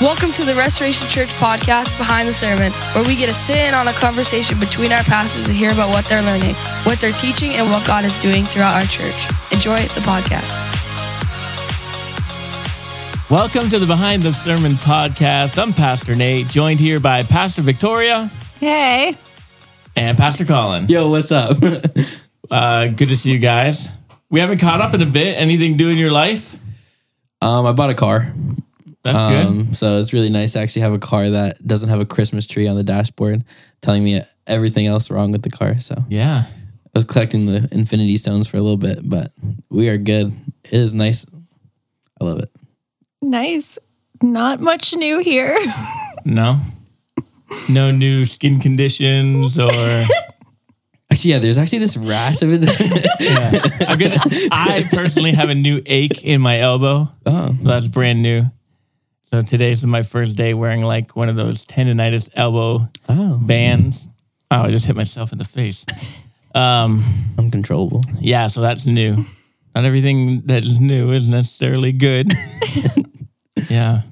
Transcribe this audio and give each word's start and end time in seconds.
Welcome 0.00 0.32
to 0.32 0.44
the 0.44 0.54
Restoration 0.54 1.06
Church 1.08 1.28
podcast, 1.34 1.96
Behind 1.98 2.26
the 2.26 2.32
Sermon, 2.32 2.72
where 2.94 3.04
we 3.06 3.16
get 3.16 3.26
to 3.26 3.34
sit 3.34 3.56
in 3.56 3.74
on 3.74 3.86
a 3.88 3.92
conversation 3.92 4.58
between 4.58 4.92
our 4.92 5.02
pastors 5.02 5.48
and 5.48 5.56
hear 5.56 5.72
about 5.72 5.90
what 5.90 6.06
they're 6.06 6.22
learning, 6.22 6.54
what 6.84 6.98
they're 7.00 7.12
teaching, 7.12 7.50
and 7.52 7.68
what 7.70 7.86
God 7.86 8.04
is 8.06 8.18
doing 8.20 8.44
throughout 8.44 8.74
our 8.76 8.88
church. 8.88 9.14
Enjoy 9.52 9.76
the 9.76 10.00
podcast. 10.00 10.68
Welcome 13.30 13.68
to 13.68 13.78
the 13.78 13.86
Behind 13.86 14.22
the 14.22 14.32
Sermon 14.32 14.72
podcast. 14.72 15.62
I'm 15.62 15.74
Pastor 15.74 16.16
Nate, 16.16 16.46
joined 16.48 16.80
here 16.80 16.98
by 16.98 17.22
Pastor 17.22 17.60
Victoria 17.60 18.30
Hey. 18.58 19.14
and 19.96 20.16
Pastor 20.16 20.46
Collin. 20.46 20.86
Yo, 20.88 21.10
what's 21.10 21.32
up? 21.32 21.56
Uh, 22.50 22.88
good 22.88 23.08
to 23.10 23.16
see 23.16 23.30
you 23.30 23.38
guys. 23.38 23.90
We 24.28 24.40
haven't 24.40 24.58
caught 24.58 24.80
up 24.80 24.92
in 24.92 25.00
a 25.02 25.06
bit. 25.06 25.36
Anything 25.38 25.76
new 25.76 25.88
in 25.88 25.98
your 25.98 26.10
life? 26.10 26.58
um, 27.40 27.64
I 27.64 27.70
bought 27.70 27.90
a 27.90 27.94
car. 27.94 28.34
That's 29.02 29.18
good. 29.18 29.46
Um, 29.46 29.72
so 29.72 29.98
it's 29.98 30.12
really 30.12 30.28
nice 30.30 30.52
to 30.54 30.58
actually 30.60 30.82
have 30.82 30.92
a 30.92 30.98
car 30.98 31.30
that 31.30 31.66
doesn't 31.66 31.88
have 31.88 32.00
a 32.00 32.04
Christmas 32.04 32.46
tree 32.46 32.68
on 32.68 32.76
the 32.76 32.82
dashboard 32.82 33.44
telling 33.80 34.04
me 34.04 34.20
everything 34.46 34.86
else 34.86 35.10
wrong 35.10 35.32
with 35.32 35.42
the 35.42 35.50
car. 35.50 35.78
So 35.80 36.04
Yeah. 36.08 36.44
I 36.46 36.98
was 36.98 37.04
collecting 37.04 37.46
the 37.46 37.68
infinity 37.72 38.16
stones 38.16 38.48
for 38.48 38.56
a 38.56 38.60
little 38.60 38.76
bit, 38.76 38.98
but 39.08 39.30
we 39.70 39.88
are 39.88 39.96
good. 39.96 40.32
It 40.64 40.72
is 40.72 40.92
nice. 40.92 41.24
I 42.20 42.24
love 42.24 42.40
it. 42.40 42.50
Nice. 43.22 43.78
Not 44.22 44.60
much 44.60 44.94
new 44.94 45.18
here. 45.20 45.56
No. 46.24 46.60
No 47.70 47.90
new 47.90 48.26
skin 48.26 48.60
conditions 48.60 49.58
or 49.58 49.70
Actually, 51.10 51.32
yeah, 51.32 51.38
there's 51.38 51.56
actually 51.58 51.78
this 51.78 51.96
rash 51.96 52.42
of 52.42 52.50
it. 52.52 52.60
yeah. 53.20 53.88
I'm 53.88 53.98
gonna, 53.98 54.20
I 54.52 54.84
personally 54.92 55.32
have 55.32 55.48
a 55.48 55.54
new 55.54 55.82
ache 55.86 56.22
in 56.22 56.40
my 56.40 56.58
elbow. 56.60 57.08
oh, 57.26 57.46
So 57.48 57.52
that's 57.64 57.88
brand 57.88 58.20
new. 58.22 58.44
So 59.32 59.42
today's 59.42 59.86
my 59.86 60.02
first 60.02 60.36
day 60.36 60.54
wearing 60.54 60.82
like 60.82 61.14
one 61.14 61.28
of 61.28 61.36
those 61.36 61.64
tendonitis 61.64 62.28
elbow 62.34 62.88
oh, 63.08 63.38
bands. 63.40 64.08
Oh, 64.50 64.62
I 64.62 64.72
just 64.72 64.86
hit 64.86 64.96
myself 64.96 65.32
in 65.32 65.38
the 65.38 65.44
face. 65.44 65.84
Um, 66.52 67.04
uncontrollable. 67.38 68.02
yeah, 68.18 68.48
so 68.48 68.60
that's 68.60 68.84
new. 68.84 69.24
Not 69.72 69.84
everything 69.84 70.40
that 70.46 70.64
is 70.64 70.80
new 70.80 71.12
is 71.12 71.28
necessarily 71.28 71.92
good. 71.92 72.26
yeah. 73.70 74.02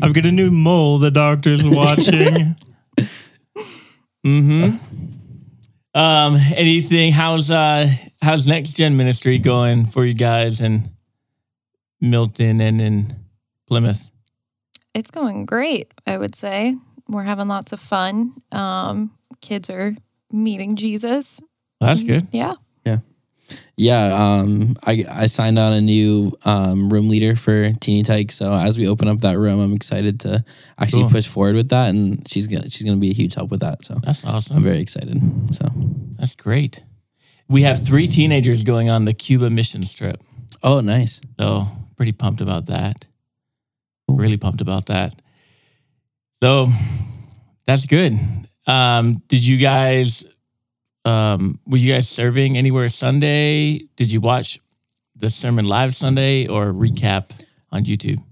I've 0.00 0.14
got 0.14 0.24
a 0.24 0.30
new 0.30 0.52
mole 0.52 1.00
the 1.00 1.10
doctor's 1.10 1.62
watching. 1.64 2.54
mm-hmm. 4.24 4.76
Um, 5.98 6.36
anything, 6.54 7.10
how's 7.10 7.50
uh 7.50 7.92
how's 8.22 8.46
next 8.46 8.74
gen 8.74 8.96
ministry 8.96 9.40
going 9.40 9.84
for 9.84 10.04
you 10.04 10.14
guys 10.14 10.60
in 10.60 10.88
Milton 12.00 12.60
and 12.60 12.80
in 12.80 13.16
Plymouth? 13.66 14.12
It's 14.94 15.10
going 15.10 15.44
great, 15.46 15.92
I 16.06 16.16
would 16.18 16.34
say. 16.34 16.76
We're 17.08 17.24
having 17.24 17.48
lots 17.48 17.72
of 17.72 17.80
fun. 17.80 18.34
Um, 18.52 19.10
kids 19.40 19.68
are 19.70 19.94
meeting 20.32 20.76
Jesus. 20.76 21.40
That's 21.80 22.02
good. 22.02 22.28
Yeah. 22.32 22.54
Yeah. 22.86 22.98
Yeah, 23.76 24.14
um, 24.14 24.76
I 24.86 25.04
I 25.10 25.26
signed 25.26 25.58
on 25.58 25.72
a 25.74 25.80
new 25.80 26.32
um, 26.46 26.88
room 26.90 27.08
leader 27.08 27.34
for 27.36 27.72
Teeny 27.72 28.02
Tyke. 28.02 28.32
So 28.32 28.52
as 28.54 28.78
we 28.78 28.88
open 28.88 29.06
up 29.08 29.18
that 29.20 29.36
room, 29.36 29.60
I'm 29.60 29.74
excited 29.74 30.20
to 30.20 30.42
actually 30.78 31.02
Cool. 31.02 31.10
push 31.10 31.26
forward 31.28 31.54
with 31.56 31.68
that, 31.68 31.88
and 31.90 32.26
she's 32.26 32.46
gonna 32.46 32.70
she's 32.70 32.84
gonna 32.84 32.96
be 33.00 33.10
a 33.10 33.14
huge 33.14 33.34
help 33.34 33.50
with 33.50 33.60
that. 33.60 33.84
So 33.84 33.96
That's 34.02 34.24
awesome. 34.24 34.56
I'm 34.56 34.62
very 34.62 34.78
excited. 34.80 35.20
So 35.54 35.66
That's 36.18 36.34
great. 36.36 36.82
We 37.48 37.62
have 37.62 37.84
three 37.84 38.06
teenagers 38.06 38.64
going 38.64 38.88
on 38.88 39.04
the 39.04 39.12
Cuba 39.12 39.50
missions 39.50 39.92
trip. 39.92 40.22
oh, 40.62 40.80
nice. 40.80 41.20
So 41.38 41.66
pretty 41.96 42.12
pumped 42.12 42.40
about 42.40 42.66
that. 42.66 43.04
Cool. 44.14 44.22
Really 44.22 44.36
pumped 44.36 44.60
about 44.60 44.86
that. 44.86 45.20
So 46.42 46.68
that's 47.66 47.86
good. 47.86 48.18
Um, 48.66 49.22
did 49.28 49.46
you 49.46 49.58
guys 49.58 50.24
um 51.04 51.60
were 51.66 51.76
you 51.76 51.92
guys 51.92 52.08
serving 52.08 52.56
anywhere 52.56 52.88
Sunday? 52.88 53.80
Did 53.96 54.10
you 54.10 54.20
watch 54.20 54.58
the 55.16 55.30
sermon 55.30 55.66
live 55.66 55.94
Sunday 55.94 56.46
or 56.46 56.72
recap 56.72 57.30
on 57.70 57.84
YouTube? 57.84 58.22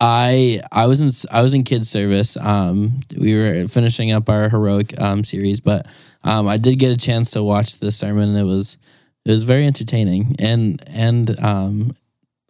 I 0.00 0.60
I 0.72 0.86
was 0.86 1.00
in 1.00 1.10
I 1.32 1.42
was 1.42 1.54
in 1.54 1.62
kids 1.64 1.88
service. 1.88 2.36
Um, 2.36 3.00
we 3.18 3.34
were 3.34 3.68
finishing 3.68 4.12
up 4.12 4.28
our 4.28 4.48
heroic 4.48 4.98
um, 5.00 5.24
series, 5.24 5.60
but 5.60 5.86
um, 6.24 6.46
I 6.46 6.58
did 6.58 6.78
get 6.78 6.92
a 6.92 6.96
chance 6.96 7.30
to 7.32 7.42
watch 7.42 7.78
the 7.78 7.90
sermon, 7.90 8.28
and 8.30 8.38
it 8.38 8.44
was 8.44 8.76
it 9.24 9.30
was 9.30 9.42
very 9.42 9.66
entertaining. 9.66 10.36
And 10.38 10.82
and 10.86 11.38
um, 11.40 11.92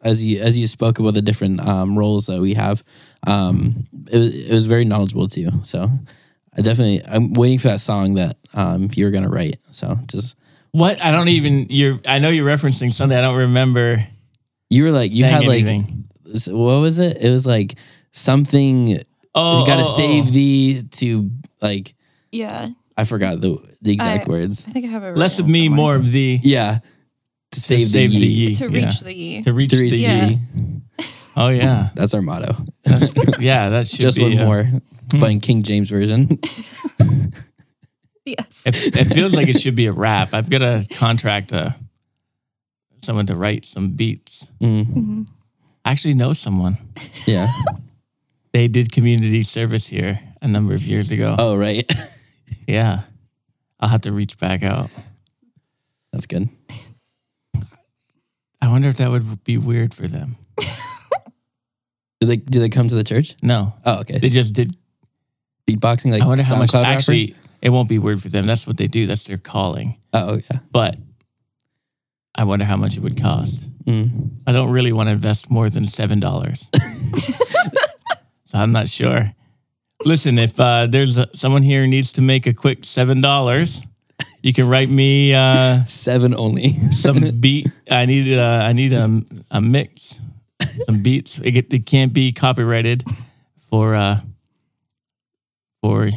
as 0.02 0.24
you 0.24 0.40
as 0.40 0.58
you 0.58 0.66
spoke 0.66 0.98
about 0.98 1.14
the 1.14 1.22
different 1.22 1.60
um, 1.66 1.98
roles 1.98 2.26
that 2.26 2.40
we 2.40 2.54
have, 2.54 2.82
um, 3.26 3.84
it 4.10 4.18
was 4.18 4.50
it 4.50 4.54
was 4.54 4.66
very 4.66 4.84
knowledgeable 4.84 5.28
too. 5.28 5.50
So 5.62 5.90
I 6.56 6.62
definitely 6.62 7.00
I'm 7.08 7.32
waiting 7.32 7.58
for 7.58 7.68
that 7.68 7.80
song 7.80 8.14
that 8.14 8.36
um, 8.54 8.88
you're 8.94 9.10
gonna 9.10 9.28
write. 9.28 9.56
So 9.70 9.96
just 10.06 10.36
What? 10.72 11.02
I 11.04 11.10
don't 11.10 11.28
even 11.28 11.66
you're 11.70 11.98
I 12.06 12.18
know 12.18 12.28
you're 12.28 12.46
referencing 12.46 12.92
something 12.92 13.16
I 13.16 13.20
don't 13.22 13.38
remember 13.38 14.06
you 14.70 14.84
were 14.84 14.90
like 14.90 15.12
you 15.12 15.24
saying 15.24 15.34
had 15.34 15.66
like 15.66 15.82
what 16.48 16.80
was 16.80 16.98
it? 16.98 17.22
It 17.22 17.30
was 17.30 17.46
like 17.46 17.78
something. 18.10 18.98
Oh, 19.34 19.60
you 19.60 19.66
got 19.66 19.76
to 19.76 19.82
oh, 19.82 19.86
oh. 19.86 19.96
save 19.96 20.32
thee 20.32 20.82
to 20.92 21.30
like 21.60 21.94
Yeah. 22.32 22.68
I 22.96 23.04
forgot 23.04 23.40
the 23.40 23.58
the 23.82 23.92
exact 23.92 24.26
I- 24.28 24.30
words. 24.30 24.66
I 24.66 24.70
think 24.70 24.86
I 24.86 24.88
have 24.88 25.04
it. 25.04 25.16
less 25.16 25.38
of 25.38 25.46
me, 25.48 25.66
somewhere. 25.66 25.76
more 25.76 25.94
of 25.96 26.10
thee. 26.10 26.40
Yeah, 26.42 26.78
to 27.56 27.60
save, 27.60 27.86
save 27.86 28.12
the, 28.12 28.18
the 28.18 28.26
ye. 28.26 28.46
ye. 28.48 28.54
To 28.54 28.70
Yeah. 28.70 28.84
reach 28.84 29.00
the 29.00 29.14
ye. 29.14 29.42
To 29.42 29.52
reach 29.52 29.70
To 29.70 29.78
reach 29.78 29.92
the 29.92 30.04
the 30.06 30.26
ye. 30.28 30.34
ye. 30.34 31.06
Oh 31.36 31.48
yeah. 31.48 31.90
That's 31.94 32.14
our 32.14 32.22
motto. 32.22 32.54
That's, 32.84 33.38
yeah, 33.40 33.68
that 33.70 33.86
should 33.88 34.00
Just 34.00 34.16
be 34.18 34.24
one 34.24 34.38
uh, 34.38 34.44
more, 34.46 34.64
but 35.20 35.30
in 35.30 35.40
King 35.40 35.62
James 35.62 35.90
version. 35.90 36.38
Yes. 38.24 38.64
It, 38.66 38.96
it 38.96 39.04
feels 39.14 39.36
like 39.36 39.46
it 39.46 39.60
should 39.60 39.76
be 39.76 39.86
a 39.86 39.92
rap. 39.92 40.34
I've 40.34 40.50
got 40.50 40.58
to 40.58 40.84
contract 40.94 41.52
uh, 41.52 41.70
someone 43.00 43.26
to 43.26 43.36
write 43.36 43.64
some 43.64 43.90
beats. 43.90 44.50
Mm, 44.60 44.84
Mhm. 44.86 45.26
I 45.84 45.92
actually 45.92 46.14
know 46.14 46.32
someone. 46.32 46.76
yeah. 47.26 47.46
They 48.52 48.68
did 48.68 48.90
community 48.90 49.42
service 49.42 49.86
here 49.86 50.18
a 50.42 50.48
number 50.48 50.74
of 50.74 50.82
years 50.82 51.10
ago. 51.12 51.36
Oh 51.38 51.56
right, 51.58 51.84
Yeah. 52.66 53.02
I'll 53.78 53.90
have 53.90 54.00
to 54.02 54.12
reach 54.12 54.38
back 54.38 54.62
out. 54.64 54.88
that's 56.10 56.26
good. 56.26 56.48
I 58.76 58.78
wonder 58.78 58.90
if 58.90 58.96
that 58.96 59.10
would 59.10 59.42
be 59.42 59.56
weird 59.56 59.94
for 59.94 60.06
them. 60.06 60.36
Do 62.20 62.26
they 62.26 62.36
do 62.36 62.60
they 62.60 62.68
come 62.68 62.88
to 62.88 62.94
the 62.94 63.04
church? 63.04 63.34
No, 63.42 63.72
Oh 63.86 64.00
okay. 64.00 64.18
they 64.18 64.28
just 64.28 64.52
did. 64.52 64.72
Beatboxing 65.66 66.12
like 66.12 66.20
I 66.20 66.26
wonder 66.26 66.44
how 66.44 66.56
much. 66.56 66.68
SoundCloud 66.72 66.82
rapper? 66.82 66.98
Actually, 66.98 67.34
it 67.62 67.70
won't 67.70 67.88
be 67.88 67.98
weird 67.98 68.20
for 68.20 68.28
them. 68.28 68.44
That's 68.44 68.66
what 68.66 68.76
they 68.76 68.86
do. 68.86 69.06
That's 69.06 69.24
their 69.24 69.38
calling. 69.38 69.96
Oh 70.12 70.34
yeah. 70.50 70.58
But 70.72 70.98
I 72.34 72.44
wonder 72.44 72.66
how 72.66 72.76
much 72.76 72.98
it 72.98 73.00
would 73.00 73.18
cost. 73.18 73.70
Mm. 73.86 74.42
I 74.46 74.52
don't 74.52 74.70
really 74.70 74.92
want 74.92 75.08
to 75.08 75.12
invest 75.12 75.50
more 75.50 75.70
than 75.70 75.86
seven 75.86 76.20
dollars. 76.20 76.68
so 78.44 78.58
I'm 78.58 78.72
not 78.72 78.90
sure. 78.90 79.32
Listen, 80.04 80.38
if 80.38 80.60
uh, 80.60 80.86
there's 80.86 81.16
a, 81.16 81.28
someone 81.34 81.62
here 81.62 81.86
needs 81.86 82.12
to 82.12 82.20
make 82.22 82.46
a 82.46 82.52
quick 82.52 82.84
seven 82.84 83.22
dollars, 83.22 83.80
you 84.42 84.52
can 84.52 84.68
write 84.68 84.88
me 84.88 85.34
uh, 85.34 85.84
Seven 85.84 86.34
only. 86.34 86.68
some 86.68 87.18
beat. 87.40 87.68
I 87.90 88.06
need 88.06 88.36
uh, 88.38 88.42
I 88.68 88.72
need 88.72 88.92
a, 88.92 89.22
a 89.50 89.60
mix, 89.60 90.20
some 90.60 91.02
beats. 91.02 91.38
It, 91.38 91.50
get- 91.52 91.72
it 91.72 91.86
can't 91.86 92.12
be 92.12 92.32
copyrighted 92.32 93.04
for 93.70 93.94
uh, 93.94 94.16
for. 95.82 96.08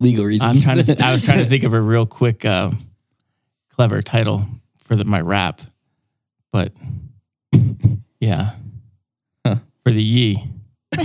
Legal 0.00 0.24
reasons. 0.24 0.66
I 0.66 0.74
reasons. 0.74 0.76
was 0.76 0.86
trying 0.86 0.96
to 0.98 1.04
I 1.04 1.12
was 1.12 1.22
trying 1.24 1.38
to 1.38 1.44
think 1.46 1.62
of 1.68 1.72
a 1.72 1.80
real 1.80 2.04
quick, 2.04 2.44
uh, 2.44 2.70
clever 3.70 4.02
title 4.02 4.44
for 4.80 4.96
the, 4.96 5.04
my 5.04 5.20
rap, 5.20 5.60
but 6.52 6.72
yeah, 8.20 8.50
Huh. 9.46 9.56
for 9.82 9.92
the 9.92 10.02
ye. 10.02 10.36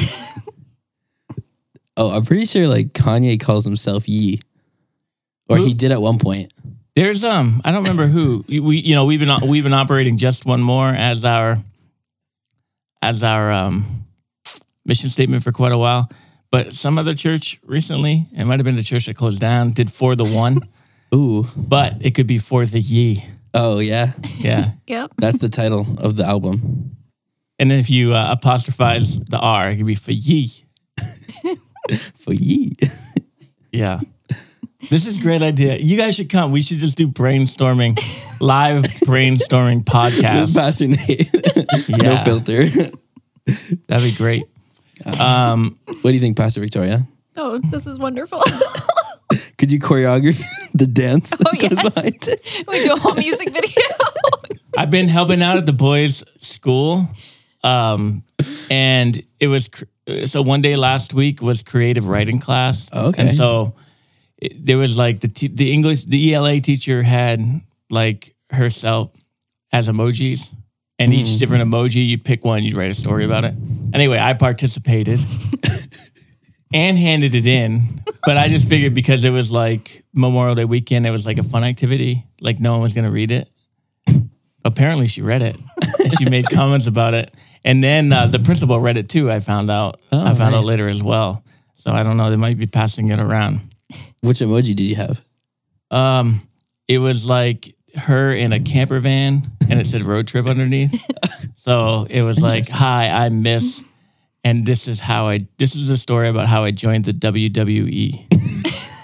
oh, 1.98 2.16
I'm 2.18 2.26
pretty 2.26 2.46
sure 2.46 2.68
like 2.68 2.94
Kanye 2.94 3.40
calls 3.40 3.64
himself 3.66 4.08
Ye, 4.10 4.40
or 5.50 5.58
Who? 5.58 5.66
he 5.66 5.74
did 5.74 5.92
at 5.92 6.02
one 6.02 6.20
point. 6.20 6.54
There's 6.96 7.24
um 7.24 7.62
I 7.66 7.72
don't 7.72 7.84
remember 7.84 8.08
who 8.08 8.44
we 8.62 8.78
you 8.78 8.96
know 8.96 9.06
we've 9.06 9.20
been 9.20 9.36
we've 9.48 9.64
been 9.64 9.74
operating 9.74 10.18
just 10.18 10.46
one 10.46 10.62
more 10.62 10.88
as 10.90 11.26
our 11.26 11.58
as 13.02 13.24
our 13.24 13.52
um 13.52 14.06
mission 14.86 15.10
statement 15.10 15.44
for 15.44 15.52
quite 15.52 15.72
a 15.72 15.78
while. 15.78 16.10
But 16.52 16.74
some 16.74 16.98
other 16.98 17.14
church 17.14 17.60
recently, 17.66 18.28
it 18.36 18.44
might 18.46 18.58
have 18.60 18.66
been 18.66 18.76
the 18.76 18.82
church 18.84 19.06
that 19.06 19.16
closed 19.16 19.40
down, 19.40 19.72
did 19.72 19.92
for 19.92 20.16
the 20.16 20.26
one, 20.26 20.62
Ooh. 21.16 21.44
but 21.56 21.98
it 22.02 22.16
could 22.16 22.26
be 22.28 22.40
for 22.40 22.66
the 22.66 22.80
ye. 22.80 23.24
Oh 23.54 23.80
yeah. 23.80 24.14
Yeah. 24.38 24.72
Yep. 24.88 25.12
That's 25.18 25.38
the 25.38 25.50
title 25.50 25.86
of 26.00 26.16
the 26.16 26.26
album. 26.26 26.96
And 27.60 27.70
then 27.70 27.78
if 27.78 27.90
you 27.92 28.14
uh, 28.14 28.36
apostrophize 28.36 29.24
the 29.30 29.38
R, 29.38 29.70
it 29.70 29.78
could 29.78 29.86
be 29.86 29.94
for 29.96 30.12
ye. 30.12 30.48
For 32.16 32.34
Ye. 32.34 32.74
Yeah. 33.72 34.00
This 34.90 35.06
is 35.06 35.20
a 35.20 35.22
great 35.22 35.42
idea. 35.44 35.76
You 35.78 35.98
guys 35.98 36.16
should 36.16 36.30
come. 36.30 36.52
We 36.52 36.62
should 36.64 36.80
just 36.80 36.98
do 36.98 37.08
brainstorming, 37.08 38.00
live 38.42 38.82
brainstorming 39.06 39.84
podcast. 39.84 40.56
Pastor 40.56 40.88
Nate. 40.88 41.90
no 42.04 42.12
Yeah. 42.12 42.24
filter. 42.24 42.66
That'd 43.88 44.04
be 44.12 44.16
great. 44.16 44.46
Um, 45.20 45.78
What 45.86 46.02
do 46.04 46.12
you 46.14 46.20
think, 46.20 46.38
Pastor 46.38 46.62
Victoria? 46.62 47.08
Oh, 47.38 47.60
this 47.60 47.86
is 47.86 48.00
wonderful. 48.00 48.42
Could 49.60 49.72
you 49.72 49.80
choreograph 49.80 50.42
the 50.74 50.88
dance 50.88 51.30
that 51.32 51.48
Oh, 51.48 51.52
goes 51.52 51.72
yes. 51.72 51.94
behind 51.94 52.16
it? 52.28 52.68
we 52.68 52.84
do 52.84 52.94
a 52.94 53.00
whole 53.00 53.14
music 53.16 53.50
video. 53.52 53.86
I've 54.78 54.90
been 54.90 55.08
helping 55.08 55.42
out 55.44 55.58
at 55.58 55.66
the 55.68 55.74
boys' 55.74 56.24
school, 56.40 57.08
um, 57.64 58.24
and 58.72 59.22
it 59.40 59.48
was 59.48 59.68
cr- 59.68 59.84
so 60.26 60.42
one 60.42 60.62
day 60.64 60.76
last 60.76 61.14
week 61.14 61.42
was 61.44 61.62
creative 61.62 62.08
writing 62.08 62.40
class. 62.40 62.90
Okay. 62.92 63.22
and 63.22 63.32
so 63.34 63.76
it, 64.42 64.66
there 64.66 64.78
was 64.78 64.98
like 64.98 65.20
the 65.20 65.28
t- 65.28 65.48
the 65.48 65.72
English 65.72 66.06
the 66.06 66.34
ELA 66.34 66.60
teacher 66.60 67.04
had 67.04 67.42
like 67.90 68.36
herself 68.52 69.12
as 69.72 69.88
emojis, 69.88 70.56
and 70.98 71.14
each 71.14 71.38
different 71.38 71.70
emoji 71.70 72.08
you 72.08 72.18
pick 72.18 72.44
one, 72.44 72.64
you'd 72.64 72.76
write 72.76 72.90
a 72.90 72.94
story 72.94 73.26
about 73.26 73.44
it. 73.44 73.54
Anyway, 73.94 74.18
I 74.18 74.34
participated 74.34 75.20
and 76.74 76.98
handed 76.98 77.36
it 77.36 77.46
in, 77.46 78.02
but 78.26 78.38
I 78.38 78.48
just 78.48 78.68
figured 78.68 78.94
because 78.94 79.26
it 79.26 79.30
was 79.30 79.52
like 79.52 80.04
Memorial 80.14 80.56
Day 80.56 80.66
weekend, 80.66 81.06
it 81.06 81.12
was 81.12 81.26
like 81.26 81.38
a 81.38 81.44
fun 81.44 81.64
activity, 81.64 82.26
like 82.42 82.60
no 82.60 82.74
one 82.74 82.82
was 82.82 82.94
gonna 82.94 83.12
read 83.12 83.32
it. 83.32 83.50
Apparently 84.66 85.08
she 85.08 85.22
read 85.22 85.42
it 85.42 85.60
and 86.00 86.18
she 86.18 86.30
made 86.30 86.46
comments 86.54 86.88
about 86.88 87.14
it. 87.14 87.34
And 87.64 87.84
then 87.84 88.12
uh, 88.12 88.28
the 88.28 88.40
principal 88.40 88.80
read 88.80 88.98
it 88.98 89.10
too 89.10 89.32
i 89.32 89.40
found 89.40 89.70
out. 89.70 90.00
Oh, 90.12 90.26
i 90.26 90.34
found 90.34 90.56
out 90.56 90.62
nice. 90.62 90.66
later 90.66 90.88
as 90.88 91.04
well. 91.04 91.44
So 91.76 91.92
i 91.92 92.04
don't 92.04 92.18
know 92.18 92.30
they 92.30 92.36
might 92.36 92.58
be 92.58 92.68
passing 92.68 93.10
it 93.10 93.20
around 93.20 93.62
Which 94.22 94.40
emoji 94.40 94.76
did 94.76 94.82
you 94.82 94.96
have? 94.96 95.22
um 95.92 96.42
it 96.88 97.00
was 97.00 97.28
like 97.28 97.74
her 97.96 98.32
in 98.32 98.54
a 98.54 98.60
camper 98.60 99.00
van 99.00 99.42
and 99.72 99.80
it 99.80 99.88
said 99.88 100.04
road 100.04 100.28
trip 100.28 100.46
underneath 100.46 100.94
so 101.56 102.06
it 102.12 102.22
was 102.22 102.40
like 102.40 102.70
hi 102.70 103.10
i'm 103.10 103.42
miss 103.42 103.84
and 104.44 104.68
this 104.68 104.88
is 104.88 105.00
how 105.00 105.28
i 105.28 105.40
this 105.58 105.76
is 105.76 105.90
a 105.90 105.98
story 105.98 106.28
about 106.30 106.46
how 106.48 106.64
i 106.64 106.70
joined 106.70 107.06
the 107.06 107.12
wwe 107.12 108.14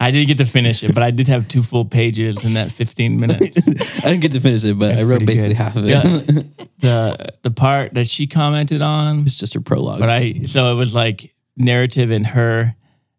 I 0.00 0.12
didn't 0.12 0.28
get 0.28 0.38
to 0.38 0.44
finish 0.44 0.84
it, 0.84 0.94
but 0.94 1.02
I 1.02 1.10
did 1.10 1.26
have 1.26 1.48
two 1.48 1.60
full 1.62 1.84
pages 1.84 2.44
in 2.44 2.54
that 2.54 2.70
15 2.70 3.18
minutes. 3.18 3.66
I 4.06 4.10
didn't 4.10 4.22
get 4.22 4.32
to 4.32 4.40
finish 4.40 4.64
it, 4.64 4.78
but 4.78 4.96
I 4.96 5.02
wrote 5.02 5.26
basically 5.26 5.54
good. 5.54 5.62
half 5.62 5.74
of 5.76 5.84
it. 5.84 5.90
Yeah. 5.90 6.42
the 6.78 7.32
the 7.42 7.50
part 7.50 7.94
that 7.94 8.06
she 8.06 8.28
commented 8.28 8.80
on, 8.80 9.20
it's 9.22 9.40
just 9.40 9.54
her 9.54 9.60
prologue. 9.60 9.98
but 9.98 10.08
I 10.08 10.34
so 10.46 10.72
it 10.72 10.76
was 10.76 10.94
like 10.94 11.34
narrative 11.56 12.12
in 12.12 12.22
her 12.24 12.76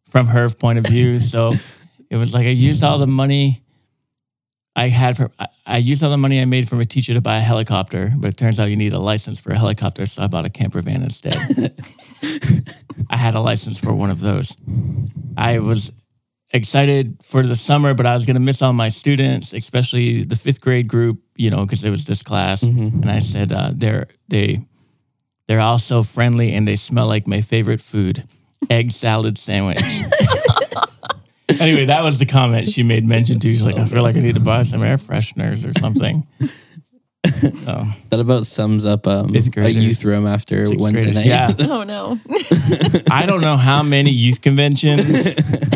from 0.10 0.28
her 0.28 0.50
point 0.50 0.80
of 0.80 0.86
view. 0.86 1.20
So 1.30 1.54
it 2.10 2.18
was 2.18 2.34
like 2.34 2.46
I 2.46 2.50
used 2.50 2.84
all 2.84 2.98
the 2.98 3.08
money 3.08 3.64
I 4.76 4.88
had 4.88 5.18
for 5.18 5.32
I, 5.38 5.48
I 5.66 5.78
used 5.78 6.04
all 6.04 6.10
the 6.10 6.18
money 6.18 6.42
I 6.42 6.46
made 6.46 6.70
from 6.70 6.80
a 6.80 6.86
teacher 6.86 7.14
to 7.14 7.22
buy 7.22 7.38
a 7.38 7.42
helicopter, 7.42 8.12
but 8.16 8.30
it 8.30 8.38
turns 8.38 8.60
out 8.60 8.70
you 8.70 8.78
need 8.78 8.94
a 8.94 9.00
license 9.00 9.40
for 9.40 9.52
a 9.52 9.58
helicopter, 9.58 10.06
so 10.06 10.24
I 10.24 10.28
bought 10.28 10.46
a 10.46 10.50
camper 10.50 10.82
van 10.82 11.02
instead. 11.02 11.36
I 13.10 13.18
had 13.18 13.36
a 13.36 13.42
license 13.42 13.80
for 13.80 13.94
one 13.94 14.10
of 14.10 14.20
those. 14.22 14.56
I 15.38 15.60
was 15.60 15.92
excited 16.52 17.18
for 17.24 17.44
the 17.44 17.56
summer, 17.56 17.94
but 17.94 18.06
I 18.06 18.14
was 18.14 18.26
going 18.26 18.36
to 18.36 18.42
miss 18.42 18.62
all 18.62 18.74
my 18.74 18.90
students, 18.90 19.54
especially 19.54 20.24
the 20.24 20.36
fifth 20.36 20.62
grade 20.62 20.88
group, 20.88 21.22
you 21.36 21.50
know, 21.50 21.64
because 21.64 21.84
it 21.84 21.90
was 21.90 22.06
this 22.06 22.24
class. 22.24 22.64
Mm-hmm. 22.64 23.02
And 23.02 23.12
I 23.12 23.20
said, 23.20 23.52
uh, 23.52 23.72
they're 23.74 24.08
they 24.28 24.60
they're 25.48 25.60
all 25.60 25.80
so 25.80 26.04
friendly 26.04 26.54
and 26.54 26.68
they 26.68 26.76
smell 26.76 27.08
like 27.08 27.28
my 27.28 27.42
favorite 27.42 27.82
food, 27.82 28.24
egg 28.70 28.92
salad 28.92 29.38
sandwich. 29.38 29.80
anyway, 31.60 31.86
that 31.86 32.04
was 32.04 32.20
the 32.20 32.26
comment 32.26 32.70
she 32.70 32.84
made 32.84 33.08
mention 33.08 33.40
to. 33.40 33.48
She's 33.50 33.64
like, 33.64 33.78
I 33.78 33.86
feel 33.86 34.04
like 34.04 34.16
I 34.16 34.20
need 34.20 34.36
to 34.36 34.42
buy 34.42 34.64
some 34.64 34.84
air 34.84 34.98
fresheners 34.98 35.68
or 35.68 35.78
something. 35.80 36.26
So, 37.26 37.84
that 38.10 38.20
about 38.20 38.46
sums 38.46 38.86
up 38.86 39.06
um, 39.06 39.30
Fifth 39.30 39.48
a 39.48 39.52
graders. 39.52 39.86
youth 39.86 40.04
room 40.06 40.26
after 40.26 40.66
sixth 40.66 40.82
Wednesday 40.82 41.12
graders. 41.12 41.26
night. 41.28 41.60
Yeah. 41.60 41.68
Oh 41.76 41.84
no. 41.84 42.18
I 43.12 43.26
don't 43.26 43.42
know 43.42 43.58
how 43.58 43.84
many 43.84 44.10
youth 44.10 44.42
conventions 44.42 45.04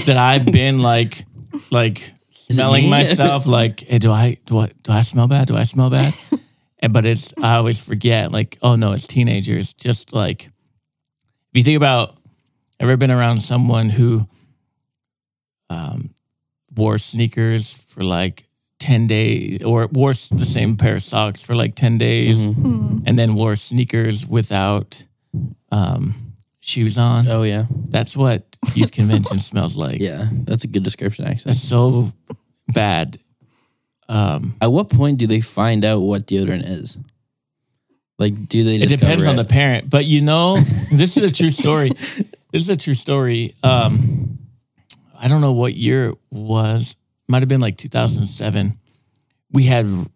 that 0.06 0.18
I've 0.18 0.46
been 0.46 0.80
like, 0.80 1.26
like 1.70 2.00
it 2.00 2.14
smelling 2.54 2.86
me? 2.86 2.90
myself. 2.90 3.46
Like, 3.48 3.82
hey, 3.82 4.00
do 4.00 4.12
I 4.12 4.38
do 4.46 4.58
I 4.58 4.72
do 4.84 4.92
I 4.94 5.02
smell 5.02 5.28
bad? 5.28 5.48
Do 5.48 5.56
I 5.56 5.64
smell 5.64 5.90
bad? 5.90 6.14
and 6.80 6.92
but 6.94 7.06
it's 7.06 7.34
I 7.42 7.56
always 7.56 7.80
forget. 7.80 8.32
Like, 8.32 8.58
oh 8.62 8.76
no, 8.76 8.94
it's 8.94 9.06
teenagers. 9.08 9.74
Just 9.74 10.14
like 10.14 10.46
if 10.46 11.58
you 11.58 11.64
think 11.64 11.78
about, 11.78 12.16
ever 12.84 12.98
been 12.98 13.12
around 13.12 13.42
someone 13.42 13.90
who 13.90 14.28
um, 15.70 16.14
wore 16.76 16.98
sneakers 16.98 17.74
for 17.74 18.04
like. 18.04 18.46
10 18.80 19.08
days 19.08 19.64
or 19.64 19.88
wore 19.94 20.12
the 20.12 20.44
same 20.44 20.76
pair 20.76 20.96
of 20.98 21.02
socks 21.02 21.42
for 21.42 21.56
like 21.56 21.74
10 21.74 21.98
days 21.98 22.50
Mhm. 22.50 23.04
and 23.06 23.18
then 23.18 23.34
wore 23.34 23.56
sneakers 23.56 24.28
without 24.28 25.06
um, 25.72 26.14
shoes 26.60 26.98
on. 26.98 27.26
Oh 27.30 27.44
yeah, 27.44 27.66
That's 27.88 28.18
what 28.18 28.44
youth 28.76 28.92
convention 28.92 29.40
smells 29.50 29.78
like. 29.78 30.02
yeah. 30.02 30.28
That's 30.30 30.66
a 30.66 30.68
good 30.68 30.84
description 30.84 31.24
actually. 31.24 31.54
That's 31.54 31.64
so 31.64 32.12
bad. 32.74 33.20
Um, 34.10 34.56
At 34.60 34.74
what 34.74 34.90
point 34.90 35.18
do 35.18 35.28
they 35.28 35.40
find 35.40 35.86
out 35.86 36.02
what 36.02 36.28
deodorant 36.28 36.68
is? 36.68 36.98
Like, 38.20 38.34
do 38.50 38.66
they? 38.66 38.76
it 38.76 38.80
Discover 38.80 39.00
depends 39.00 39.28
on 39.28 39.38
the 39.38 39.46
parent, 39.46 39.90
but 39.90 40.04
you 40.04 40.20
know, 40.22 40.56
this 40.58 41.16
is 41.16 41.24
a 41.24 41.32
true 41.32 41.52
story. 41.52 41.92
This 42.54 42.62
is 42.62 42.70
a 42.70 42.78
true 42.78 42.94
story. 42.94 43.52
Um, 43.64 44.38
I 45.20 45.28
don't 45.28 45.42
know 45.42 45.54
what 45.54 45.74
year 45.74 46.10
it 46.10 46.18
was. 46.30 46.96
Might 47.28 47.42
have 47.42 47.50
been 47.50 47.60
like 47.62 47.78
2007. 47.78 48.78
We 49.52 49.64
had, 49.64 49.88
for 49.88 50.08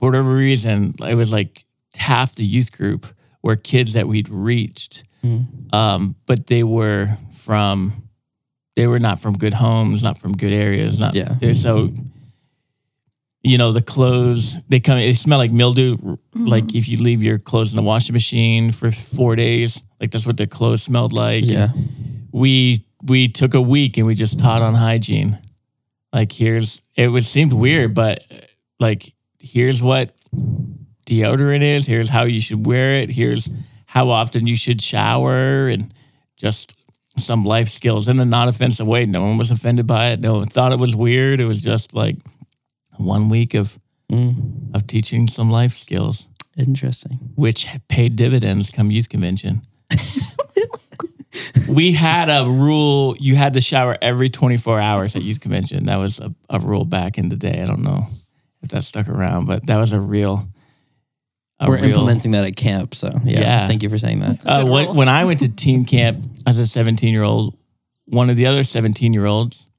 whatever 0.00 0.34
reason, 0.34 0.94
it 1.00 1.14
was 1.14 1.32
like 1.32 1.64
half 1.96 2.34
the 2.34 2.44
youth 2.44 2.72
group 2.72 3.06
were 3.42 3.56
kids 3.56 3.94
that 3.94 4.06
we'd 4.06 4.28
reached, 4.28 5.04
Mhm. 5.24 5.72
um, 5.74 6.14
but 6.26 6.46
they 6.46 6.62
were 6.62 7.16
from, 7.32 8.08
they 8.76 8.86
were 8.86 8.98
not 8.98 9.18
from 9.18 9.38
good 9.38 9.54
homes, 9.54 10.02
not 10.02 10.18
from 10.18 10.32
good 10.32 10.52
areas, 10.52 10.98
not 11.00 11.14
Yeah. 11.14 11.36
they're 11.40 11.54
so. 11.54 11.92
You 13.42 13.58
know 13.58 13.72
the 13.72 13.82
clothes 13.82 14.58
they 14.68 14.78
come. 14.78 14.98
They 14.98 15.12
smell 15.14 15.38
like 15.38 15.50
mildew. 15.50 15.96
Mm-hmm. 15.96 16.46
Like 16.46 16.74
if 16.74 16.88
you 16.88 16.98
leave 16.98 17.22
your 17.22 17.38
clothes 17.38 17.72
in 17.72 17.76
the 17.76 17.82
washing 17.82 18.12
machine 18.12 18.70
for 18.70 18.90
four 18.90 19.34
days, 19.34 19.82
like 20.00 20.10
that's 20.12 20.26
what 20.26 20.36
their 20.36 20.46
clothes 20.46 20.82
smelled 20.82 21.12
like. 21.12 21.44
Yeah, 21.44 21.68
we 22.30 22.84
we 23.02 23.28
took 23.28 23.54
a 23.54 23.60
week 23.60 23.98
and 23.98 24.06
we 24.06 24.14
just 24.14 24.38
taught 24.38 24.62
on 24.62 24.74
hygiene. 24.74 25.38
Like 26.12 26.30
here's 26.30 26.82
it 26.94 27.08
was 27.08 27.26
seemed 27.26 27.52
weird, 27.52 27.94
but 27.94 28.24
like 28.78 29.12
here's 29.40 29.82
what 29.82 30.14
deodorant 31.06 31.62
is. 31.62 31.86
Here's 31.86 32.08
how 32.08 32.24
you 32.24 32.40
should 32.40 32.64
wear 32.64 32.96
it. 32.96 33.10
Here's 33.10 33.50
how 33.86 34.10
often 34.10 34.46
you 34.46 34.56
should 34.56 34.80
shower 34.80 35.68
and 35.68 35.92
just 36.36 36.76
some 37.16 37.44
life 37.44 37.68
skills 37.68 38.08
in 38.08 38.18
a 38.20 38.24
not 38.24 38.48
offensive 38.48 38.86
way. 38.86 39.04
No 39.04 39.22
one 39.22 39.36
was 39.36 39.50
offended 39.50 39.86
by 39.86 40.08
it. 40.10 40.20
No 40.20 40.34
one 40.38 40.46
thought 40.46 40.72
it 40.72 40.80
was 40.80 40.96
weird. 40.96 41.40
It 41.40 41.44
was 41.44 41.62
just 41.62 41.94
like 41.94 42.16
one 43.04 43.28
week 43.28 43.54
of 43.54 43.78
Mm. 44.10 44.74
of 44.74 44.86
teaching 44.86 45.26
some 45.26 45.50
life 45.50 45.74
skills, 45.78 46.28
interesting. 46.58 47.12
which 47.34 47.66
paid 47.88 48.14
dividends 48.16 48.70
come 48.70 48.90
youth 48.90 49.08
convention. 49.08 49.62
we 51.72 51.92
had 51.92 52.28
a 52.28 52.44
rule 52.44 53.16
you 53.18 53.36
had 53.36 53.54
to 53.54 53.60
shower 53.60 53.96
every 54.02 54.28
24 54.28 54.78
hours 54.80 55.16
at 55.16 55.22
youth 55.22 55.40
convention. 55.40 55.86
That 55.86 55.98
was 55.98 56.20
a, 56.20 56.34
a 56.50 56.58
rule 56.58 56.84
back 56.84 57.16
in 57.16 57.28
the 57.30 57.36
day. 57.36 57.62
I 57.62 57.64
don't 57.64 57.82
know 57.82 58.06
if 58.62 58.68
that 58.70 58.84
stuck 58.84 59.08
around, 59.08 59.46
but 59.46 59.66
that 59.66 59.78
was 59.78 59.92
a 59.92 60.00
real. 60.00 60.46
a 61.58 61.68
We're 61.68 61.76
real- 61.76 61.84
implementing 61.86 62.32
that 62.32 62.44
at 62.44 62.56
camp, 62.56 62.94
so 62.94 63.08
yeah. 63.24 63.40
Yeah. 63.40 63.66
Thank 63.66 63.82
you 63.82 63.88
for 63.88 63.98
saying 63.98 64.20
that. 64.20 64.46
Uh, 64.46 64.66
when, 64.66 64.94
when 64.94 65.08
I 65.08 65.24
went 65.24 65.40
to 65.40 65.48
team 65.48 65.84
camp 65.86 66.22
as 66.46 66.58
a 66.58 66.66
17 66.66 67.12
year 67.12 67.22
old, 67.22 67.56
one 68.06 68.28
of 68.28 68.36
the 68.36 68.46
other 68.46 68.62
17 68.62 69.14
year 69.14 69.24
olds 69.26 69.70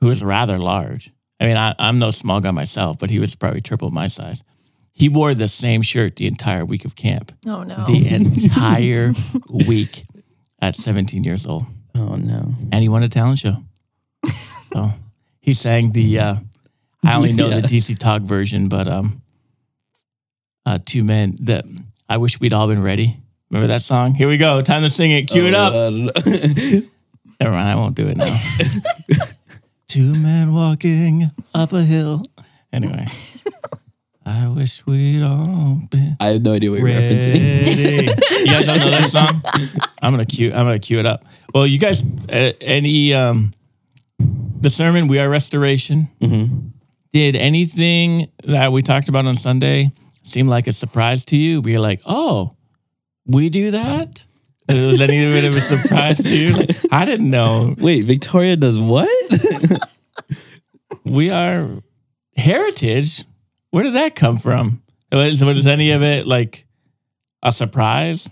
who 0.00 0.08
was 0.08 0.22
rather 0.22 0.58
large. 0.58 1.10
I 1.42 1.46
mean, 1.46 1.56
I, 1.56 1.74
I'm 1.78 1.98
no 1.98 2.10
small 2.12 2.40
guy 2.40 2.52
myself, 2.52 2.98
but 3.00 3.10
he 3.10 3.18
was 3.18 3.34
probably 3.34 3.60
triple 3.60 3.90
my 3.90 4.06
size. 4.06 4.44
He 4.92 5.08
wore 5.08 5.34
the 5.34 5.48
same 5.48 5.82
shirt 5.82 6.14
the 6.16 6.26
entire 6.28 6.64
week 6.64 6.84
of 6.84 6.94
camp, 6.94 7.32
Oh 7.46 7.64
no. 7.64 7.74
the 7.86 8.08
entire 8.08 9.12
week 9.50 10.04
at 10.60 10.76
17 10.76 11.24
years 11.24 11.46
old. 11.46 11.64
Oh 11.96 12.14
no. 12.14 12.54
And 12.70 12.80
he 12.80 12.88
won 12.88 13.02
a 13.02 13.08
talent 13.08 13.40
show. 13.40 13.56
So 14.72 14.90
he 15.40 15.52
sang 15.52 15.90
the, 15.92 16.18
uh, 16.20 16.34
I 17.04 17.16
only 17.16 17.32
know 17.32 17.48
Yeah. 17.50 17.58
the 17.60 17.66
DC 17.66 17.98
Talk 17.98 18.22
version, 18.22 18.68
but 18.68 18.86
um, 18.86 19.20
uh, 20.64 20.78
two 20.84 21.02
men 21.02 21.34
that 21.40 21.64
I 22.08 22.18
wish 22.18 22.38
we'd 22.38 22.52
all 22.52 22.68
been 22.68 22.82
ready. 22.82 23.16
Remember 23.50 23.66
that 23.68 23.82
song? 23.82 24.14
Here 24.14 24.28
we 24.28 24.36
go. 24.36 24.62
Time 24.62 24.82
to 24.82 24.90
sing 24.90 25.10
it. 25.10 25.24
Cue 25.28 25.46
it 25.46 25.54
up. 25.54 25.72
Uh, 25.74 25.90
Never 27.40 27.52
mind. 27.54 27.68
I 27.68 27.74
won't 27.74 27.96
do 27.96 28.06
it 28.06 28.16
now. 28.16 28.38
Two 29.92 30.14
men 30.14 30.54
walking 30.54 31.30
up 31.54 31.74
a 31.74 31.82
hill. 31.82 32.22
Anyway, 32.72 33.04
I 34.24 34.48
wish 34.48 34.86
we'd 34.86 35.22
all 35.22 35.82
been 35.90 36.16
I 36.18 36.28
have 36.28 36.42
no 36.42 36.54
idea 36.54 36.70
what 36.70 36.78
you're 36.78 36.88
ready. 36.88 37.14
referencing. 37.14 38.06
you 38.40 38.46
guys 38.46 38.64
don't 38.64 38.78
know 38.78 38.88
that 38.88 39.10
song? 39.10 39.42
I'm 40.00 40.14
gonna 40.14 40.24
cue. 40.24 40.48
I'm 40.50 40.64
gonna 40.64 40.78
cue 40.78 40.98
it 40.98 41.04
up. 41.04 41.26
Well, 41.52 41.66
you 41.66 41.78
guys, 41.78 42.02
uh, 42.32 42.52
any 42.62 43.12
um, 43.12 43.52
the 44.18 44.70
sermon 44.70 45.08
"We 45.08 45.18
Are 45.18 45.28
Restoration." 45.28 46.08
Mm-hmm. 46.22 46.68
Did 47.12 47.36
anything 47.36 48.30
that 48.44 48.72
we 48.72 48.80
talked 48.80 49.10
about 49.10 49.26
on 49.26 49.36
Sunday 49.36 49.90
seem 50.22 50.46
like 50.46 50.68
a 50.68 50.72
surprise 50.72 51.26
to 51.26 51.36
you? 51.36 51.60
Were 51.60 51.68
you 51.68 51.80
like, 51.80 52.00
"Oh, 52.06 52.56
we 53.26 53.50
do 53.50 53.72
that"? 53.72 54.26
Was 54.72 55.00
any 55.00 55.24
of 55.24 55.34
it 55.34 55.54
a 55.54 55.60
surprise 55.60 56.22
to 56.22 56.36
you? 56.36 56.56
Like, 56.56 56.70
I 56.90 57.04
didn't 57.04 57.30
know. 57.30 57.74
Wait, 57.78 58.04
Victoria 58.04 58.56
does 58.56 58.78
what? 58.78 59.08
We 61.04 61.30
are 61.30 61.68
heritage. 62.36 63.24
Where 63.70 63.84
did 63.84 63.94
that 63.94 64.14
come 64.14 64.36
from? 64.36 64.82
Was, 65.10 65.44
was 65.44 65.66
any 65.66 65.90
of 65.90 66.02
it 66.02 66.26
like 66.26 66.66
a 67.42 67.52
surprise? 67.52 68.30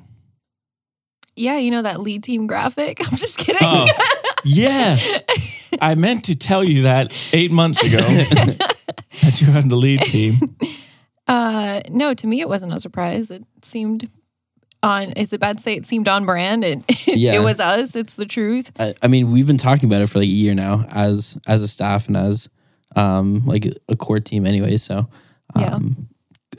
Yeah, 1.36 1.58
you 1.58 1.70
know 1.70 1.82
that 1.82 2.00
lead 2.00 2.22
team 2.22 2.46
graphic? 2.46 3.00
I'm 3.06 3.16
just 3.16 3.38
kidding. 3.38 3.58
Oh, 3.62 3.86
yes. 4.44 5.18
I 5.80 5.94
meant 5.94 6.24
to 6.24 6.36
tell 6.36 6.62
you 6.62 6.82
that 6.82 7.26
eight 7.32 7.50
months 7.50 7.82
ago 7.82 7.98
that 9.22 9.40
you're 9.40 9.56
on 9.56 9.68
the 9.68 9.76
lead 9.76 10.00
team. 10.00 10.34
Uh, 11.26 11.80
no, 11.90 12.14
to 12.14 12.26
me 12.26 12.40
it 12.40 12.48
wasn't 12.48 12.72
a 12.72 12.80
surprise. 12.80 13.30
It 13.30 13.44
seemed 13.62 14.08
on. 14.82 15.12
Is 15.12 15.32
it 15.32 15.40
bad 15.40 15.58
to 15.58 15.62
say 15.62 15.74
it 15.74 15.86
seemed 15.86 16.08
on 16.08 16.24
brand? 16.24 16.64
It 16.64 16.84
Yeah. 17.06 17.34
it 17.34 17.44
was 17.44 17.60
us. 17.60 17.94
It's 17.96 18.16
the 18.16 18.26
truth. 18.26 18.70
I, 18.78 18.94
I 19.02 19.08
mean, 19.08 19.30
we've 19.30 19.46
been 19.46 19.56
talking 19.58 19.88
about 19.88 20.02
it 20.02 20.08
for 20.08 20.18
like 20.18 20.28
a 20.28 20.30
year 20.30 20.54
now 20.54 20.84
as 20.90 21.38
as 21.46 21.62
a 21.62 21.68
staff 21.68 22.08
and 22.08 22.16
as 22.16 22.48
um 22.96 23.44
like 23.46 23.66
a 23.88 23.96
core 23.96 24.20
team 24.20 24.46
anyway. 24.46 24.76
So 24.76 25.08
Yeah. 25.56 25.74
um 25.74 26.08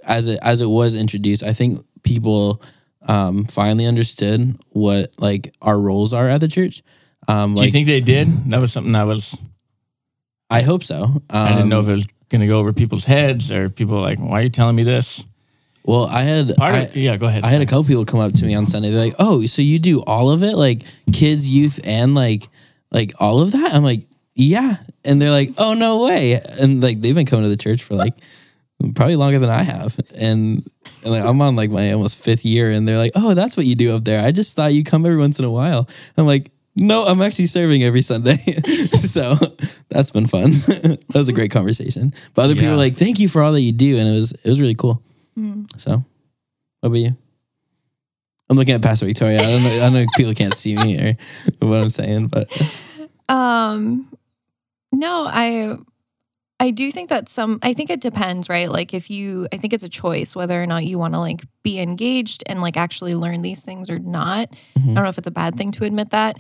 as 0.05 0.27
it 0.27 0.39
as 0.41 0.61
it 0.61 0.67
was 0.67 0.95
introduced, 0.95 1.43
I 1.45 1.53
think 1.53 1.85
people 2.03 2.61
um 3.07 3.45
finally 3.45 3.85
understood 3.87 4.55
what 4.69 5.13
like 5.19 5.53
our 5.61 5.79
roles 5.79 6.13
are 6.13 6.29
at 6.29 6.39
the 6.41 6.47
church. 6.47 6.81
Um 7.27 7.53
Do 7.55 7.61
like 7.61 7.67
you 7.67 7.71
think 7.71 7.87
they 7.87 8.01
did? 8.01 8.27
That 8.51 8.59
was 8.61 8.71
something 8.73 8.93
that 8.93 9.07
was, 9.07 9.41
I 10.49 10.61
hope 10.63 10.83
so. 10.83 11.03
Um, 11.03 11.23
I 11.29 11.49
didn't 11.53 11.69
know 11.69 11.79
if 11.79 11.87
it 11.87 11.93
was 11.93 12.07
going 12.29 12.41
to 12.41 12.47
go 12.47 12.59
over 12.59 12.73
people's 12.73 13.05
heads 13.05 13.51
or 13.51 13.69
people 13.69 13.99
like, 14.01 14.19
why 14.19 14.39
are 14.39 14.43
you 14.43 14.49
telling 14.49 14.75
me 14.75 14.83
this? 14.83 15.25
Well, 15.83 16.05
I 16.05 16.21
had 16.23 16.55
Part 16.55 16.75
I, 16.75 16.77
of, 16.81 16.95
yeah, 16.95 17.17
go 17.17 17.25
ahead. 17.25 17.43
I 17.43 17.47
had 17.47 17.61
a 17.61 17.65
couple 17.65 17.83
people 17.85 18.05
come 18.05 18.19
up 18.19 18.33
to 18.33 18.45
me 18.45 18.53
on 18.55 18.67
Sunday. 18.67 18.91
They're 18.91 19.05
like, 19.05 19.15
"Oh, 19.19 19.41
so 19.45 19.61
you 19.61 19.79
do 19.79 20.01
all 20.05 20.29
of 20.29 20.43
it, 20.43 20.55
like 20.55 20.83
kids, 21.11 21.49
youth, 21.49 21.79
and 21.85 22.13
like 22.15 22.47
like 22.91 23.13
all 23.19 23.41
of 23.41 23.51
that?" 23.53 23.73
I'm 23.73 23.83
like, 23.83 24.05
"Yeah," 24.35 24.75
and 25.03 25.21
they're 25.21 25.31
like, 25.31 25.49
"Oh, 25.57 25.73
no 25.73 26.03
way!" 26.03 26.39
And 26.59 26.81
like 26.81 27.01
they've 27.01 27.15
been 27.15 27.25
coming 27.25 27.43
to 27.45 27.49
the 27.49 27.57
church 27.57 27.81
for 27.83 27.95
like 27.95 28.13
probably 28.95 29.15
longer 29.15 29.39
than 29.39 29.49
I 29.49 29.63
have, 29.63 29.99
and 30.19 30.63
and 31.03 31.11
like 31.11 31.23
I'm 31.23 31.41
on 31.41 31.55
like 31.55 31.71
my 31.71 31.91
almost 31.93 32.23
fifth 32.23 32.45
year, 32.45 32.69
and 32.71 32.87
they're 32.87 32.97
like, 32.99 33.13
"Oh, 33.15 33.33
that's 33.33 33.57
what 33.57 33.65
you 33.65 33.75
do 33.75 33.95
up 33.95 34.03
there." 34.03 34.23
I 34.23 34.31
just 34.31 34.55
thought 34.55 34.73
you 34.73 34.83
come 34.83 35.03
every 35.05 35.17
once 35.17 35.39
in 35.39 35.45
a 35.45 35.51
while. 35.51 35.87
I'm 36.17 36.25
like. 36.25 36.51
No, 36.73 37.01
I'm 37.03 37.21
actually 37.21 37.47
serving 37.47 37.83
every 37.83 38.01
Sunday. 38.01 38.37
so 38.95 39.33
that's 39.89 40.09
been 40.11 40.25
fun. 40.25 40.51
that 40.51 41.03
was 41.13 41.27
a 41.27 41.33
great 41.33 41.51
conversation. 41.51 42.13
But 42.33 42.43
other 42.45 42.53
people 42.53 42.67
Yeah. 42.67 42.71
were 42.71 42.77
like, 42.77 42.95
thank 42.95 43.19
you 43.19 43.27
for 43.27 43.41
all 43.41 43.51
that 43.51 43.59
you 43.59 43.73
do. 43.73 43.97
And 43.97 44.07
it 44.07 44.13
was 44.13 44.31
it 44.31 44.47
was 44.47 44.61
really 44.61 44.75
cool. 44.75 45.03
So 45.77 46.03
what 46.81 46.87
about 46.87 46.97
you? 46.97 47.15
I'm 48.49 48.57
looking 48.57 48.73
at 48.73 48.81
Pastor 48.81 49.05
Victoria. 49.05 49.39
I 49.39 49.43
don't 49.43 49.63
know. 49.63 49.79
I 49.83 49.89
know 49.89 50.05
people 50.17 50.33
can't 50.33 50.53
see 50.53 50.75
me 50.75 50.99
or 50.99 51.15
what 51.67 51.79
I'm 51.79 51.89
saying, 51.89 52.27
but 52.27 52.47
Um, 53.29 54.11
no, 54.91 55.25
I 55.25 55.77
I 56.59 56.71
do 56.71 56.91
think 56.91 57.09
that 57.09 57.29
some 57.29 57.59
I 57.63 57.73
think 57.73 57.89
it 57.89 58.01
depends, 58.01 58.49
right? 58.49 58.69
Like 58.69 58.93
if 58.93 59.09
you 59.09 59.47
I 59.53 59.57
think 59.57 59.73
it's 59.73 59.83
a 59.85 59.89
choice 59.89 60.35
whether 60.35 60.61
or 60.61 60.67
not 60.67 60.85
you 60.85 60.99
want 60.99 61.13
to 61.13 61.19
like 61.19 61.41
be 61.63 61.79
engaged 61.79 62.43
and 62.45 62.61
like 62.61 62.77
actually 62.77 63.13
learn 63.13 63.41
these 63.41 63.61
things 63.61 63.89
or 63.89 63.99
not. 63.99 64.49
I 64.75 64.79
don't 64.79 64.93
know 64.95 65.09
if 65.09 65.17
it's 65.17 65.27
a 65.27 65.31
bad 65.31 65.55
thing 65.55 65.71
to 65.71 65.85
admit 65.85 66.09
that. 66.11 66.37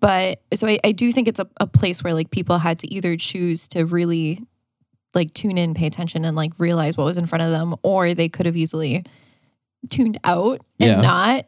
But 0.00 0.40
so 0.54 0.66
I, 0.66 0.78
I 0.84 0.92
do 0.92 1.12
think 1.12 1.28
it's 1.28 1.40
a, 1.40 1.48
a 1.58 1.66
place 1.66 2.02
where 2.02 2.14
like 2.14 2.30
people 2.30 2.58
had 2.58 2.78
to 2.80 2.92
either 2.92 3.16
choose 3.16 3.68
to 3.68 3.84
really 3.84 4.40
like 5.14 5.32
tune 5.34 5.58
in, 5.58 5.74
pay 5.74 5.86
attention, 5.86 6.24
and 6.24 6.36
like 6.36 6.52
realize 6.58 6.96
what 6.96 7.04
was 7.04 7.18
in 7.18 7.26
front 7.26 7.42
of 7.42 7.50
them, 7.50 7.74
or 7.82 8.14
they 8.14 8.28
could 8.28 8.46
have 8.46 8.56
easily 8.56 9.04
tuned 9.88 10.18
out 10.24 10.60
and 10.78 10.90
Yeah. 10.90 11.00
not. 11.00 11.46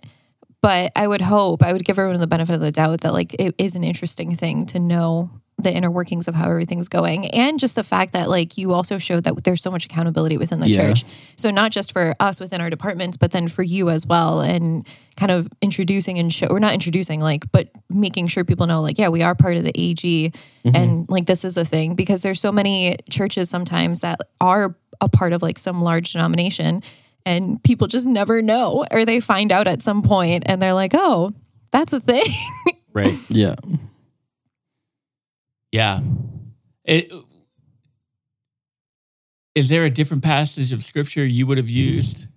But 0.62 0.92
I 0.95 1.09
would 1.09 1.21
hope, 1.21 1.62
I 1.62 1.73
would 1.73 1.85
give 1.85 1.99
everyone 1.99 2.21
the 2.21 2.26
benefit 2.28 2.54
of 2.54 2.61
the 2.61 2.71
doubt 2.71 3.00
that 3.00 3.12
like 3.12 3.35
it 3.38 3.54
is 3.59 3.75
an 3.75 3.83
interesting 3.85 4.37
thing 4.37 4.64
to 4.66 4.78
know 4.78 5.31
the 5.62 5.73
inner 5.73 5.90
workings 5.90 6.28
of 6.28 6.35
how 6.35 6.49
everything's 6.49 6.88
going. 6.88 7.26
And 7.28 7.59
just 7.59 7.75
the 7.75 7.83
fact 7.85 8.12
that 8.12 8.28
like 8.28 8.59
you 8.59 8.73
also 8.73 8.99
showed 8.99 9.25
that 9.25 9.45
there's 9.45 9.62
so 9.62 9.71
much 9.71 9.85
accountability 9.87 10.37
within 10.37 10.61
the 10.61 10.69
Yeah. 10.69 10.88
church. 10.88 11.04
So 11.37 11.50
not 11.50 11.73
just 11.73 11.92
for 11.92 12.14
us 12.21 12.40
within 12.40 12.61
our 12.61 12.71
departments, 12.71 13.16
but 13.16 13.33
then 13.33 13.49
for 13.49 13.62
you 13.62 13.90
as 13.90 14.07
well. 14.07 14.40
And 14.40 14.87
kind 15.16 15.31
of 15.31 15.49
introducing 15.61 16.19
and 16.19 16.33
show 16.33 16.47
or 16.47 16.59
not 16.59 16.73
introducing, 16.73 17.21
like, 17.21 17.50
but 17.52 17.69
making 17.90 18.28
sure 18.28 18.45
people 18.45 18.66
know, 18.66 18.81
like, 18.81 18.99
yeah, 18.99 19.09
we 19.09 19.23
are 19.23 19.35
part 19.35 19.57
of 19.57 19.64
the 19.64 19.73
AG 19.75 20.33
mm-hmm. 20.64 20.76
and 20.76 21.09
like 21.09 21.26
this 21.26 21.45
is 21.45 21.57
a 21.57 21.64
thing. 21.64 21.95
Because 21.95 22.23
there's 22.23 22.40
so 22.40 22.52
many 22.52 22.97
churches 23.11 23.50
sometimes 23.50 24.00
that 24.00 24.21
are 24.40 24.76
a 25.00 25.09
part 25.09 25.33
of 25.33 25.42
like 25.42 25.59
some 25.59 25.83
large 25.83 26.12
denomination 26.12 26.83
and 27.26 27.62
people 27.62 27.87
just 27.87 28.07
never 28.07 28.42
know 28.42 28.85
or 28.90 29.04
they 29.04 29.21
find 29.21 29.52
out 29.52 29.69
at 29.69 29.83
some 29.83 30.02
point 30.02 30.45
and 30.47 30.61
they're 30.61 30.75
like, 30.75 30.92
oh, 30.95 31.33
that's 31.71 31.92
a 31.92 32.00
thing. 32.00 32.25
right. 32.92 33.12
yeah. 33.28 33.54
Yeah. 35.73 36.00
It, 36.85 37.11
is 39.55 39.69
there 39.69 39.85
a 39.85 39.91
different 39.91 40.23
passage 40.23 40.73
of 40.73 40.83
scripture 40.85 41.25
you 41.25 41.47
would 41.47 41.59
have 41.59 41.69
used 41.69 42.29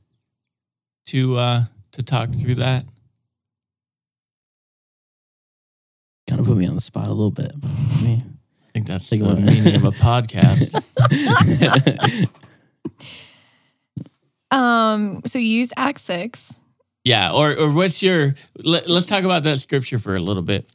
to 1.08 1.38
uh, 1.38 1.64
to 1.94 2.04
talk 2.04 2.34
through 2.34 2.56
that? 2.56 2.86
Kind 6.28 6.42
of 6.42 6.48
put 6.48 6.58
me 6.58 6.68
on 6.68 6.76
the 6.76 6.82
spot 6.82 7.08
a 7.08 7.12
little 7.14 7.32
bit. 7.32 7.52
But 7.56 7.70
I 7.72 8.02
mean, 8.04 8.38
I 8.68 8.72
think 8.74 8.88
that's 8.88 9.10
Think 9.10 9.22
the 9.24 9.36
meaning 9.36 9.76
of 9.76 9.86
a 9.86 9.92
podcast. 9.92 10.76
um, 14.52 15.22
so 15.26 15.40
you 15.40 15.48
use 15.48 15.72
Act 15.78 16.00
6. 16.00 16.60
yeah. 17.04 17.32
Or 17.32 17.56
or 17.56 17.70
what's 17.72 18.02
your? 18.02 18.34
Let, 18.58 18.90
let's 18.90 19.06
talk 19.06 19.24
about 19.24 19.44
that 19.44 19.60
scripture 19.60 20.00
for 20.00 20.16
a 20.16 20.20
little 20.20 20.44
bit. 20.44 20.68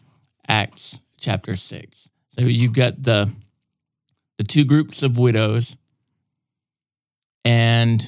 Acts 0.49 1.01
chapter 1.19 1.55
six. 1.57 2.10
So 2.41 2.47
you've 2.47 2.73
got 2.73 3.03
the 3.03 3.31
the 4.39 4.45
two 4.45 4.65
groups 4.65 5.03
of 5.03 5.19
widows, 5.19 5.77
and 7.45 8.01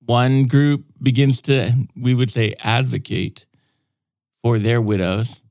one 0.00 0.44
group 0.44 0.86
begins 1.02 1.42
to 1.42 1.74
we 1.94 2.14
would 2.14 2.30
say 2.30 2.54
advocate 2.60 3.44
for 4.42 4.58
their 4.58 4.80
widows, 4.80 5.42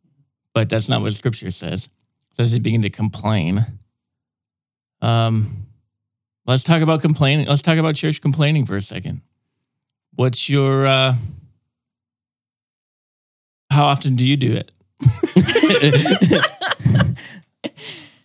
but 0.55 0.69
that's 0.69 0.89
not 0.89 1.03
what 1.03 1.13
Scripture 1.13 1.51
says. 1.51 1.85
It 2.31 2.37
says 2.37 2.51
they 2.51 2.57
begin 2.57 2.81
to 2.81 2.89
complain. 2.89 3.63
Um, 5.03 5.67
let's 6.47 6.63
talk 6.63 6.81
about 6.81 7.01
complaining. 7.03 7.45
Let's 7.45 7.61
talk 7.61 7.77
about 7.77 7.93
church 7.93 8.21
complaining 8.21 8.65
for 8.65 8.75
a 8.75 8.81
second. 8.81 9.21
What's 10.15 10.49
your 10.49 10.87
uh, 10.87 11.13
how 13.69 13.85
often 13.85 14.15
do 14.15 14.25
you 14.25 14.35
do 14.35 14.51
it? 14.53 14.71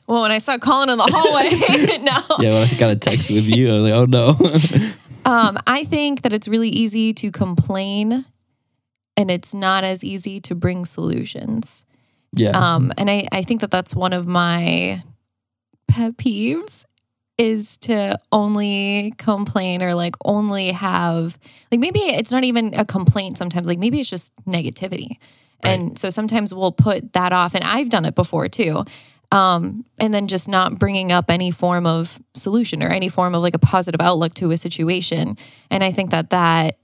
Well, 0.07 0.23
when 0.23 0.31
I 0.31 0.39
saw 0.39 0.57
Collin 0.59 0.89
in 0.89 0.99
the 0.99 1.05
hallway, 1.05 1.99
no. 2.03 2.37
yeah, 2.39 2.55
when 2.55 2.63
I 2.63 2.79
got 2.79 2.93
a 2.93 2.97
text 2.97 3.31
with 3.31 3.45
you, 3.45 3.71
I 3.71 3.81
was 3.81 3.83
like, 3.83 3.95
oh 3.95 4.05
no. 4.07 4.91
Um, 5.27 5.59
I 5.67 5.83
think 5.83 6.23
that 6.23 6.33
it's 6.33 6.47
really 6.47 6.69
easy 6.69 7.13
to 7.15 7.33
complain 7.33 8.27
and 9.17 9.29
it's 9.29 9.53
not 9.53 9.83
as 9.83 10.05
easy 10.05 10.39
to 10.43 10.55
bring 10.55 10.85
solutions. 10.85 11.85
yeah. 12.33 12.51
Um, 12.51 12.93
and 12.97 13.11
I, 13.11 13.27
I 13.33 13.43
think 13.43 13.61
that 13.63 13.73
that's 13.73 13.93
one 13.93 14.13
of 14.13 14.29
my 14.29 15.03
pet 15.89 16.17
peeves 16.17 16.85
is 17.39 17.77
to 17.79 18.17
only 18.31 19.15
complain 19.19 19.83
or 19.83 19.95
like 19.95 20.15
only 20.25 20.71
have 20.71 21.39
like 21.71 21.81
maybe 21.81 21.99
it's 21.99 22.33
not 22.33 22.45
even 22.45 22.73
a 22.75 22.85
complaint 22.85 23.37
sometimes 23.37 23.67
like 23.67 23.79
maybe 23.79 24.01
it's 24.01 24.09
just 24.09 24.33
negativity 24.47 25.19
and 25.63 25.99
so 25.99 26.09
sometimes 26.09 26.55
we'll 26.55 26.73
put 26.73 27.13
that 27.13 27.33
off 27.33 27.55
and 27.55 27.63
i've 27.65 27.91
done 27.91 28.05
it 28.07 28.15
before 28.15 28.49
too 28.49 28.85
um, 29.33 29.85
and 29.99 30.15
then 30.15 30.27
just 30.29 30.49
not 30.49 30.79
bringing 30.79 31.13
up 31.13 31.31
any 31.31 31.51
form 31.51 31.87
of 31.87 32.21
solution 32.35 32.83
or 32.83 32.89
any 32.89 33.09
form 33.09 33.35
of 33.35 33.43
like 33.43 33.55
a 33.55 33.59
positive 33.59 34.01
outlook 34.01 34.35
to 34.35 34.51
a 34.51 34.57
situation 34.57 35.37
and 35.71 35.83
i 35.85 35.91
think 35.91 36.11
that 36.11 36.31
that 36.31 36.77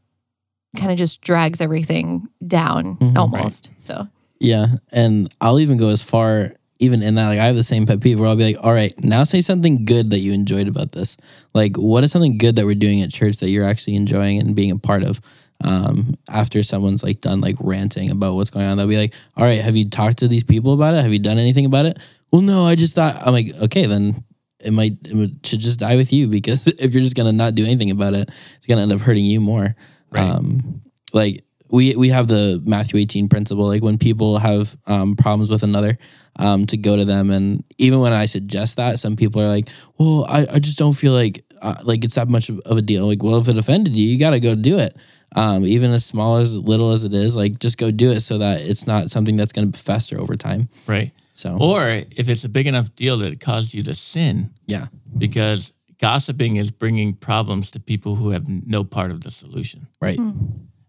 kind 0.76 0.90
of 0.90 0.96
just 0.98 1.20
drags 1.20 1.60
everything 1.60 2.28
down 2.46 2.96
almost 3.16 3.70
so 3.78 4.08
Yeah, 4.40 4.66
and 4.90 5.32
I'll 5.40 5.60
even 5.60 5.78
go 5.78 5.90
as 5.90 6.02
far, 6.02 6.52
even 6.80 7.00
in 7.02 7.14
that, 7.14 7.28
like 7.28 7.38
I 7.38 7.44
have 7.46 7.54
the 7.54 7.62
same 7.62 7.86
pet 7.86 8.00
peeve 8.00 8.18
where 8.18 8.28
I'll 8.28 8.34
be 8.34 8.42
like, 8.42 8.64
"All 8.64 8.72
right, 8.72 8.92
now 9.04 9.22
say 9.22 9.40
something 9.40 9.84
good 9.84 10.10
that 10.10 10.18
you 10.18 10.32
enjoyed 10.32 10.66
about 10.66 10.90
this. 10.92 11.16
Like, 11.54 11.76
what 11.76 12.02
is 12.02 12.10
something 12.10 12.38
good 12.38 12.56
that 12.56 12.66
we're 12.66 12.74
doing 12.74 13.02
at 13.02 13.10
church 13.12 13.36
that 13.36 13.50
you're 13.50 13.64
actually 13.64 13.94
enjoying 13.94 14.40
and 14.40 14.56
being 14.56 14.72
a 14.72 14.78
part 14.78 15.04
of?" 15.04 15.20
Um, 15.62 16.16
after 16.28 16.60
someone's 16.64 17.04
like 17.04 17.20
done 17.20 17.40
like 17.40 17.54
ranting 17.60 18.10
about 18.10 18.34
what's 18.34 18.50
going 18.50 18.66
on, 18.66 18.76
they'll 18.78 18.88
be 18.88 18.96
like, 18.96 19.14
"All 19.36 19.44
right, 19.44 19.60
have 19.60 19.76
you 19.76 19.88
talked 19.88 20.18
to 20.18 20.26
these 20.28 20.42
people 20.42 20.72
about 20.74 20.94
it? 20.94 21.02
Have 21.02 21.12
you 21.12 21.20
done 21.20 21.38
anything 21.38 21.66
about 21.66 21.86
it?" 21.86 21.98
Well, 22.32 22.40
no, 22.42 22.64
I 22.64 22.74
just 22.74 22.94
thought. 22.94 23.16
I'm 23.24 23.32
like, 23.32 23.52
okay, 23.62 23.86
then 23.86 24.24
it 24.58 24.72
might 24.72 24.92
it 25.04 25.46
should 25.46 25.60
just 25.60 25.80
die 25.80 25.96
with 25.96 26.12
you 26.12 26.28
because 26.28 26.66
if 26.78 26.94
you're 26.94 27.02
just 27.02 27.16
gonna 27.16 27.32
not 27.32 27.54
do 27.54 27.64
anything 27.64 27.90
about 27.90 28.14
it, 28.14 28.28
it's 28.56 28.66
gonna 28.66 28.82
end 28.82 28.92
up 28.92 29.00
hurting 29.00 29.24
you 29.24 29.40
more. 29.40 29.76
Right. 30.10 30.28
Um, 30.28 30.82
like 31.12 31.44
we 31.70 31.94
we 31.96 32.08
have 32.10 32.28
the 32.28 32.62
Matthew 32.64 33.00
18 33.00 33.28
principle. 33.28 33.66
Like 33.66 33.82
when 33.82 33.98
people 33.98 34.38
have 34.38 34.76
um, 34.86 35.16
problems 35.16 35.50
with 35.50 35.62
another, 35.62 35.96
um, 36.38 36.66
to 36.66 36.76
go 36.76 36.96
to 36.96 37.04
them, 37.04 37.30
and 37.30 37.64
even 37.78 38.00
when 38.00 38.12
I 38.12 38.26
suggest 38.26 38.76
that, 38.76 38.98
some 38.98 39.16
people 39.16 39.42
are 39.42 39.48
like, 39.48 39.68
"Well, 39.98 40.24
I, 40.28 40.46
I 40.54 40.58
just 40.58 40.78
don't 40.78 40.92
feel 40.92 41.12
like 41.12 41.44
uh, 41.60 41.76
like 41.84 42.04
it's 42.04 42.14
that 42.16 42.28
much 42.28 42.48
of 42.48 42.60
of 42.60 42.76
a 42.76 42.82
deal." 42.82 43.06
Like, 43.06 43.22
well, 43.22 43.38
if 43.38 43.48
it 43.48 43.58
offended 43.58 43.96
you, 43.96 44.06
you 44.06 44.18
got 44.18 44.30
to 44.30 44.40
go 44.40 44.54
do 44.54 44.78
it. 44.78 44.94
um, 45.34 45.64
even 45.64 45.92
as 45.92 46.04
small 46.04 46.36
as 46.36 46.58
little 46.58 46.92
as 46.92 47.04
it 47.04 47.14
is, 47.14 47.36
like 47.36 47.58
just 47.58 47.78
go 47.78 47.90
do 47.90 48.10
it 48.10 48.20
so 48.20 48.38
that 48.38 48.60
it's 48.60 48.86
not 48.86 49.10
something 49.10 49.36
that's 49.36 49.52
going 49.52 49.72
to 49.72 49.78
fester 49.78 50.20
over 50.20 50.36
time. 50.36 50.68
Right. 50.86 51.12
So 51.42 51.56
Or 51.58 51.88
if 51.88 52.28
it's 52.28 52.44
a 52.44 52.48
big 52.48 52.66
enough 52.66 52.94
deal 52.94 53.16
that 53.18 53.32
it 53.32 53.40
caused 53.40 53.74
you 53.74 53.82
to 53.82 53.94
sin, 53.94 54.50
yeah, 54.66 54.86
because 55.18 55.72
gossiping 55.98 56.56
is 56.56 56.70
bringing 56.70 57.14
problems 57.14 57.70
to 57.72 57.80
people 57.80 58.14
who 58.14 58.30
have 58.30 58.48
no 58.48 58.84
part 58.84 59.10
of 59.10 59.20
the 59.22 59.30
solution. 59.30 59.88
right, 60.00 60.18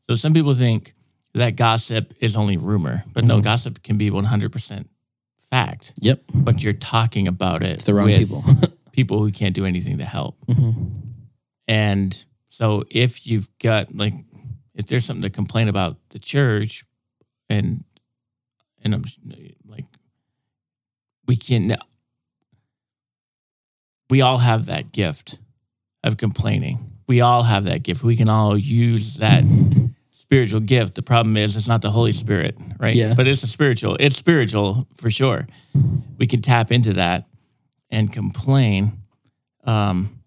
So 0.07 0.15
some 0.15 0.33
people 0.33 0.53
think 0.53 0.93
that 1.33 1.55
gossip 1.55 2.13
is 2.19 2.35
only 2.35 2.57
rumor, 2.57 3.03
but 3.13 3.23
no, 3.25 3.41
gossip 3.41 3.81
can 3.83 3.97
be 3.97 4.11
100% 4.11 4.85
fact, 5.49 5.93
yep, 6.01 6.21
but 6.33 6.63
you're 6.63 6.73
talking 6.73 7.27
about 7.27 7.63
it 7.63 7.79
to 7.79 7.85
the 7.85 7.93
wrong 7.93 8.05
with 8.05 8.19
people. 8.19 8.43
people 8.91 9.17
who 9.19 9.31
can't 9.31 9.55
do 9.55 9.65
anything 9.65 9.97
to 9.97 10.05
help. 10.05 10.35
Mhm. 10.45 10.91
And 11.67 12.25
so 12.49 12.83
if 12.91 13.25
you've 13.25 13.49
got 13.57 13.95
like 13.95 14.13
if 14.75 14.85
there's 14.87 15.05
something 15.05 15.23
to 15.23 15.29
complain 15.29 15.67
about 15.67 15.97
the 16.09 16.19
church 16.19 16.83
and 17.49 17.83
and 18.83 18.93
I'm 18.93 19.03
like 19.25 19.52
we 21.27 21.35
can 21.35 21.77
we 24.09 24.21
all 24.21 24.37
have 24.37 24.67
that 24.67 24.91
gift 24.91 25.39
of 26.03 26.17
complaining. 26.17 26.91
We 27.07 27.21
all 27.21 27.43
have 27.43 27.65
that 27.65 27.83
gift. 27.83 28.03
We 28.03 28.15
can 28.15 28.29
all 28.29 28.57
use 28.57 29.15
that 29.15 29.43
spiritual 30.11 30.59
gift. 30.59 30.95
The 30.95 31.01
problem 31.01 31.37
is 31.37 31.55
it's 31.55 31.67
not 31.67 31.81
the 31.81 31.89
Holy 31.89 32.11
Spirit, 32.11 32.57
right? 32.79 32.95
Yeah. 32.95 33.13
But 33.15 33.27
it's 33.27 33.43
a 33.43 33.47
spiritual. 33.47 33.97
It's 33.99 34.15
spiritual 34.15 34.87
for 34.95 35.09
sure. 35.09 35.47
We 36.17 36.27
can 36.27 36.41
tap 36.41 36.71
into 36.71 36.93
that 36.93 37.25
and 37.89 38.11
complain. 38.11 38.93
Um 39.63 40.19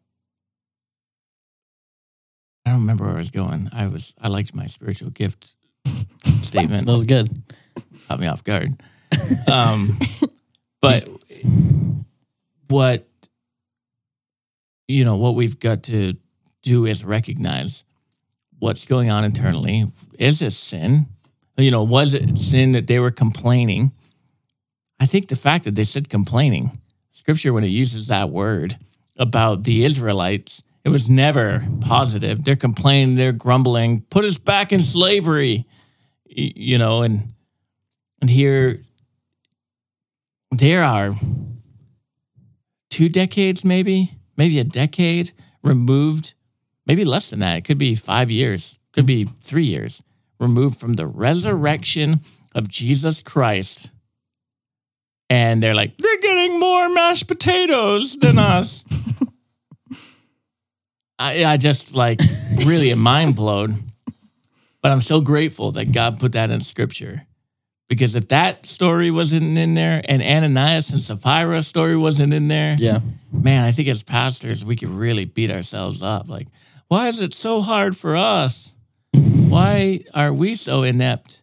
I 2.65 2.71
don't 2.71 2.81
remember 2.81 3.05
where 3.05 3.15
I 3.15 3.19
was 3.19 3.31
going. 3.31 3.71
I 3.73 3.87
was 3.87 4.15
I 4.21 4.29
liked 4.29 4.55
my 4.55 4.67
spiritual 4.67 5.11
gift 5.11 5.55
statement. 6.43 6.87
That 6.87 6.93
was 6.93 7.05
good. 7.05 7.29
Caught 8.09 8.21
me 8.21 8.26
off 8.26 8.43
guard. 8.43 8.71
Um, 9.49 9.97
but 10.87 11.09
what 12.69 13.07
you 14.88 15.05
know, 15.05 15.16
what 15.16 15.35
we've 15.35 15.59
got 15.59 15.83
to 15.85 16.14
do 16.62 16.87
is 16.87 17.05
recognize 17.05 17.85
what's 18.59 18.87
going 18.87 19.11
on 19.11 19.25
internally. 19.25 19.87
Is 20.19 20.40
this 20.40 20.57
sin? 20.57 21.07
You 21.57 21.71
know, 21.71 21.83
was 21.83 22.14
it 22.14 22.38
sin 22.38 22.73
that 22.73 22.87
they 22.87 22.99
were 22.99 23.11
complaining? 23.11 23.93
I 25.00 25.07
think 25.07 25.28
the 25.28 25.37
fact 25.37 25.64
that 25.64 25.75
they 25.75 25.85
said 25.85 26.09
complaining, 26.09 26.78
scripture 27.12 27.52
when 27.52 27.64
it 27.64 27.69
uses 27.69 28.07
that 28.07 28.31
word 28.31 28.78
about 29.19 29.64
the 29.64 29.85
Israelites, 29.85 30.62
it 30.85 30.90
was 30.90 31.09
never 31.09 31.66
positive. 31.81 32.45
They're 32.45 32.57
complaining, 32.57 33.16
they're 33.16 33.33
grumbling, 33.33 34.02
put 34.02 34.25
us 34.25 34.38
back 34.38 34.73
in 34.73 34.85
slavery. 34.85 35.66
You 36.28 36.78
know, 36.78 37.02
and 37.02 37.33
and 38.21 38.28
here 38.28 38.83
there 40.50 40.85
are 40.85 41.12
two 42.91 43.09
decades, 43.09 43.65
maybe, 43.65 44.12
maybe 44.37 44.59
a 44.59 44.65
decade 44.65 45.33
removed, 45.62 46.35
maybe 46.87 47.05
less 47.05 47.31
than 47.31 47.41
that. 47.41 47.59
It 47.59 47.65
could 47.65 47.79
be 47.79 47.95
five 47.95 48.31
years, 48.31 48.79
could 48.93 49.07
be 49.07 49.29
three 49.43 49.65
years 49.65 50.03
removed 50.38 50.79
from 50.79 50.95
the 50.95 51.07
resurrection 51.07 52.21
of 52.55 52.69
Jesus 52.69 53.23
Christ. 53.23 53.91
And 55.29 55.62
they're 55.62 55.75
like, 55.75 55.97
they're 55.99 56.21
getting 56.21 56.61
more 56.61 56.88
mashed 56.88 57.26
potatoes 57.26 58.17
than 58.17 58.38
us. 58.38 58.85
I, 61.19 61.45
I 61.45 61.57
just 61.57 61.95
like 61.95 62.21
really 62.65 62.91
a 62.91 62.97
mind 62.97 63.37
blown. 63.37 63.85
But 64.82 64.93
I'm 64.93 65.00
so 65.00 65.21
grateful 65.21 65.73
that 65.73 65.91
God 65.91 66.21
put 66.21 66.32
that 66.32 66.50
in 66.50 66.61
scripture. 66.61 67.26
Because 67.89 68.17
if 68.17 68.29
that 68.29 68.67
story 68.67 69.11
wasn't 69.13 69.57
in 69.57 69.75
there 69.75 70.03
and 70.09 70.21
Ananias 70.21 70.91
and 70.91 71.01
Sapphira 71.01 71.63
story 71.63 71.97
wasn't 71.97 72.33
in 72.33 72.49
there, 72.49 72.75
Yeah, 72.79 73.01
man, 73.33 73.65
I 73.65 73.71
think 73.73 73.89
as 73.89 74.03
pastors, 74.03 74.65
we 74.65 74.75
could 74.75 74.89
really 74.89 75.25
beat 75.25 75.51
ourselves 75.53 76.03
up. 76.03 76.29
Like, 76.29 76.49
why 76.89 77.07
is 77.09 77.21
it 77.21 77.33
so 77.33 77.61
hard 77.61 77.97
for 77.97 78.17
us? 78.17 78.75
Why 79.13 80.01
are 80.15 80.33
we 80.33 80.57
so 80.57 80.83
inept? 80.83 81.43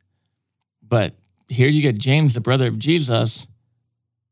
But 0.85 1.13
here 1.47 1.69
you 1.69 1.81
get 1.81 1.97
James, 1.97 2.33
the 2.33 2.41
brother 2.41 2.67
of 2.67 2.77
Jesus, 2.77 3.47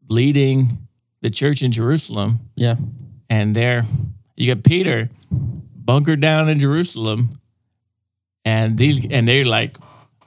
leading 0.10 0.88
the 1.22 1.30
church 1.30 1.62
in 1.64 1.72
Jerusalem. 1.72 2.40
yeah, 2.56 2.76
And 3.30 3.56
there 3.56 3.84
you 4.36 4.54
got 4.54 4.64
Peter 4.64 5.08
bunkered 5.76 6.20
down 6.20 6.50
in 6.50 6.60
Jerusalem. 6.60 7.30
And 8.44 8.78
these, 8.78 9.06
and 9.10 9.28
they're 9.28 9.46
like, 9.46 9.78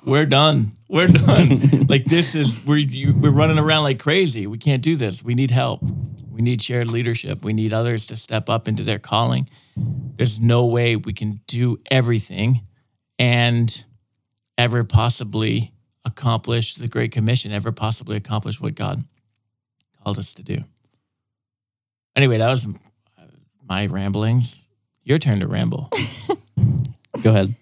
we're 0.05 0.27
done. 0.27 0.73
We're 0.95 1.09
done. 1.09 1.87
like 1.89 2.05
this 2.05 2.37
is 2.37 2.65
we're 2.65 2.77
you, 2.77 3.15
we're 3.15 3.33
running 3.33 3.59
around 3.59 3.83
like 3.83 3.99
crazy. 3.99 4.47
We 4.47 4.59
can't 4.59 4.81
do 4.81 4.95
this. 4.95 5.25
We 5.25 5.35
need 5.35 5.51
help. 5.51 5.83
We 6.31 6.41
need 6.41 6.63
shared 6.63 6.89
leadership. 6.89 7.45
We 7.45 7.53
need 7.53 7.73
others 7.73 8.07
to 8.07 8.17
step 8.17 8.49
up 8.49 8.69
into 8.69 8.85
their 8.85 9.01
calling. 9.01 9.49
There's 9.77 10.39
no 10.39 10.67
way 10.67 10.95
we 10.95 11.13
can 11.13 11.41
do 11.49 11.81
everything 11.91 12.63
and 13.19 13.85
ever 14.57 14.85
possibly 14.85 15.73
accomplish 16.05 16.77
the 16.77 16.87
Great 16.87 17.11
Commission, 17.11 17.51
ever 17.51 17.73
possibly 17.73 18.17
accomplish 18.17 18.61
what 18.61 18.77
God 18.77 19.03
called 20.01 20.21
us 20.21 20.33
to 20.35 20.45
do. 20.45 20.63
Anyway, 22.15 22.39
that 22.39 22.49
was 22.49 22.69
uh, 22.69 23.23
my 23.69 23.87
ramblings. 23.87 24.65
Your 25.03 25.19
turn 25.19 25.41
to 25.41 25.49
ramble. 25.49 25.91
go 27.25 27.31
ahead. 27.31 27.57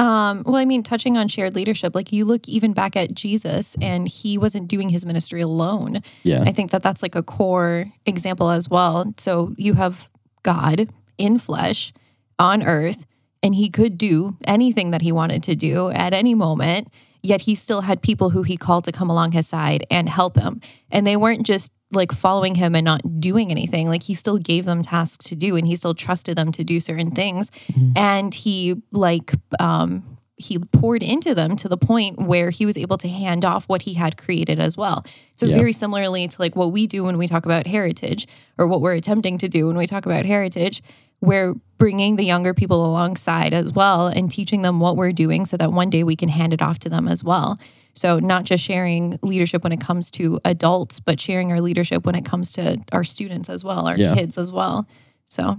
Um, 0.00 0.44
well, 0.46 0.56
I 0.56 0.64
mean, 0.64 0.82
touching 0.82 1.18
on 1.18 1.28
shared 1.28 1.54
leadership, 1.54 1.94
like 1.94 2.10
you 2.10 2.24
look 2.24 2.48
even 2.48 2.72
back 2.72 2.96
at 2.96 3.14
Jesus, 3.14 3.76
and 3.82 4.08
he 4.08 4.38
wasn't 4.38 4.66
doing 4.66 4.88
his 4.88 5.04
ministry 5.04 5.42
alone. 5.42 6.00
Yeah, 6.22 6.42
I 6.46 6.52
think 6.52 6.70
that 6.70 6.82
that's 6.82 7.02
like 7.02 7.14
a 7.14 7.22
core 7.22 7.92
example 8.06 8.48
as 8.48 8.70
well. 8.70 9.12
So 9.18 9.54
you 9.58 9.74
have 9.74 10.08
God 10.42 10.88
in 11.18 11.36
flesh 11.36 11.92
on 12.38 12.62
earth, 12.62 13.04
and 13.42 13.54
he 13.54 13.68
could 13.68 13.98
do 13.98 14.38
anything 14.46 14.90
that 14.92 15.02
he 15.02 15.12
wanted 15.12 15.42
to 15.42 15.54
do 15.54 15.90
at 15.90 16.14
any 16.14 16.34
moment. 16.34 16.88
Yet 17.22 17.42
he 17.42 17.54
still 17.54 17.82
had 17.82 18.00
people 18.00 18.30
who 18.30 18.42
he 18.42 18.56
called 18.56 18.84
to 18.84 18.92
come 18.92 19.10
along 19.10 19.32
his 19.32 19.46
side 19.46 19.84
and 19.90 20.08
help 20.08 20.38
him. 20.38 20.62
And 20.90 21.06
they 21.06 21.18
weren't 21.18 21.44
just 21.44 21.72
like 21.92 22.12
following 22.12 22.54
him 22.54 22.74
and 22.74 22.84
not 22.84 23.20
doing 23.20 23.50
anything. 23.50 23.88
Like 23.88 24.04
he 24.04 24.14
still 24.14 24.38
gave 24.38 24.64
them 24.64 24.82
tasks 24.82 25.26
to 25.28 25.34
do 25.36 25.56
and 25.56 25.66
he 25.66 25.74
still 25.74 25.94
trusted 25.94 26.36
them 26.36 26.52
to 26.52 26.64
do 26.64 26.78
certain 26.80 27.10
things. 27.10 27.50
And 27.96 28.34
he 28.34 28.82
like 28.92 29.32
um 29.58 30.16
he 30.36 30.58
poured 30.58 31.02
into 31.02 31.34
them 31.34 31.54
to 31.54 31.68
the 31.68 31.76
point 31.76 32.18
where 32.18 32.48
he 32.48 32.64
was 32.64 32.78
able 32.78 32.96
to 32.96 33.08
hand 33.08 33.44
off 33.44 33.68
what 33.68 33.82
he 33.82 33.94
had 33.94 34.16
created 34.16 34.58
as 34.58 34.74
well. 34.74 35.04
So 35.36 35.46
Yeah. 35.46 35.56
very 35.56 35.72
similarly 35.72 36.26
to 36.28 36.36
like 36.40 36.56
what 36.56 36.72
we 36.72 36.86
do 36.86 37.04
when 37.04 37.18
we 37.18 37.26
talk 37.26 37.44
about 37.44 37.66
heritage 37.66 38.26
or 38.56 38.66
what 38.66 38.80
we're 38.80 38.94
attempting 38.94 39.36
to 39.38 39.48
do 39.48 39.66
when 39.66 39.76
we 39.76 39.86
talk 39.86 40.06
about 40.06 40.24
heritage, 40.24 40.82
we're 41.20 41.54
bringing 41.76 42.16
the 42.16 42.24
younger 42.24 42.54
people 42.54 42.86
alongside 42.86 43.52
as 43.52 43.74
well 43.74 44.06
and 44.06 44.30
teaching 44.30 44.62
them 44.62 44.80
what 44.80 44.96
we're 44.96 45.12
doing 45.12 45.44
so 45.44 45.58
that 45.58 45.72
one 45.72 45.90
day 45.90 46.02
we 46.04 46.16
can 46.16 46.30
hand 46.30 46.54
it 46.54 46.62
off 46.62 46.78
to 46.78 46.88
them 46.88 47.06
as 47.06 47.22
well. 47.22 47.58
So 48.00 48.18
not 48.18 48.44
just 48.44 48.64
sharing 48.64 49.18
leadership 49.22 49.62
when 49.62 49.72
it 49.72 49.80
comes 49.80 50.10
to 50.12 50.40
adults, 50.44 51.00
but 51.00 51.20
sharing 51.20 51.52
our 51.52 51.60
leadership 51.60 52.06
when 52.06 52.14
it 52.14 52.24
comes 52.24 52.50
to 52.52 52.78
our 52.92 53.04
students 53.04 53.50
as 53.50 53.62
well, 53.62 53.86
our 53.86 53.98
Yeah. 53.98 54.14
kids 54.14 54.38
as 54.38 54.50
well. 54.50 54.86
So 55.28 55.58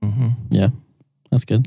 hmm 0.00 0.28
Yeah, 0.50 0.68
that's 1.30 1.44
good. 1.44 1.66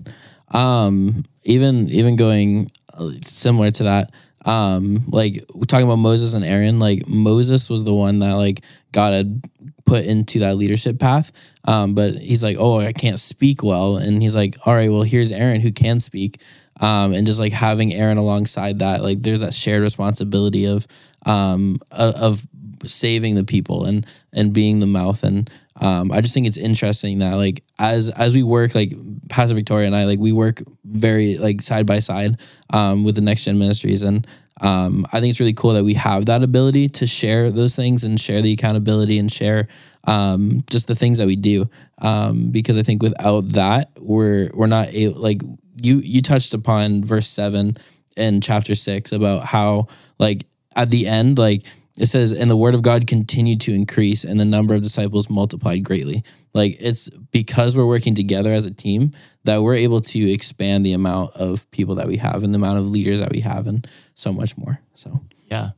Um, 0.54 1.24
even 1.44 1.90
even 1.90 2.16
going 2.16 2.72
uh, 2.94 3.12
similar 3.24 3.72
to 3.72 3.84
that, 3.84 4.12
um, 4.46 5.04
like 5.08 5.44
talking 5.68 5.86
about 5.86 5.98
Moses 6.00 6.34
and 6.34 6.46
Aaron. 6.46 6.80
Like 6.80 7.06
Moses 7.08 7.70
was 7.70 7.84
the 7.84 7.94
one 7.94 8.20
that 8.20 8.36
like 8.36 8.64
God 8.94 9.12
had 9.14 9.44
put 9.86 10.06
into 10.06 10.40
that 10.40 10.56
leadership 10.56 11.00
path. 11.00 11.32
Um, 11.66 11.94
but 11.94 12.14
he's 12.16 12.44
like, 12.44 12.56
oh, 12.60 12.80
I 12.80 12.94
can't 12.94 13.20
speak 13.20 13.64
well, 13.64 13.98
and 13.98 14.22
he's 14.22 14.36
like, 14.36 14.56
all 14.66 14.74
right, 14.74 14.90
well, 14.92 15.04
here's 15.04 15.32
Aaron 15.32 15.60
who 15.62 15.72
can 15.74 16.00
speak. 16.00 16.40
Um, 16.80 17.14
and 17.14 17.26
just 17.26 17.40
like 17.40 17.54
having 17.54 17.94
Aaron 17.94 18.18
alongside 18.18 18.80
that, 18.80 19.02
like 19.02 19.22
there's 19.22 19.42
that 19.42 19.54
shared 19.54 19.82
responsibility 19.82 20.66
of 20.66 20.88
um 21.26 21.78
of, 21.92 22.46
saving 22.86 23.34
the 23.34 23.44
people 23.44 23.86
and 23.86 24.06
and 24.34 24.54
being 24.54 24.80
the 24.80 24.86
mouth. 24.86 25.24
And 25.24 25.50
um, 25.82 26.12
I 26.12 26.22
just 26.22 26.34
think 26.34 26.46
it's 26.46 26.58
interesting 26.58 27.20
that 27.20 27.34
like 27.34 27.64
as 27.80 28.10
as 28.12 28.36
we 28.36 28.44
work 28.44 28.76
like 28.76 28.94
Pastor 29.30 29.56
Victoria 29.56 29.88
and 29.88 29.96
I 29.96 30.06
like 30.06 30.20
we 30.20 30.32
work 30.32 30.62
very 30.86 31.38
like 31.38 31.62
side 31.62 31.88
by 31.88 32.00
side 32.00 32.40
um, 32.72 33.04
with 33.04 33.16
the 33.16 33.22
Next 33.22 33.46
Gen 33.46 33.58
Ministries. 33.58 34.04
And 34.04 34.28
um, 34.62 35.06
I 35.12 35.20
think 35.20 35.32
it's 35.32 35.40
really 35.40 35.54
cool 35.54 35.74
that 35.74 35.84
we 35.84 35.94
have 35.96 36.26
that 36.26 36.44
ability 36.44 36.90
to 36.90 37.06
share 37.06 37.52
those 37.52 37.76
things 37.76 38.04
and 38.04 38.20
share 38.20 38.42
the 38.42 38.54
accountability 38.54 39.20
and 39.20 39.32
share 39.32 39.68
um, 40.06 40.64
just 40.70 40.88
the 40.88 40.96
things 40.96 41.18
that 41.20 41.28
we 41.28 41.36
do. 41.36 41.70
Um, 42.02 42.50
because 42.52 42.78
I 42.78 42.84
think 42.84 43.02
without 43.04 43.54
that 43.54 43.92
we're 44.00 44.50
we're 44.54 44.68
not 44.68 44.88
able 44.94 45.20
like 45.20 45.42
you 45.76 45.98
you 45.98 46.22
touched 46.22 46.54
upon 46.54 47.04
verse 47.04 47.28
seven 47.28 47.76
in 48.16 48.42
chapter 48.42 48.76
six 48.76 49.12
about 49.12 49.46
how 49.46 49.88
like 50.18 50.46
at 50.76 50.90
the 50.90 51.08
end 51.08 51.38
like 51.38 51.64
it 52.00 52.06
says, 52.06 52.32
and 52.32 52.50
the 52.50 52.58
word 52.58 52.76
of 52.76 52.82
God 52.84 53.08
continued 53.08 53.62
to 53.62 53.74
increase, 53.74 54.24
and 54.24 54.40
the 54.40 54.46
number 54.46 54.74
of 54.74 54.82
disciples 54.82 55.30
multiplied 55.30 55.84
greatly. 55.84 56.24
Like 56.54 56.78
it's 56.80 57.10
because 57.32 57.76
we're 57.76 57.88
working 57.88 58.16
together 58.16 58.52
as 58.54 58.66
a 58.66 58.72
team 58.72 59.12
that 59.44 59.62
we're 59.62 59.76
able 59.76 60.02
to 60.02 60.32
expand 60.32 60.86
the 60.86 60.94
amount 60.94 61.36
of 61.36 61.70
people 61.72 61.96
that 61.96 62.08
we 62.08 62.18
have 62.18 62.44
and 62.44 62.54
the 62.54 62.58
amount 62.58 62.80
of 62.80 62.88
leaders 62.88 63.20
that 63.20 63.32
we 63.32 63.42
have, 63.42 63.68
and 63.68 63.88
so 64.14 64.32
much 64.32 64.58
more. 64.58 64.80
So 64.94 65.22
Yeah. 65.50 65.72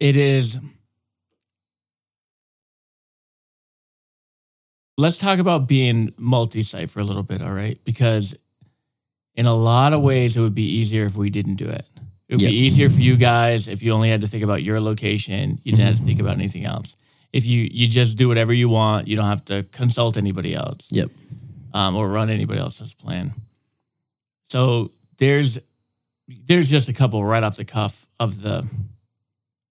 It 0.00 0.16
is. 0.16 0.58
Let's 4.96 5.16
talk 5.16 5.38
about 5.38 5.68
being 5.68 6.12
multi 6.16 6.62
site 6.62 6.90
for 6.90 7.00
a 7.00 7.04
little 7.04 7.22
bit, 7.22 7.42
all 7.42 7.52
right? 7.52 7.78
Because 7.84 8.36
in 9.34 9.46
a 9.46 9.54
lot 9.54 9.92
of 9.92 10.02
ways, 10.02 10.36
it 10.36 10.40
would 10.40 10.54
be 10.54 10.64
easier 10.64 11.04
if 11.04 11.14
we 11.16 11.30
didn't 11.30 11.54
do 11.54 11.68
it. 11.68 11.86
It 12.28 12.34
would 12.34 12.42
Yep. 12.42 12.50
be 12.50 12.56
easier 12.56 12.88
for 12.90 13.00
you 13.00 13.16
guys 13.16 13.68
if 13.68 13.82
you 13.82 13.92
only 13.92 14.10
had 14.10 14.20
to 14.20 14.26
think 14.26 14.44
about 14.44 14.62
your 14.62 14.80
location. 14.80 15.60
You 15.64 15.72
didn't 15.72 15.86
have 15.86 15.96
to 15.98 16.02
think 16.04 16.20
about 16.20 16.34
anything 16.34 16.66
else. 16.66 16.96
If 17.32 17.46
you 17.46 17.68
you 17.70 17.86
just 17.86 18.16
do 18.16 18.28
whatever 18.28 18.52
you 18.52 18.68
want, 18.68 19.08
you 19.08 19.16
don't 19.16 19.26
have 19.26 19.44
to 19.46 19.64
consult 19.72 20.16
anybody 20.16 20.54
else 20.54 20.88
yep, 20.90 21.10
um, 21.74 21.96
or 21.96 22.08
run 22.08 22.30
anybody 22.30 22.60
else's 22.60 22.94
plan. 22.94 23.32
So 24.44 24.90
there's 25.18 25.58
there's 26.46 26.70
just 26.70 26.88
a 26.88 26.92
couple 26.92 27.24
right 27.24 27.42
off 27.44 27.56
the 27.56 27.64
cuff 27.64 28.08
of 28.20 28.42
the 28.42 28.66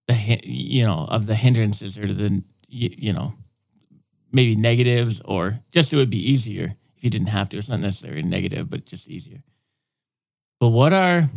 the 0.07 0.39
you 0.43 0.83
know 0.83 1.05
of 1.09 1.25
the 1.27 1.35
hindrances 1.35 1.97
or 1.99 2.07
the 2.07 2.41
you, 2.67 2.89
you 2.97 3.13
know 3.13 3.33
maybe 4.31 4.55
negatives 4.55 5.21
or 5.21 5.59
just 5.71 5.93
it 5.93 5.95
would 5.97 6.09
be 6.09 6.31
easier 6.31 6.75
if 6.95 7.03
you 7.03 7.09
didn't 7.09 7.27
have 7.29 7.49
to. 7.49 7.57
It's 7.57 7.69
not 7.69 7.79
necessarily 7.79 8.23
negative, 8.23 8.69
but 8.69 8.85
just 8.85 9.09
easier. 9.09 9.39
But 10.59 10.69
what 10.69 10.93
are 10.93 11.29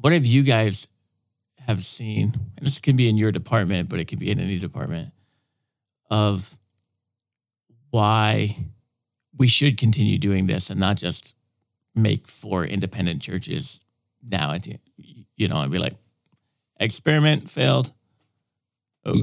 what 0.00 0.12
have 0.12 0.24
you 0.26 0.42
guys 0.42 0.88
have 1.66 1.84
seen? 1.84 2.32
And 2.56 2.66
this 2.66 2.80
can 2.80 2.96
be 2.96 3.08
in 3.08 3.16
your 3.16 3.32
department, 3.32 3.88
but 3.88 4.00
it 4.00 4.06
could 4.06 4.18
be 4.18 4.30
in 4.30 4.40
any 4.40 4.58
department 4.58 5.12
of 6.10 6.56
why 7.90 8.56
we 9.36 9.48
should 9.48 9.78
continue 9.78 10.18
doing 10.18 10.46
this 10.46 10.70
and 10.70 10.78
not 10.80 10.96
just 10.96 11.34
make 11.94 12.26
four 12.28 12.64
independent 12.64 13.22
churches 13.22 13.80
now. 14.28 14.54
You 15.36 15.48
know, 15.48 15.56
I'd 15.58 15.70
be 15.70 15.78
like, 15.78 15.94
experiment 16.78 17.50
failed. 17.50 17.92
Oh, 19.04 19.14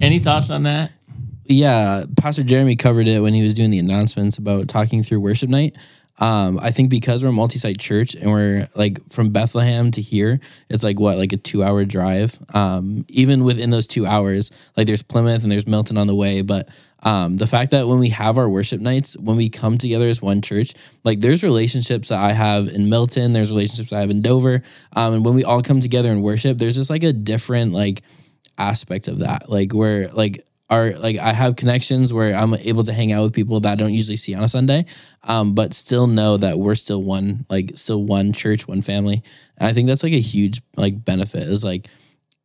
Any 0.00 0.18
thoughts 0.18 0.50
on 0.50 0.64
that? 0.64 0.92
yeah. 1.44 2.04
Pastor 2.18 2.42
Jeremy 2.42 2.76
covered 2.76 3.08
it 3.08 3.20
when 3.20 3.32
he 3.34 3.42
was 3.42 3.54
doing 3.54 3.70
the 3.70 3.78
announcements 3.78 4.36
about 4.36 4.68
talking 4.68 5.02
through 5.02 5.20
worship 5.20 5.48
night. 5.48 5.74
Um, 6.18 6.58
I 6.62 6.70
think 6.70 6.90
because 6.90 7.22
we're 7.22 7.30
a 7.30 7.32
multi-site 7.32 7.78
church 7.78 8.14
and 8.14 8.30
we're 8.30 8.68
like 8.74 8.98
from 9.10 9.30
Bethlehem 9.30 9.90
to 9.92 10.00
here, 10.00 10.40
it's 10.68 10.82
like 10.82 10.98
what, 10.98 11.18
like 11.18 11.32
a 11.32 11.36
two-hour 11.36 11.84
drive. 11.84 12.38
Um, 12.54 13.04
even 13.08 13.44
within 13.44 13.70
those 13.70 13.86
two 13.86 14.06
hours, 14.06 14.50
like 14.76 14.86
there's 14.86 15.02
Plymouth 15.02 15.42
and 15.42 15.52
there's 15.52 15.66
Milton 15.66 15.98
on 15.98 16.06
the 16.06 16.14
way, 16.14 16.42
but 16.42 16.68
um, 17.02 17.36
the 17.36 17.46
fact 17.46 17.70
that 17.72 17.86
when 17.86 17.98
we 17.98 18.08
have 18.08 18.38
our 18.38 18.48
worship 18.48 18.80
nights, 18.80 19.16
when 19.18 19.36
we 19.36 19.48
come 19.48 19.78
together 19.78 20.06
as 20.06 20.22
one 20.22 20.40
church, 20.40 20.72
like 21.04 21.20
there's 21.20 21.44
relationships 21.44 22.08
that 22.08 22.22
I 22.22 22.32
have 22.32 22.68
in 22.68 22.88
Milton, 22.88 23.32
there's 23.32 23.52
relationships 23.52 23.92
I 23.92 24.00
have 24.00 24.10
in 24.10 24.22
Dover, 24.22 24.62
um, 24.94 25.14
and 25.14 25.24
when 25.24 25.34
we 25.34 25.44
all 25.44 25.62
come 25.62 25.80
together 25.80 26.10
and 26.10 26.22
worship, 26.22 26.58
there's 26.58 26.76
just 26.76 26.90
like 26.90 27.02
a 27.02 27.12
different 27.12 27.72
like 27.72 28.02
aspect 28.58 29.06
of 29.08 29.18
that, 29.18 29.48
like 29.50 29.72
where 29.72 30.08
like 30.08 30.44
are 30.68 30.90
like 30.92 31.18
I 31.18 31.32
have 31.32 31.56
connections 31.56 32.12
where 32.12 32.34
I'm 32.34 32.54
able 32.54 32.82
to 32.84 32.92
hang 32.92 33.12
out 33.12 33.22
with 33.22 33.34
people 33.34 33.60
that 33.60 33.72
I 33.72 33.74
don't 33.76 33.92
usually 33.92 34.16
see 34.16 34.34
on 34.34 34.42
a 34.42 34.48
Sunday, 34.48 34.86
um, 35.24 35.54
but 35.54 35.72
still 35.72 36.06
know 36.06 36.36
that 36.36 36.58
we're 36.58 36.74
still 36.74 37.02
one, 37.02 37.46
like 37.48 37.72
still 37.74 38.04
one 38.04 38.32
church, 38.32 38.66
one 38.66 38.82
family. 38.82 39.22
And 39.58 39.68
I 39.68 39.72
think 39.72 39.88
that's 39.88 40.02
like 40.02 40.12
a 40.12 40.20
huge 40.20 40.60
like 40.76 41.04
benefit 41.04 41.42
is 41.42 41.64
like 41.64 41.88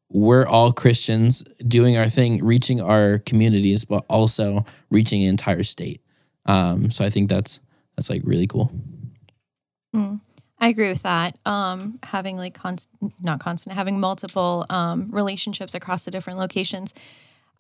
we're 0.10 0.46
all 0.46 0.72
Christians 0.72 1.42
doing 1.68 1.98
our 1.98 2.08
thing, 2.08 2.44
reaching 2.44 2.82
our 2.82 3.20
communities, 3.20 3.86
but 3.86 4.06
also 4.10 4.66
reaching 4.90 5.24
an 5.24 5.30
entire 5.30 5.64
state. 5.64 6.02
Um, 6.46 6.92
so 6.92 7.06
I 7.06 7.10
think 7.10 7.30
that's 7.30 7.60
that's 7.96 8.10
like 8.10 8.22
really 8.26 8.48
cool. 8.48 8.72
I 10.62 10.68
agree 10.68 10.90
with 10.90 11.02
that. 11.02 11.36
Um, 11.44 12.00
having 12.04 12.38
like 12.38 12.54
const- 12.54 12.90
not 13.20 13.40
constant, 13.40 13.76
having 13.76 14.00
multiple 14.00 14.68
um, 14.70 15.10
relationships 15.10 15.74
across 15.74 16.06
the 16.06 16.12
different 16.12 16.38
locations. 16.38 16.94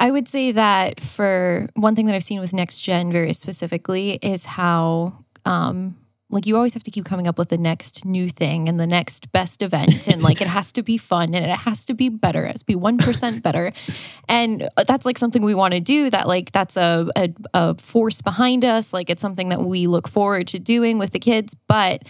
I 0.01 0.09
would 0.09 0.27
say 0.27 0.51
that 0.53 0.99
for 0.99 1.69
one 1.75 1.93
thing 1.93 2.07
that 2.07 2.15
I've 2.15 2.23
seen 2.23 2.39
with 2.39 2.53
Next 2.53 2.81
Gen 2.81 3.11
very 3.11 3.33
specifically 3.33 4.13
is 4.23 4.45
how 4.45 5.13
um, 5.45 5.95
like 6.31 6.47
you 6.47 6.55
always 6.55 6.73
have 6.73 6.81
to 6.81 6.89
keep 6.89 7.05
coming 7.05 7.27
up 7.27 7.37
with 7.37 7.49
the 7.49 7.57
next 7.59 8.03
new 8.03 8.27
thing 8.27 8.67
and 8.67 8.79
the 8.79 8.87
next 8.87 9.31
best 9.31 9.61
event 9.61 10.07
and 10.07 10.23
like 10.23 10.41
it 10.41 10.47
has 10.47 10.71
to 10.71 10.81
be 10.81 10.97
fun 10.97 11.35
and 11.35 11.45
it 11.45 11.55
has 11.55 11.85
to 11.85 11.93
be 11.93 12.09
better. 12.09 12.45
It 12.45 12.53
has 12.53 12.63
to 12.63 12.65
be 12.65 12.75
1% 12.75 13.43
better. 13.43 13.71
And 14.27 14.67
that's 14.87 15.05
like 15.05 15.19
something 15.19 15.43
we 15.43 15.53
want 15.53 15.75
to 15.75 15.79
do 15.79 16.09
that 16.09 16.27
like 16.27 16.51
that's 16.51 16.77
a, 16.77 17.07
a, 17.15 17.29
a 17.53 17.75
force 17.75 18.23
behind 18.23 18.65
us. 18.65 18.93
Like 18.93 19.11
it's 19.11 19.21
something 19.21 19.49
that 19.49 19.61
we 19.61 19.85
look 19.85 20.07
forward 20.07 20.47
to 20.47 20.57
doing 20.57 20.97
with 20.97 21.11
the 21.11 21.19
kids. 21.19 21.53
But 21.67 22.05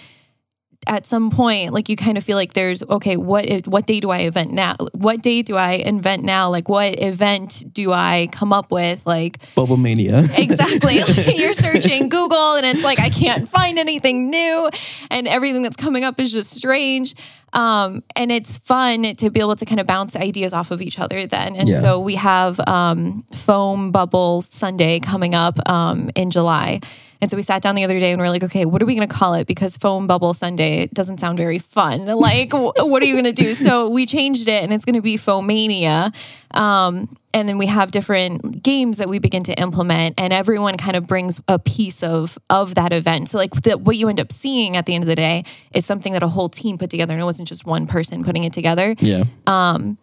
at 0.87 1.05
some 1.05 1.29
point 1.29 1.73
like 1.73 1.89
you 1.89 1.95
kind 1.95 2.17
of 2.17 2.23
feel 2.23 2.35
like 2.35 2.53
there's 2.53 2.81
okay 2.83 3.15
what 3.15 3.45
what 3.67 3.85
day 3.85 3.99
do 3.99 4.09
i 4.09 4.19
event 4.21 4.51
now 4.51 4.75
what 4.93 5.21
day 5.21 5.41
do 5.43 5.55
i 5.55 5.73
invent 5.73 6.23
now? 6.23 6.49
Like 6.49 6.67
what 6.69 6.99
event 6.99 7.63
do 7.71 7.91
i 7.91 8.27
come 8.31 8.51
up 8.51 8.71
with? 8.71 9.05
Like 9.05 9.37
Bubble 9.55 9.77
mania. 9.77 10.19
exactly. 10.37 10.99
Like, 10.99 11.37
you're 11.37 11.53
searching 11.53 12.09
google 12.09 12.55
and 12.55 12.65
it's 12.65 12.83
like 12.83 12.99
i 12.99 13.09
can't 13.09 13.47
find 13.47 13.77
anything 13.77 14.29
new. 14.29 14.69
And 15.11 15.27
everything 15.27 15.61
that's 15.61 15.75
coming 15.75 16.03
up 16.03 16.19
is 16.19 16.31
just 16.31 16.51
strange. 16.51 17.13
Um, 17.53 18.01
and 18.15 18.31
it's 18.31 18.57
fun 18.59 19.03
to 19.03 19.29
be 19.29 19.41
able 19.41 19.57
to 19.57 19.65
kind 19.65 19.79
of 19.81 19.85
bounce 19.85 20.15
ideas 20.15 20.53
off 20.53 20.71
of 20.71 20.81
each 20.81 20.97
other 20.99 21.27
then. 21.27 21.57
And 21.57 21.67
Yeah. 21.67 21.79
so 21.79 21.99
we 21.99 22.15
have 22.15 22.61
um, 22.65 23.23
foam 23.33 23.91
bubble 23.91 24.41
sunday 24.41 24.99
coming 24.99 25.35
up 25.35 25.59
um, 25.69 26.09
in 26.15 26.29
july 26.31 26.79
and 27.21 27.29
so 27.29 27.37
we 27.37 27.43
sat 27.43 27.61
down 27.61 27.75
the 27.75 27.83
other 27.83 27.99
day 27.99 28.11
and 28.11 28.19
we 28.19 28.27
are 28.27 28.31
like, 28.31 28.43
okay, 28.43 28.65
what 28.65 28.81
are 28.81 28.85
we 28.87 28.95
going 28.95 29.07
to 29.07 29.13
call 29.13 29.35
it? 29.35 29.45
Because 29.45 29.77
foam 29.77 30.07
bubble 30.07 30.33
Sunday 30.33 30.87
doesn't 30.87 31.19
sound 31.19 31.37
very 31.37 31.59
fun. 31.59 32.05
Like, 32.21 32.53
what 32.53 33.01
are 33.01 33.05
you 33.05 33.13
going 33.13 33.25
to 33.25 33.31
do? 33.31 33.53
So 33.61 33.89
we 33.89 34.05
changed 34.05 34.47
it 34.47 34.63
and 34.63 34.73
it's 34.73 34.85
going 34.85 34.95
to 34.95 35.01
be 35.01 35.17
Foamania. 35.17 36.13
Um, 36.51 37.15
and 37.33 37.47
then 37.47 37.57
we 37.57 37.67
have 37.67 37.91
different 37.91 38.63
games 38.63 38.97
that 38.97 39.07
we 39.07 39.19
begin 39.19 39.43
to 39.43 39.53
implement 39.53 40.15
and 40.19 40.33
everyone 40.33 40.77
kind 40.77 40.95
of 40.95 41.07
brings 41.07 41.39
a 41.47 41.59
piece 41.59 42.03
of 42.03 42.37
of 42.49 42.75
that 42.75 42.91
event. 42.93 43.29
So 43.29 43.37
like 43.37 43.51
the, 43.61 43.77
what 43.77 43.97
you 43.97 44.09
end 44.09 44.19
up 44.19 44.31
seeing 44.31 44.77
at 44.77 44.85
the 44.85 44.95
end 44.95 45.03
of 45.03 45.07
the 45.07 45.15
day 45.15 45.43
is 45.73 45.85
something 45.85 46.13
that 46.13 46.23
a 46.23 46.27
whole 46.27 46.49
team 46.49 46.77
put 46.77 46.89
together 46.89 47.13
and 47.13 47.21
it 47.21 47.25
wasn't 47.25 47.47
just 47.47 47.65
one 47.65 47.87
person 47.87 48.23
putting 48.23 48.43
it 48.43 48.53
together 48.53 48.95
yeah. 48.99 49.23
um 49.47 49.97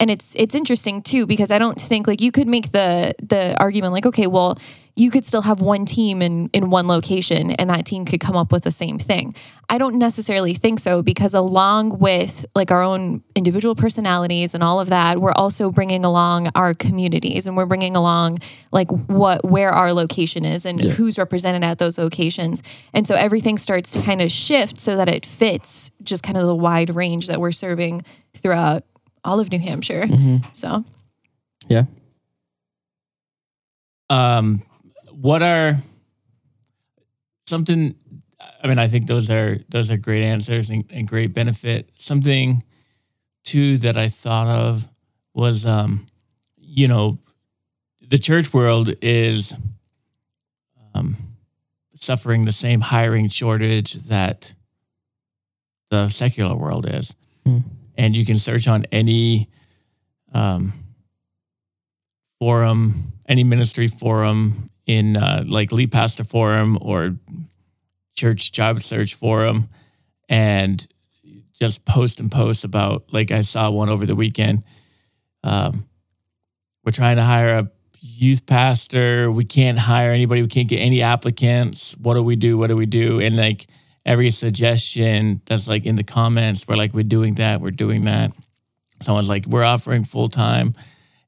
and 0.00 0.10
it's 0.10 0.34
it's 0.36 0.54
interesting 0.54 1.02
too 1.02 1.26
because 1.26 1.50
I 1.50 1.58
don't 1.58 1.80
think 1.80 2.06
like 2.06 2.20
you 2.20 2.32
could 2.32 2.48
make 2.48 2.72
the 2.72 3.14
the 3.22 3.56
argument 3.60 3.92
like 3.92 4.06
okay 4.06 4.26
well 4.26 4.58
you 4.96 5.10
could 5.10 5.24
still 5.24 5.42
have 5.42 5.60
one 5.60 5.84
team 5.84 6.22
in 6.22 6.48
in 6.52 6.70
one 6.70 6.86
location 6.86 7.50
and 7.50 7.68
that 7.68 7.84
team 7.84 8.04
could 8.04 8.20
come 8.20 8.36
up 8.36 8.52
with 8.52 8.62
the 8.62 8.70
same 8.70 8.98
thing. 8.98 9.34
I 9.68 9.78
don't 9.78 9.96
necessarily 9.96 10.54
think 10.54 10.78
so 10.78 11.02
because 11.02 11.34
along 11.34 11.98
with 11.98 12.44
like 12.54 12.70
our 12.70 12.82
own 12.82 13.24
individual 13.34 13.74
personalities 13.74 14.54
and 14.54 14.62
all 14.62 14.78
of 14.78 14.90
that, 14.90 15.18
we're 15.18 15.32
also 15.32 15.70
bringing 15.70 16.04
along 16.04 16.48
our 16.54 16.74
communities 16.74 17.48
and 17.48 17.56
we're 17.56 17.66
bringing 17.66 17.96
along 17.96 18.38
like 18.70 18.88
what 18.90 19.44
where 19.44 19.70
our 19.70 19.92
location 19.92 20.44
is 20.44 20.64
and 20.64 20.80
who's 20.80 21.18
represented 21.18 21.64
at 21.64 21.78
those 21.78 21.98
locations. 21.98 22.62
And 22.92 23.04
so 23.08 23.16
everything 23.16 23.58
starts 23.58 23.92
to 23.94 24.02
kind 24.02 24.20
of 24.22 24.30
shift 24.30 24.78
so 24.78 24.96
that 24.96 25.08
it 25.08 25.26
fits 25.26 25.90
just 26.04 26.22
kind 26.22 26.36
of 26.36 26.46
the 26.46 26.54
wide 26.54 26.94
range 26.94 27.26
that 27.26 27.40
we're 27.40 27.52
serving 27.52 28.02
throughout 28.36 28.84
all 29.24 29.40
of 29.40 29.50
New 29.50 29.58
Hampshire. 29.58 30.06
So 30.52 30.84
Yeah. 31.68 31.84
um, 34.10 34.62
what 35.24 35.42
are 35.42 35.72
something 37.46 37.94
i 38.62 38.68
mean 38.68 38.78
i 38.78 38.86
think 38.86 39.06
those 39.06 39.30
are 39.30 39.56
those 39.70 39.90
are 39.90 39.96
great 39.96 40.22
answers 40.22 40.68
and, 40.68 40.84
and 40.90 41.08
great 41.08 41.32
benefit 41.32 41.88
something 41.96 42.62
too 43.42 43.78
that 43.78 43.96
i 43.96 44.06
thought 44.06 44.48
of 44.48 44.86
was 45.32 45.64
um 45.64 46.06
you 46.58 46.86
know 46.86 47.18
the 48.02 48.18
church 48.18 48.52
world 48.52 48.90
is 49.00 49.56
um 50.94 51.16
suffering 51.94 52.44
the 52.44 52.52
same 52.52 52.82
hiring 52.82 53.28
shortage 53.28 53.94
that 53.94 54.52
the 55.90 56.10
secular 56.10 56.54
world 56.54 56.86
is 56.86 57.14
Hmm. 57.46 57.58
and 57.96 58.16
you 58.16 58.24
can 58.26 58.38
search 58.38 58.66
on 58.68 58.84
any 58.90 59.48
um 60.34 60.72
forum, 62.38 63.12
any 63.28 63.44
ministry 63.44 63.86
forum 63.86 64.68
in 64.86 65.16
uh, 65.16 65.44
like 65.46 65.72
Lead 65.72 65.92
Pastor 65.92 66.24
Forum 66.24 66.78
or 66.80 67.16
Church 68.14 68.52
Job 68.52 68.82
Search 68.82 69.14
Forum, 69.14 69.68
and 70.28 70.86
just 71.54 71.84
post 71.84 72.20
and 72.20 72.30
post 72.30 72.64
about. 72.64 73.12
Like 73.12 73.30
I 73.30 73.40
saw 73.42 73.70
one 73.70 73.90
over 73.90 74.06
the 74.06 74.14
weekend. 74.14 74.62
Um, 75.42 75.86
we're 76.84 76.92
trying 76.92 77.16
to 77.16 77.22
hire 77.22 77.58
a 77.58 77.70
youth 78.00 78.46
pastor. 78.46 79.30
We 79.30 79.44
can't 79.44 79.78
hire 79.78 80.10
anybody. 80.10 80.42
We 80.42 80.48
can't 80.48 80.68
get 80.68 80.78
any 80.78 81.02
applicants. 81.02 81.96
What 81.96 82.14
do 82.14 82.22
we 82.22 82.36
do? 82.36 82.58
What 82.58 82.68
do 82.68 82.76
we 82.76 82.86
do? 82.86 83.20
And 83.20 83.36
like 83.36 83.66
every 84.04 84.30
suggestion 84.30 85.40
that's 85.46 85.66
like 85.66 85.86
in 85.86 85.96
the 85.96 86.04
comments, 86.04 86.68
we're 86.68 86.76
like, 86.76 86.92
we're 86.92 87.02
doing 87.04 87.34
that. 87.34 87.60
We're 87.60 87.70
doing 87.70 88.04
that. 88.04 88.32
someone's 89.00 89.28
like, 89.28 89.46
"We're 89.46 89.64
offering 89.64 90.04
full 90.04 90.28
time, 90.28 90.74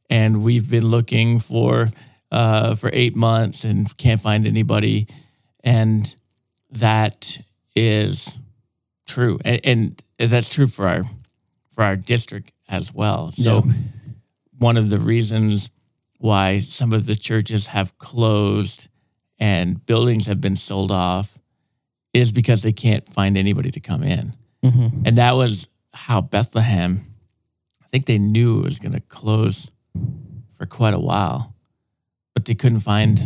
and 0.08 0.42
we've 0.44 0.70
been 0.70 0.86
looking 0.86 1.40
for 1.40 1.90
uh, 2.30 2.74
for 2.74 2.90
eight 2.92 3.14
months 3.16 3.64
and 3.64 3.94
can't 3.96 4.20
find 4.20 4.46
anybody," 4.46 5.06
and 5.64 6.14
that 6.70 7.38
is 7.74 8.38
true, 9.06 9.38
and, 9.44 9.60
and 9.64 10.02
that's 10.18 10.48
true 10.48 10.66
for 10.66 10.88
our 10.88 11.04
for 11.70 11.84
our 11.84 11.96
district 11.96 12.52
as 12.68 12.92
well. 12.94 13.30
So, 13.30 13.62
Yeah. 13.66 13.72
one 14.58 14.76
of 14.78 14.88
the 14.90 14.98
reasons 14.98 15.68
why 16.18 16.58
some 16.58 16.92
of 16.94 17.04
the 17.06 17.14
churches 17.16 17.66
have 17.68 17.98
closed 17.98 18.88
and 19.38 19.84
buildings 19.84 20.26
have 20.26 20.40
been 20.40 20.56
sold 20.56 20.90
off 20.90 21.38
is 22.14 22.32
because 22.32 22.62
they 22.62 22.72
can't 22.72 23.06
find 23.06 23.36
anybody 23.36 23.70
to 23.70 23.80
come 23.80 24.02
in. 24.02 24.34
Mhm. 24.64 25.02
And 25.06 25.18
that 25.18 25.32
was 25.32 25.68
how 25.92 26.22
Bethlehem, 26.22 27.04
I 27.84 27.88
think 27.88 28.06
they 28.06 28.18
knew 28.18 28.60
it 28.60 28.64
was 28.64 28.78
going 28.78 28.94
to 28.94 29.00
close 29.00 29.70
for 30.54 30.64
quite 30.64 30.94
a 30.94 30.98
while, 30.98 31.54
but 32.36 32.44
they 32.44 32.54
couldn't 32.54 32.80
find 32.80 33.18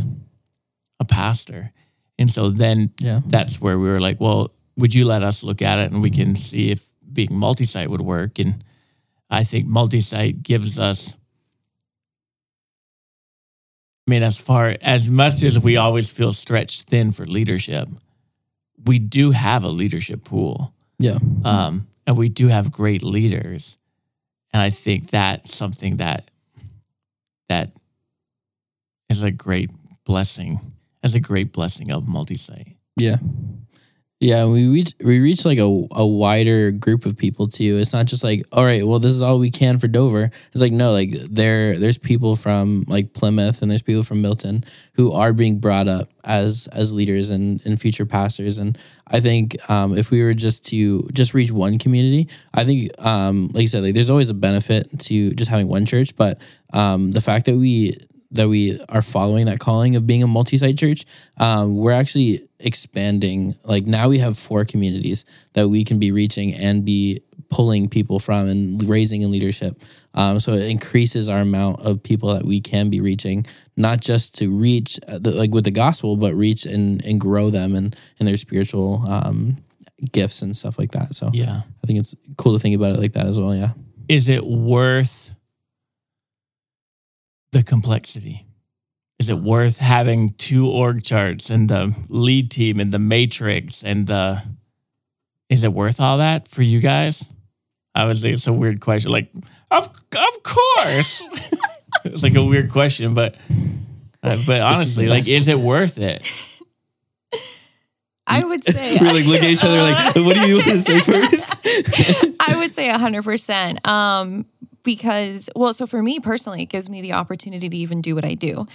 a 1.01 1.05
pastor. 1.05 1.73
And 2.17 2.31
so 2.33 2.49
then 2.49 2.93
Yeah. 3.01 3.21
that's 3.27 3.61
where 3.61 3.77
we 3.77 3.89
were 3.89 3.99
like, 4.01 4.21
well, 4.21 4.53
would 4.77 4.95
you 4.95 5.05
let 5.05 5.25
us 5.25 5.43
look 5.43 5.61
at 5.63 5.81
it 5.81 5.91
and 5.91 6.01
we 6.01 6.11
can 6.11 6.37
see 6.37 6.71
if 6.71 6.89
being 7.13 7.35
multi 7.37 7.65
site 7.65 7.91
would 7.91 8.01
work? 8.03 8.39
And 8.39 8.63
I 9.29 9.43
think 9.43 9.67
multi 9.67 10.01
site 10.01 10.45
gives 10.45 10.79
us, 10.79 11.17
I 14.07 14.11
mean, 14.13 14.23
as 14.23 14.39
far 14.39 14.77
as 14.81 15.09
much 15.11 15.43
as 15.43 15.59
we 15.59 15.77
always 15.77 16.09
feel 16.11 16.33
stretched 16.33 16.83
thin 16.83 17.11
for 17.11 17.27
leadership, 17.27 17.89
we 18.87 19.01
do 19.01 19.33
have 19.33 19.65
a 19.65 19.69
leadership 19.69 20.25
pool 20.25 20.73
Yeah. 21.01 21.19
um, 21.45 21.89
and 22.07 22.17
we 22.17 22.29
do 22.29 22.47
have 22.47 22.71
great 22.73 23.03
leaders 23.03 23.77
and 24.53 24.61
i 24.63 24.71
think 24.71 25.11
that's 25.11 25.55
something 25.55 25.99
that 25.99 26.29
that 27.51 27.71
is 29.11 29.23
a 29.23 29.31
great 29.31 29.71
blessing 30.05 30.61
as 31.03 31.15
a 31.15 31.21
great 31.21 31.53
blessing 31.53 31.91
of 31.91 32.07
multi-site 32.09 32.77
Yeah. 32.97 33.17
Yeah, 34.23 34.45
we 34.45 34.69
reach 34.69 34.93
we 35.03 35.19
reach 35.19 35.47
like 35.47 35.57
a, 35.57 35.87
a 35.93 36.07
wider 36.07 36.73
group 36.73 37.07
of 37.07 37.17
people 37.17 37.49
too. 37.49 37.79
It's 37.79 37.95
not 37.95 38.05
just 38.05 38.23
like, 38.23 38.43
all 38.53 38.67
right, 38.67 38.87
well, 38.87 38.99
this 38.99 39.13
is 39.13 39.23
all 39.23 39.39
we 39.39 39.51
can 39.51 39.79
for 39.79 39.89
Dover. 39.89 40.25
It's 40.25 40.61
like 40.61 40.73
no, 40.73 40.93
like 40.93 41.13
there 41.31 41.79
there's 41.79 41.97
people 41.97 42.37
from 42.37 42.85
like 42.87 43.15
Plymouth 43.15 43.63
and 43.63 43.71
there's 43.71 43.81
people 43.81 44.03
from 44.03 44.21
Milton 44.21 44.63
who 44.93 45.13
are 45.13 45.33
being 45.33 45.59
brought 45.59 45.89
up 45.89 46.11
as 46.23 46.69
as 46.71 46.93
leaders 46.93 47.31
and, 47.31 47.65
and 47.65 47.81
future 47.81 48.05
pastors. 48.05 48.59
And 48.59 48.77
I 49.07 49.21
think 49.21 49.57
um, 49.71 49.97
if 49.97 50.11
we 50.11 50.23
were 50.23 50.35
just 50.35 50.67
to 50.67 51.09
just 51.15 51.33
reach 51.33 51.51
one 51.51 51.79
community, 51.79 52.29
I 52.53 52.65
think 52.65 52.91
um, 53.03 53.49
like 53.55 53.63
you 53.63 53.69
said, 53.69 53.83
like 53.83 53.95
there's 53.95 54.11
always 54.11 54.29
a 54.29 54.35
benefit 54.35 54.99
to 54.99 55.31
just 55.33 55.51
having 55.51 55.67
one 55.67 55.87
church, 55.87 56.15
but 56.15 56.47
um, 56.75 57.11
the 57.11 57.23
fact 57.23 57.47
that 57.47 57.57
we 57.57 57.97
that 58.33 58.49
we 58.49 58.81
are 58.89 59.03
following 59.03 59.47
that 59.47 59.59
calling 59.59 59.97
of 59.97 60.07
being 60.07 60.23
a 60.23 60.27
multi-site 60.27 60.79
church 60.79 61.05
um, 61.39 61.77
we're 61.77 61.93
actually 61.93 62.41
expanding 62.59 63.55
like 63.65 63.87
now 63.87 64.09
we 64.09 64.19
have 64.19 64.39
four 64.39 64.65
communities 64.65 65.25
that 65.55 65.69
we 65.69 65.85
can 65.85 65.99
be 65.99 66.13
reaching 66.13 66.55
and 66.55 66.85
be 66.85 67.21
pulling 67.51 67.89
people 67.89 68.19
from 68.19 68.49
and 68.49 68.89
raising 68.89 69.23
in 69.23 69.31
leadership. 69.31 69.83
Um, 70.15 70.41
so 70.41 70.53
it 70.53 70.71
increases 70.71 71.29
our 71.29 71.41
amount 71.41 71.81
of 71.81 72.03
people 72.03 72.33
that 72.33 72.45
we 72.45 72.61
can 72.61 72.89
be 72.89 73.01
reaching 73.01 73.45
not 73.77 74.01
just 74.01 74.37
to 74.39 74.51
reach 74.51 74.99
uh, 75.09 75.19
the, 75.19 75.33
like 75.33 75.53
with 75.53 75.65
the 75.65 75.71
gospel 75.71 76.17
but 76.17 76.35
reach 76.35 76.65
and, 76.65 77.05
and 77.05 77.21
grow 77.21 77.51
them 77.51 77.75
and 77.75 77.97
in 78.19 78.27
their 78.27 78.37
spiritual 78.37 79.05
um, 79.09 79.57
gifts 80.13 80.43
and 80.43 80.57
stuff 80.57 80.79
like 80.79 80.93
that. 80.93 81.15
So 81.15 81.31
yeah. 81.33 81.63
I 81.83 81.87
think 81.87 81.99
it's 81.99 82.15
cool 82.39 82.53
to 82.53 82.59
think 82.59 82.77
about 82.77 82.95
it 82.95 83.01
like 83.01 83.13
that 83.13 83.27
as 83.27 83.39
well 83.39 83.55
yeah. 83.55 83.73
Is 84.09 84.29
it 84.29 84.45
worth 84.45 85.30
the 87.53 87.63
complexity? 87.63 88.47
Is 89.19 89.29
it 89.29 89.39
worth 89.39 89.79
having 89.79 90.31
two 90.31 90.69
org 90.69 91.03
charts 91.03 91.51
and 91.51 91.69
the 91.69 91.95
lead 92.09 92.51
team 92.51 92.81
and 92.81 92.91
the 92.91 92.99
matrix 92.99 93.85
and 93.85 94.07
the 94.07 94.43
is 95.49 95.65
it 95.65 95.73
worth 95.73 96.01
all 96.01 96.19
that 96.19 96.49
for 96.49 96.63
you 96.63 96.81
guys? 96.81 97.33
Obviously 97.95 98.31
it's 98.33 98.47
a 98.47 98.53
weird 98.53 98.81
question. 98.81 99.11
Like 99.11 99.31
of, 99.71 99.87
of 99.89 100.43
course! 100.43 101.23
It's 102.05 102.23
like 102.23 102.37
a 102.37 102.45
weird 102.45 102.71
question 102.71 103.15
but 103.15 103.35
uh, 104.23 104.39
but 104.47 104.63
honestly 104.63 105.05
the 105.05 105.11
like 105.11 105.29
is 105.29 105.49
it 105.49 105.59
worth 105.59 105.99
it? 105.99 106.23
I 108.27 108.45
would 108.45 108.65
say 108.65 108.97
we're 109.01 109.13
like 109.13 109.27
looking 109.27 109.45
at 109.45 109.51
each 109.51 109.65
other 109.65 109.83
like 109.83 110.15
what 110.15 110.37
do 110.37 110.49
you 110.49 110.55
want 110.55 110.69
to 110.69 110.81
say 110.81 111.01
first? 111.01 111.67
I 112.41 112.57
would 112.59 112.73
say 112.73 112.89
100%. 112.89 113.87
Um, 113.87 114.47
because, 114.83 115.51
well, 115.55 115.73
so 115.73 115.87
for 115.87 116.03
me 116.03 116.21
personally, 116.21 116.63
it 116.63 116.69
gives 116.69 116.89
me 116.89 117.01
the 117.01 117.13
opportunity 117.13 117.69
to 117.69 117.77
even 117.77 118.01
do 118.01 118.15
what 118.15 118.25
I 118.25 118.35
do 118.35 118.67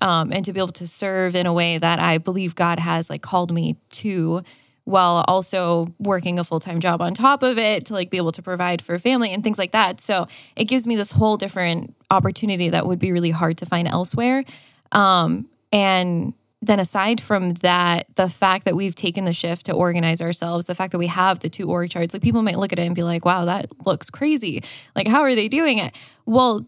um, 0.00 0.32
and 0.32 0.44
to 0.44 0.52
be 0.52 0.60
able 0.60 0.68
to 0.68 0.86
serve 0.86 1.34
in 1.36 1.46
a 1.46 1.52
way 1.52 1.78
that 1.78 1.98
I 1.98 2.18
believe 2.18 2.54
God 2.54 2.78
has 2.78 3.10
like 3.10 3.22
called 3.22 3.52
me 3.52 3.76
to 3.90 4.42
while 4.84 5.24
also 5.26 5.94
working 5.98 6.38
a 6.38 6.44
full-time 6.44 6.78
job 6.78 7.00
on 7.00 7.14
top 7.14 7.42
of 7.42 7.56
it 7.56 7.86
to 7.86 7.94
like 7.94 8.10
be 8.10 8.18
able 8.18 8.32
to 8.32 8.42
provide 8.42 8.82
for 8.82 8.98
family 8.98 9.32
and 9.32 9.42
things 9.42 9.58
like 9.58 9.72
that. 9.72 9.98
So 10.00 10.28
it 10.56 10.64
gives 10.64 10.86
me 10.86 10.94
this 10.94 11.12
whole 11.12 11.38
different 11.38 11.94
opportunity 12.10 12.68
that 12.68 12.86
would 12.86 12.98
be 12.98 13.10
really 13.10 13.30
hard 13.30 13.56
to 13.58 13.66
find 13.66 13.88
elsewhere. 13.88 14.44
Um, 14.92 15.48
and 15.72 16.34
then 16.66 16.80
aside 16.80 17.20
from 17.20 17.50
that, 17.54 18.06
the 18.16 18.28
fact 18.28 18.64
that 18.64 18.76
we've 18.76 18.94
taken 18.94 19.24
the 19.24 19.32
shift 19.32 19.66
to 19.66 19.72
organize 19.72 20.20
ourselves, 20.20 20.66
the 20.66 20.74
fact 20.74 20.92
that 20.92 20.98
we 20.98 21.06
have 21.08 21.40
the 21.40 21.48
two 21.48 21.68
org 21.70 21.90
charts, 21.90 22.14
like 22.14 22.22
people 22.22 22.42
might 22.42 22.58
look 22.58 22.72
at 22.72 22.78
it 22.78 22.82
and 22.82 22.94
be 22.94 23.02
like, 23.02 23.24
wow, 23.24 23.44
that 23.44 23.66
looks 23.86 24.10
crazy. 24.10 24.62
Like, 24.94 25.08
how 25.08 25.22
are 25.22 25.34
they 25.34 25.48
doing 25.48 25.78
it? 25.78 25.94
Well, 26.26 26.66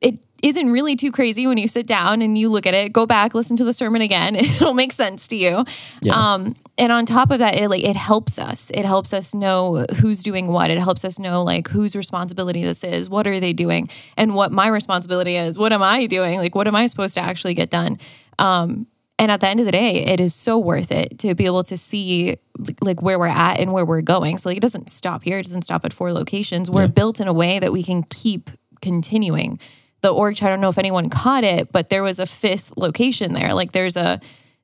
it 0.00 0.18
isn't 0.42 0.70
really 0.70 0.96
too 0.96 1.12
crazy 1.12 1.46
when 1.46 1.56
you 1.56 1.68
sit 1.68 1.86
down 1.86 2.20
and 2.20 2.36
you 2.36 2.48
look 2.48 2.66
at 2.66 2.74
it, 2.74 2.92
go 2.92 3.06
back, 3.06 3.34
listen 3.34 3.56
to 3.56 3.64
the 3.64 3.72
sermon 3.72 4.02
again. 4.02 4.34
It'll 4.36 4.74
make 4.74 4.92
sense 4.92 5.28
to 5.28 5.36
you. 5.36 5.64
Yeah. 6.02 6.14
Um, 6.14 6.56
and 6.76 6.90
on 6.90 7.06
top 7.06 7.30
of 7.30 7.38
that, 7.38 7.54
it 7.54 7.68
like 7.68 7.84
it 7.84 7.94
helps 7.94 8.38
us. 8.38 8.70
It 8.74 8.84
helps 8.84 9.14
us 9.14 9.32
know 9.32 9.86
who's 10.00 10.22
doing 10.22 10.48
what. 10.48 10.70
It 10.70 10.78
helps 10.78 11.04
us 11.04 11.18
know 11.20 11.44
like 11.44 11.68
whose 11.68 11.94
responsibility 11.94 12.64
this 12.64 12.82
is, 12.82 13.08
what 13.08 13.26
are 13.28 13.38
they 13.38 13.52
doing, 13.52 13.88
and 14.16 14.34
what 14.34 14.50
my 14.50 14.66
responsibility 14.66 15.36
is. 15.36 15.58
What 15.58 15.72
am 15.72 15.82
I 15.82 16.06
doing? 16.06 16.38
Like, 16.38 16.56
what 16.56 16.66
am 16.66 16.74
I 16.74 16.86
supposed 16.86 17.14
to 17.14 17.20
actually 17.20 17.54
get 17.54 17.70
done? 17.70 17.98
Um, 18.38 18.88
and 19.18 19.30
at 19.30 19.40
the 19.40 19.48
end 19.48 19.60
of 19.60 19.66
the 19.66 19.72
day, 19.72 20.04
it 20.04 20.20
is 20.20 20.34
so 20.34 20.58
worth 20.58 20.90
it 20.90 21.18
to 21.20 21.34
be 21.34 21.44
able 21.46 21.62
to 21.64 21.76
see 21.76 22.36
like 22.80 23.00
where 23.02 23.18
we're 23.18 23.26
at 23.28 23.60
and 23.60 23.72
where 23.72 23.84
we're 23.84 24.00
going. 24.02 24.38
So 24.38 24.48
like 24.48 24.56
it 24.58 24.62
doesn't 24.62 24.88
stop 24.90 25.22
here. 25.22 25.38
It 25.38 25.44
doesn't 25.44 25.62
stop 25.62 25.84
at 25.84 25.92
four 25.92 26.12
locations. 26.12 26.70
We're 26.70 26.88
built 26.88 27.20
in 27.20 27.28
a 27.28 27.32
way 27.32 27.58
that 27.58 27.72
we 27.72 27.82
can 27.82 28.02
keep 28.04 28.50
continuing. 28.80 29.58
The 30.00 30.12
org 30.12 30.34
chart, 30.36 30.48
I 30.50 30.52
don't 30.54 30.60
know 30.60 30.68
if 30.70 30.78
anyone 30.78 31.08
caught 31.10 31.44
it, 31.44 31.70
but 31.70 31.88
there 31.88 32.02
was 32.02 32.18
a 32.18 32.26
fifth 32.26 32.72
location 32.76 33.34
there. 33.34 33.54
Like 33.54 33.72
there's 33.72 33.96
a 33.96 34.20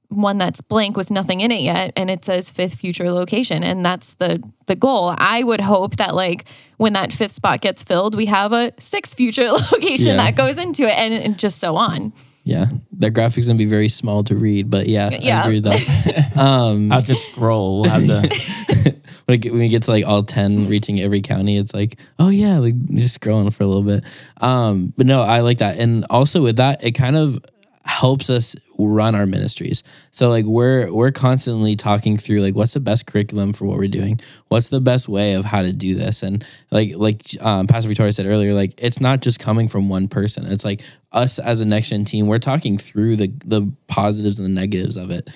one 0.08 0.38
that's 0.38 0.60
blank 0.62 0.96
with 0.96 1.10
nothing 1.10 1.40
in 1.40 1.52
it 1.52 1.60
yet 1.60 1.92
and 1.94 2.10
it 2.10 2.24
says 2.24 2.50
fifth 2.50 2.76
future 2.76 3.12
location 3.12 3.62
and 3.62 3.84
that's 3.84 4.14
the 4.14 4.42
the 4.64 4.74
goal 4.74 5.14
i 5.18 5.42
would 5.44 5.60
hope 5.60 5.96
that 5.96 6.14
like 6.14 6.46
when 6.78 6.94
that 6.94 7.12
fifth 7.12 7.32
spot 7.32 7.60
gets 7.60 7.84
filled 7.84 8.14
we 8.14 8.24
have 8.24 8.54
a 8.54 8.72
sixth 8.78 9.18
future 9.18 9.50
location 9.72 10.12
Yeah. 10.12 10.16
that 10.16 10.34
goes 10.34 10.56
into 10.56 10.84
it 10.84 10.94
and, 10.96 11.12
and 11.12 11.38
just 11.38 11.58
so 11.58 11.76
on 11.76 12.14
Yeah, 12.48 12.64
that 13.00 13.10
graphic's 13.10 13.46
gonna 13.46 13.58
be 13.58 13.66
very 13.66 13.90
small 13.90 14.24
to 14.24 14.34
read, 14.34 14.70
but 14.70 14.86
yeah, 14.86 15.10
Yeah. 15.10 15.42
I 15.42 15.44
agree 15.44 15.60
with 15.60 16.36
um, 16.38 16.90
I'll 16.90 17.02
just 17.02 17.30
scroll 17.30 17.82
we'll 17.82 17.90
have 17.90 18.06
to. 18.06 18.22
when, 19.26 19.34
it, 19.34 19.38
get- 19.42 19.52
when 19.52 19.60
we 19.60 19.68
get 19.68 19.82
to 19.82 19.90
like 19.90 20.06
all 20.06 20.22
ten 20.22 20.66
reaching 20.66 20.98
every 20.98 21.20
county, 21.20 21.58
it's 21.58 21.74
like, 21.74 21.98
oh 22.18 22.30
yeah, 22.30 22.58
like 22.58 22.72
you're 22.88 23.02
just 23.02 23.20
scrolling 23.20 23.52
for 23.52 23.64
a 23.64 23.66
little 23.66 23.82
bit. 23.82 24.02
Um, 24.40 24.94
but 24.96 25.04
no, 25.04 25.20
I 25.20 25.40
like 25.40 25.58
that, 25.58 25.78
and 25.78 26.06
also 26.08 26.42
with 26.42 26.56
that, 26.56 26.82
it 26.82 26.92
kind 26.92 27.16
of 27.16 27.38
helps 27.84 28.30
us 28.30 28.56
run 28.78 29.14
our 29.14 29.26
ministries. 29.26 29.82
So 30.10 30.28
like 30.28 30.44
we're 30.44 30.92
we're 30.92 31.10
constantly 31.10 31.76
talking 31.76 32.16
through 32.16 32.40
like 32.40 32.54
what's 32.54 32.74
the 32.74 32.80
best 32.80 33.06
curriculum 33.06 33.52
for 33.52 33.66
what 33.66 33.78
we're 33.78 33.88
doing, 33.88 34.20
what's 34.48 34.68
the 34.68 34.80
best 34.80 35.08
way 35.08 35.34
of 35.34 35.44
how 35.44 35.62
to 35.62 35.72
do 35.72 35.94
this, 35.94 36.22
and 36.22 36.46
like 36.70 36.92
like 36.96 37.22
um, 37.40 37.66
Pastor 37.66 37.88
Victoria 37.88 38.12
said 38.12 38.26
earlier, 38.26 38.54
like 38.54 38.74
it's 38.78 39.00
not 39.00 39.20
just 39.20 39.40
coming 39.40 39.68
from 39.68 39.88
one 39.88 40.08
person. 40.08 40.46
It's 40.46 40.64
like 40.64 40.82
us 41.12 41.38
as 41.38 41.60
a 41.60 41.66
next 41.66 41.90
gen 41.90 42.04
team, 42.04 42.26
we're 42.26 42.38
talking 42.38 42.78
through 42.78 43.16
the 43.16 43.32
the 43.44 43.72
positives 43.86 44.38
and 44.38 44.46
the 44.46 44.60
negatives 44.60 44.96
of 44.96 45.10
it 45.10 45.28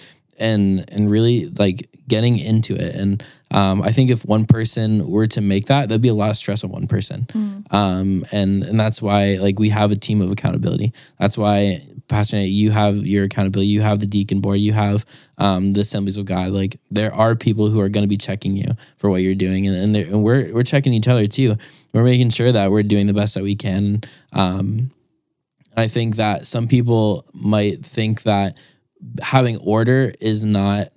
and 0.43 0.85
and 0.93 1.11
really 1.11 1.47
like 1.47 1.89
getting 2.09 2.39
into 2.39 2.75
it. 2.75 2.95
And 2.95 3.25
um, 3.51 3.81
I 3.83 3.91
think 3.91 4.11
if 4.11 4.25
one 4.25 4.45
person 4.45 5.09
were 5.09 5.27
to 5.29 5.41
make 5.41 5.67
that 5.67 5.89
that'd 5.89 6.03
be 6.03 6.09
a 6.09 6.15
lot 6.15 6.31
of 6.31 6.37
stress 6.37 6.65
on 6.65 6.71
one 6.71 6.87
person. 6.87 7.27
Um, 7.71 8.25
and 8.33 8.63
and 8.65 8.79
that's 8.79 9.01
why 9.01 9.37
like 9.41 9.59
we 9.59 9.71
have 9.71 9.93
a 9.93 9.97
team 9.97 10.21
of 10.21 10.31
accountability. 10.31 10.93
That's 11.19 11.39
why 11.39 11.81
Pastor 12.09 12.37
Nate 12.37 12.51
you 12.51 12.71
have 12.71 12.97
your 13.07 13.25
accountability. 13.25 13.69
You 13.69 13.81
have 13.81 14.01
the 14.01 14.07
deacon 14.07 14.41
board. 14.41 14.59
You 14.59 14.73
have 14.73 15.07
um, 15.39 15.73
the 15.73 15.81
assemblies 15.81 16.19
of 16.19 16.25
God. 16.25 16.49
Like 16.51 16.77
there 16.91 17.15
are 17.15 17.35
people 17.35 17.69
who 17.69 17.81
are 17.81 17.89
going 17.89 18.05
to 18.05 18.09
be 18.09 18.19
checking 18.19 18.57
you 18.57 18.77
for 18.99 19.09
what 19.09 19.23
you're 19.23 19.35
doing. 19.35 19.67
And 19.67 19.77
and, 19.77 19.97
and 19.97 20.23
we're 20.23 20.53
we're 20.53 20.63
checking 20.65 20.93
each 20.93 21.09
other 21.09 21.27
too. 21.27 21.57
We're 21.95 22.05
making 22.05 22.31
sure 22.31 22.53
that 22.53 22.71
we're 22.71 22.83
doing 22.83 23.07
the 23.07 23.15
best 23.15 23.35
that 23.35 23.45
we 23.45 23.55
can. 23.55 24.01
Um, 24.33 24.91
I 25.77 25.89
think 25.89 26.17
that 26.17 26.47
some 26.47 26.69
people 26.69 27.25
might 27.33 27.79
think 27.79 28.23
that 28.23 28.59
having 29.23 29.57
order 29.59 30.13
is 30.21 30.45
not 30.45 30.89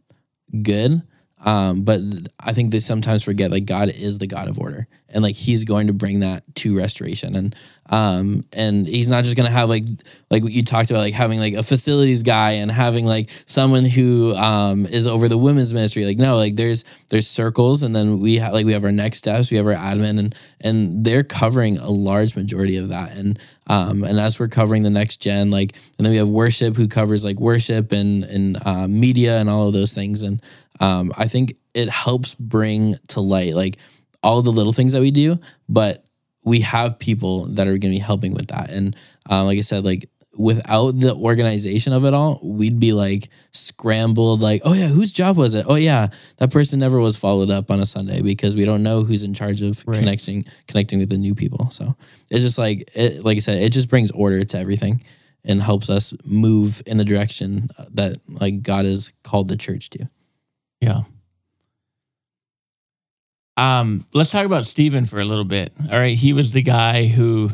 good. 0.61 1.01
Um, 1.43 1.83
but 1.83 1.99
I 2.39 2.53
think 2.53 2.71
they 2.71 2.79
sometimes 2.79 3.23
forget 3.23 3.51
like 3.51 3.65
God 3.65 3.89
is 3.89 4.17
the 4.17 4.27
God 4.27 4.47
of 4.47 4.57
order, 4.57 4.87
and 5.15 5.23
like 5.23 5.35
He's 5.35 5.63
going 5.63 5.87
to 5.87 5.93
bring 5.93 6.19
that 6.19 6.43
to 6.57 6.77
restoration, 6.77 7.35
and 7.35 7.55
um, 7.89 8.41
and 8.53 8.87
He's 8.87 9.07
not 9.07 9.23
just 9.23 9.35
gonna 9.35 9.49
have 9.49 9.69
like 9.69 9.85
like 10.29 10.43
what 10.43 10.51
you 10.51 10.63
talked 10.63 10.91
about, 10.91 10.99
like 10.99 11.13
having 11.13 11.39
like 11.39 11.53
a 11.53 11.63
facilities 11.63 12.21
guy 12.21 12.51
and 12.51 12.69
having 12.69 13.05
like 13.05 13.29
someone 13.47 13.85
who 13.85 14.35
um 14.35 14.85
is 14.85 15.07
over 15.07 15.27
the 15.27 15.37
women's 15.37 15.73
ministry. 15.73 16.05
Like 16.05 16.17
no, 16.17 16.35
like 16.35 16.55
there's 16.55 16.83
there's 17.09 17.27
circles, 17.27 17.81
and 17.81 17.95
then 17.95 18.19
we 18.19 18.35
have 18.35 18.53
like 18.53 18.65
we 18.65 18.73
have 18.73 18.83
our 18.83 18.91
next 18.91 19.19
steps, 19.19 19.49
we 19.49 19.57
have 19.57 19.65
our 19.65 19.73
admin, 19.73 20.19
and 20.19 20.35
and 20.61 21.05
they're 21.05 21.23
covering 21.23 21.77
a 21.77 21.89
large 21.89 22.35
majority 22.35 22.77
of 22.77 22.89
that, 22.89 23.15
and 23.15 23.39
um, 23.67 24.03
and 24.03 24.19
as 24.19 24.39
we're 24.39 24.47
covering 24.47 24.83
the 24.83 24.89
next 24.89 25.17
gen, 25.17 25.49
like, 25.49 25.75
and 25.97 26.05
then 26.05 26.11
we 26.11 26.17
have 26.17 26.29
worship 26.29 26.75
who 26.75 26.87
covers 26.87 27.25
like 27.25 27.39
worship 27.39 27.91
and 27.91 28.23
and 28.25 28.57
uh, 28.65 28.87
media 28.87 29.39
and 29.39 29.49
all 29.49 29.67
of 29.67 29.73
those 29.73 29.93
things, 29.93 30.21
and 30.21 30.41
um, 30.79 31.11
I 31.17 31.27
think 31.27 31.55
it 31.73 31.89
helps 31.89 32.35
bring 32.35 32.95
to 33.09 33.21
light 33.21 33.55
like 33.55 33.77
all 34.25 34.41
the 34.41 34.51
little 34.59 34.73
things 34.73 34.91
that 34.93 35.01
we 35.01 35.11
do, 35.11 35.39
but 35.69 36.03
we 36.43 36.59
have 36.61 36.99
people 36.99 37.45
that 37.55 37.67
are 37.67 37.77
going 37.81 37.93
to 37.93 37.99
be 37.99 38.07
helping 38.11 38.33
with 38.33 38.47
that, 38.47 38.69
and 38.71 38.95
uh, 39.29 39.43
like 39.45 39.57
I 39.57 39.61
said, 39.61 39.85
like 39.85 40.09
without 40.37 40.91
the 40.99 41.13
organization 41.15 41.93
of 41.93 42.03
it 42.03 42.13
all, 42.13 42.39
we'd 42.43 42.77
be 42.79 42.91
like 42.91 43.29
scrambled, 43.51 44.41
like, 44.41 44.61
oh 44.65 44.73
yeah, 44.73 44.87
whose 44.87 45.13
job 45.13 45.37
was 45.37 45.53
it? 45.53 45.65
Oh 45.69 45.75
yeah, 45.75 46.07
that 46.37 46.51
person 46.51 46.79
never 46.79 46.99
was 46.99 47.15
followed 47.17 47.49
up 47.49 47.71
on 47.71 47.79
a 47.79 47.85
Sunday 47.85 48.21
because 48.21 48.53
we 48.55 48.65
don't 48.65 48.83
know 48.83 49.03
who's 49.03 49.23
in 49.23 49.33
charge 49.33 49.61
of 49.61 49.83
Right. 49.87 49.97
connecting 49.99 50.43
connecting 50.67 50.99
with 50.99 51.09
the 51.09 51.17
new 51.17 51.35
people. 51.35 51.69
So 51.71 51.95
it's 52.29 52.43
just 52.43 52.57
like 52.57 52.83
it, 52.95 53.23
like 53.23 53.37
I 53.37 53.39
said, 53.39 53.59
it 53.59 53.71
just 53.71 53.89
brings 53.89 54.11
order 54.11 54.43
to 54.43 54.57
everything 54.59 55.01
and 55.45 55.61
helps 55.61 55.89
us 55.89 56.13
move 56.25 56.81
in 56.85 56.97
the 56.97 57.05
direction 57.05 57.69
that 57.93 58.17
like 58.27 58.61
God 58.61 58.83
has 58.85 59.13
called 59.23 59.47
the 59.47 59.57
church 59.57 59.89
to. 59.91 60.09
Yeah. 60.81 61.03
Um, 63.57 64.05
let's 64.13 64.31
talk 64.31 64.45
about 64.45 64.65
Stephen 64.65 65.05
for 65.05 65.19
a 65.19 65.25
little 65.25 65.45
bit. 65.45 65.71
All 65.91 65.99
right. 65.99 66.17
He 66.17 66.33
was 66.33 66.51
the 66.51 66.61
guy 66.61 67.05
who 67.05 67.51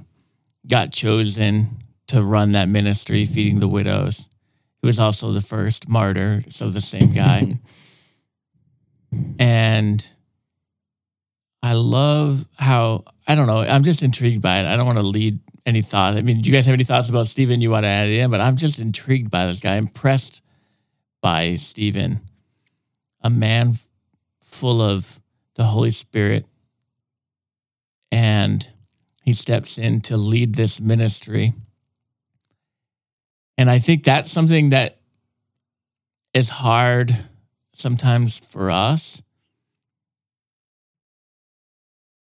got 0.68 0.92
chosen 0.92 1.78
to 2.08 2.22
run 2.22 2.54
that 2.54 2.70
ministry, 2.70 3.26
feeding 3.26 3.60
the 3.60 3.68
widows. 3.68 4.28
He 4.82 4.88
was 4.88 5.00
also 5.00 5.32
the 5.32 5.42
first 5.42 5.88
martyr, 5.88 6.44
so 6.50 6.68
the 6.70 6.82
same 6.82 7.14
guy. 7.14 7.60
and 9.40 10.12
I 11.64 11.74
love 11.74 12.46
how 12.58 13.06
I 13.32 13.36
don't 13.36 13.48
know, 13.48 13.60
I'm 13.60 13.84
just 13.84 14.04
intrigued 14.04 14.42
by 14.42 14.60
it. 14.60 14.66
I 14.66 14.76
don't 14.76 14.86
want 14.86 14.98
to 14.98 15.06
lead 15.06 15.40
any 15.66 15.82
thought. 15.82 16.16
I 16.16 16.22
mean, 16.22 16.42
do 16.42 16.50
you 16.50 16.56
guys 16.56 16.66
have 16.66 16.74
any 16.74 16.84
thoughts 16.84 17.08
about 17.08 17.28
Stephen 17.28 17.62
you 17.62 17.72
want 17.72 17.86
to 17.86 17.88
add 17.88 18.10
in? 18.10 18.30
But 18.30 18.42
I'm 18.42 18.58
just 18.58 18.82
intrigued 18.82 19.32
by 19.32 19.46
this 19.46 19.62
guy, 19.62 19.76
impressed 19.76 20.44
by 21.22 21.56
Stephen 21.56 22.20
a 23.22 23.30
man 23.30 23.76
full 24.42 24.82
of 24.82 25.21
the 25.56 25.64
Holy 25.66 25.92
Spirit. 25.92 26.46
And 28.12 28.68
he 29.24 29.34
steps 29.34 29.78
in 29.78 30.02
to 30.02 30.18
lead 30.18 30.56
this 30.56 30.80
ministry. 30.82 31.54
And 33.58 33.70
I 33.70 33.80
think 33.80 34.04
that's 34.04 34.32
something 34.32 34.70
that 34.70 34.98
is 36.34 36.50
hard 36.50 37.12
sometimes 37.74 38.40
for 38.40 38.72
us, 38.72 39.22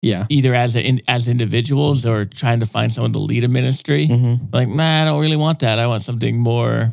Yeah. 0.03 0.27
either 0.29 0.55
as 0.55 0.75
a, 0.77 0.83
in, 0.83 1.01
as 1.07 1.29
individuals 1.29 2.05
or 2.05 2.25
trying 2.25 2.61
to 2.61 2.67
find 2.67 2.93
someone 2.93 3.13
to 3.13 3.21
lead 3.21 3.45
a 3.45 3.49
ministry. 3.49 4.09
Mm-hmm. 4.09 4.47
Like, 4.53 4.69
nah, 4.69 5.03
I 5.03 5.05
don't 5.05 5.21
really 5.21 5.37
want 5.37 5.61
that. 5.61 5.79
I 5.79 5.87
want 5.87 6.03
something 6.03 6.39
more 6.41 6.93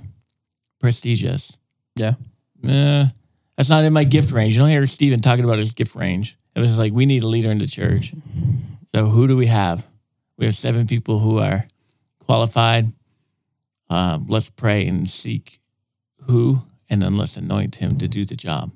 prestigious. 0.79 1.57
Yeah. 1.95 2.13
Eh, 2.67 3.05
that's 3.59 3.69
not 3.69 3.83
in 3.83 3.91
my 3.91 4.05
gift 4.05 4.31
range. 4.31 4.53
You 4.53 4.59
don't 4.59 4.69
hear 4.69 4.87
Stephen 4.87 5.19
talking 5.19 5.43
about 5.43 5.57
his 5.57 5.73
gift 5.73 5.93
range. 5.93 6.37
It 6.55 6.61
was 6.61 6.79
like, 6.79 6.93
we 6.93 7.05
need 7.05 7.23
a 7.23 7.27
leader 7.27 7.51
in 7.51 7.57
the 7.57 7.67
church. 7.67 8.13
So 8.95 9.07
who 9.07 9.27
do 9.27 9.35
we 9.35 9.47
have? 9.47 9.85
We 10.37 10.45
have 10.45 10.55
seven 10.55 10.87
people 10.87 11.19
who 11.19 11.39
are 11.39 11.67
qualified. 12.19 12.93
Um, 13.89 14.27
let's 14.29 14.49
pray 14.49 14.87
and 14.87 15.09
seek 15.09 15.59
who, 16.21 16.61
and 16.89 17.01
then 17.01 17.17
let's 17.17 17.35
anoint 17.35 17.75
him 17.75 17.97
to 17.97 18.07
do 18.07 18.23
the 18.23 18.37
job. 18.37 18.71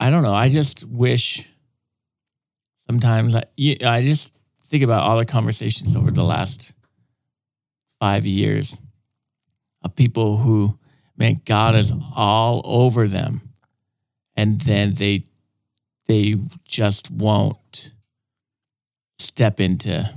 I 0.00 0.08
don't 0.08 0.22
know. 0.22 0.34
I 0.34 0.48
just 0.48 0.86
wish 0.86 1.46
sometimes 2.86 3.36
I, 3.36 3.44
I 3.84 4.00
just 4.00 4.32
think 4.64 4.82
about 4.82 5.02
all 5.02 5.18
the 5.18 5.26
conversations 5.26 5.94
over 5.94 6.10
the 6.10 6.24
last 6.24 6.72
five 8.00 8.24
years 8.24 8.80
of 9.82 9.94
people 9.94 10.38
who, 10.38 10.78
man, 11.18 11.40
God 11.44 11.74
is 11.74 11.92
all 12.16 12.62
over 12.64 13.06
them, 13.06 13.42
and 14.36 14.60
then 14.60 14.94
they 14.94 15.24
they 16.06 16.36
just 16.64 17.10
won't 17.10 17.92
step 19.18 19.60
into 19.60 20.08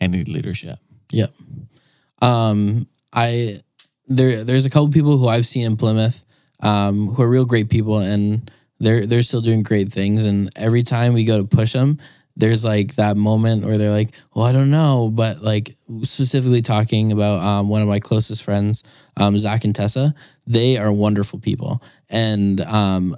any 0.00 0.24
leadership. 0.24 0.78
Yep. 1.10 1.34
Um, 2.22 2.86
I 3.12 3.60
there 4.06 4.44
there's 4.44 4.66
a 4.66 4.70
couple 4.70 4.88
people 4.88 5.18
who 5.18 5.28
I've 5.28 5.46
seen 5.46 5.66
in 5.66 5.76
Plymouth, 5.76 6.24
um, 6.60 7.08
who 7.08 7.22
are 7.22 7.28
real 7.28 7.44
great 7.44 7.68
people, 7.68 7.98
and 7.98 8.50
they're 8.78 9.04
they're 9.04 9.22
still 9.22 9.40
doing 9.40 9.62
great 9.62 9.92
things. 9.92 10.24
And 10.24 10.48
every 10.56 10.82
time 10.82 11.12
we 11.12 11.24
go 11.24 11.38
to 11.38 11.44
push 11.44 11.72
them, 11.72 11.98
there's 12.36 12.64
like 12.64 12.94
that 12.96 13.16
moment 13.16 13.64
where 13.64 13.78
they're 13.78 13.90
like, 13.90 14.10
"Well, 14.34 14.44
I 14.44 14.52
don't 14.52 14.70
know," 14.70 15.10
but 15.12 15.42
like 15.42 15.74
specifically 16.02 16.62
talking 16.62 17.12
about 17.12 17.40
um, 17.40 17.68
one 17.68 17.82
of 17.82 17.88
my 17.88 18.00
closest 18.00 18.42
friends, 18.42 18.82
um, 19.16 19.38
Zach 19.38 19.64
and 19.64 19.74
Tessa. 19.74 20.14
They 20.46 20.76
are 20.76 20.92
wonderful 20.92 21.38
people, 21.38 21.82
and 22.10 22.60
um, 22.62 23.16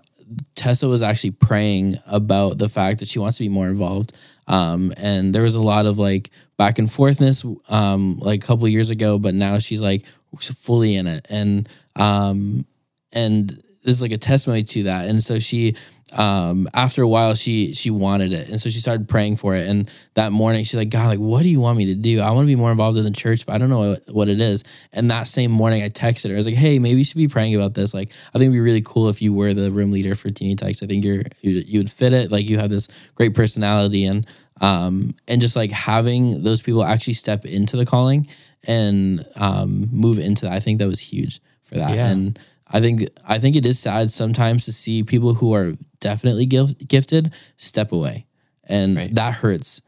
Tessa 0.55 0.89
was 0.89 1.03
actually 1.03 1.33
praying 1.33 1.97
about 2.07 2.59
the 2.59 2.69
fact 2.69 3.01
that 3.01 3.09
she 3.09 3.19
wants 3.19 3.39
to 3.39 3.45
be 3.45 3.49
more 3.49 3.69
involved. 3.69 4.17
Um, 4.49 4.93
and 4.97 5.35
there 5.35 5.43
was 5.43 5.55
a 5.55 5.61
lot 5.61 5.87
of 5.87 5.99
like 5.99 6.31
back 6.57 6.79
and 6.79 6.89
forthness, 6.89 7.45
um, 7.71 8.19
like 8.19 8.43
a 8.43 8.47
couple 8.47 8.67
years 8.69 8.91
ago, 8.91 9.19
but 9.19 9.35
now 9.35 9.59
she's 9.59 9.83
like 9.83 10.05
fully 10.41 10.97
in 10.97 11.07
it. 11.07 11.27
And, 11.31 11.69
um, 11.97 12.65
and 13.13 13.63
is 13.87 14.03
like 14.03 14.13
a 14.13 14.19
testimony 14.19 14.63
to 14.63 14.85
that. 14.85 15.09
And 15.09 15.23
so 15.23 15.39
she, 15.39 15.75
um, 16.13 16.69
after 16.75 17.03
a 17.03 17.09
while, 17.09 17.35
she, 17.35 17.73
she 17.75 17.91
wanted 17.91 18.33
it. 18.33 18.49
And 18.49 18.61
so 18.61 18.69
she 18.69 18.79
started 18.79 19.09
praying 19.09 19.37
for 19.37 19.55
it. 19.55 19.69
And 19.69 19.91
that 20.15 20.33
morning 20.33 20.65
she's 20.65 20.77
like, 20.77 20.91
God, 20.91 21.07
like, 21.09 21.19
what 21.19 21.43
do 21.43 21.49
you 21.49 21.61
want 21.61 21.79
me 21.79 21.87
to 21.87 21.95
do? 21.95 22.21
I 22.21 22.31
want 22.31 22.45
to 22.45 22.47
be 22.47 22.57
more 22.57 22.71
involved 22.71 22.99
in 22.99 23.05
the 23.05 23.11
church, 23.11 23.47
but 23.47 23.55
I 23.55 23.59
don't 23.59 23.71
know 23.71 23.91
what, 23.91 24.03
what 24.09 24.29
it 24.29 24.41
is. 24.41 24.65
And 24.93 25.11
that 25.11 25.27
same 25.27 25.51
morning 25.51 25.83
I 25.83 25.89
texted 25.89 26.29
her. 26.29 26.35
I 26.35 26.37
was 26.37 26.47
like, 26.47 26.55
Hey, 26.55 26.79
maybe 26.79 26.99
you 26.99 27.05
should 27.05 27.17
be 27.17 27.29
praying 27.29 27.55
about 27.55 27.75
this. 27.75 27.95
Like, 27.95 28.11
I 28.11 28.39
think 28.39 28.43
it'd 28.43 28.53
be 28.53 28.61
really 28.61 28.83
cool 28.85 29.09
if 29.09 29.23
you 29.23 29.33
were 29.33 29.55
the 29.55 29.71
room 29.71 29.93
leader 29.93 30.15
for 30.15 30.31
Teeny 30.31 30.57
Tykes. 30.57 30.83
I 30.83 30.87
think 30.87 31.05
you're, 31.05 31.23
you, 31.43 31.63
you 31.67 31.81
would 31.81 31.91
fit 31.91 32.13
it. 32.13 32.31
Like 32.31 32.49
you 32.49 32.59
have 32.59 32.71
this 32.71 33.11
great 33.15 33.35
personality 33.35 34.05
and, 34.05 34.27
um, 34.61 35.15
and 35.29 35.41
just 35.41 35.55
like 35.55 35.71
having 35.71 36.43
those 36.43 36.63
people 36.63 36.83
actually 36.83 37.13
step 37.13 37.45
into 37.45 37.77
the 37.77 37.87
calling 37.87 38.27
and, 38.67 39.25
um, 39.37 39.89
move 39.93 40.19
into 40.19 40.47
that. 40.47 40.53
I 40.53 40.61
think 40.61 40.79
that 40.79 40.89
was 40.89 41.01
huge 41.01 41.41
for 41.63 41.77
that. 41.77 41.95
Yeah. 41.95 42.09
And 42.09 42.39
I 42.69 42.81
think, 42.81 43.03
I 43.27 43.39
think 43.39 43.57
it 43.57 43.65
is 43.67 43.79
sad 43.79 44.11
sometimes 44.11 44.65
to 44.65 44.73
see 44.73 45.03
people 45.05 45.35
who 45.35 45.55
are 45.55 45.73
definitely 46.01 46.47
gift, 46.47 46.89
gifted 46.89 47.33
step 47.57 47.93
away. 47.93 48.27
And 48.69 48.97
Right. 48.97 49.15
that 49.15 49.35
hurts, 49.35 49.81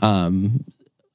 um, 0.00 0.64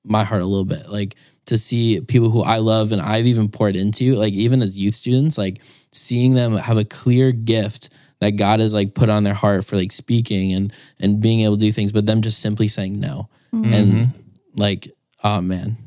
my 0.03 0.23
heart 0.23 0.41
a 0.41 0.45
little 0.45 0.65
bit. 0.65 0.89
Like 0.89 1.15
to 1.45 1.57
see 1.57 2.01
people 2.01 2.29
who 2.31 2.41
I 2.41 2.57
love 2.57 2.91
and 2.91 3.01
I've 3.01 3.27
even 3.27 3.49
poured 3.49 3.75
into, 3.75 4.15
like 4.15 4.33
even 4.33 4.61
as 4.61 4.79
youth 4.79 4.95
students, 4.95 5.37
like 5.37 5.61
seeing 5.91 6.33
them 6.33 6.55
have 6.57 6.77
a 6.77 6.85
clear 6.85 7.31
gift 7.31 7.89
that 8.19 8.31
God 8.31 8.59
has 8.59 8.73
like 8.73 8.93
put 8.95 9.09
on 9.09 9.23
their 9.23 9.33
heart 9.33 9.65
for 9.65 9.75
like 9.75 9.91
speaking 9.91 10.53
and 10.53 10.73
and 10.99 11.21
being 11.21 11.41
able 11.41 11.57
to 11.57 11.59
do 11.61 11.71
things, 11.71 11.91
but 11.91 12.05
them 12.05 12.21
just 12.21 12.39
simply 12.39 12.67
saying 12.67 12.99
no. 12.99 13.29
And 13.53 14.09
like, 14.55 14.87
oh 15.23 15.41
man, 15.41 15.77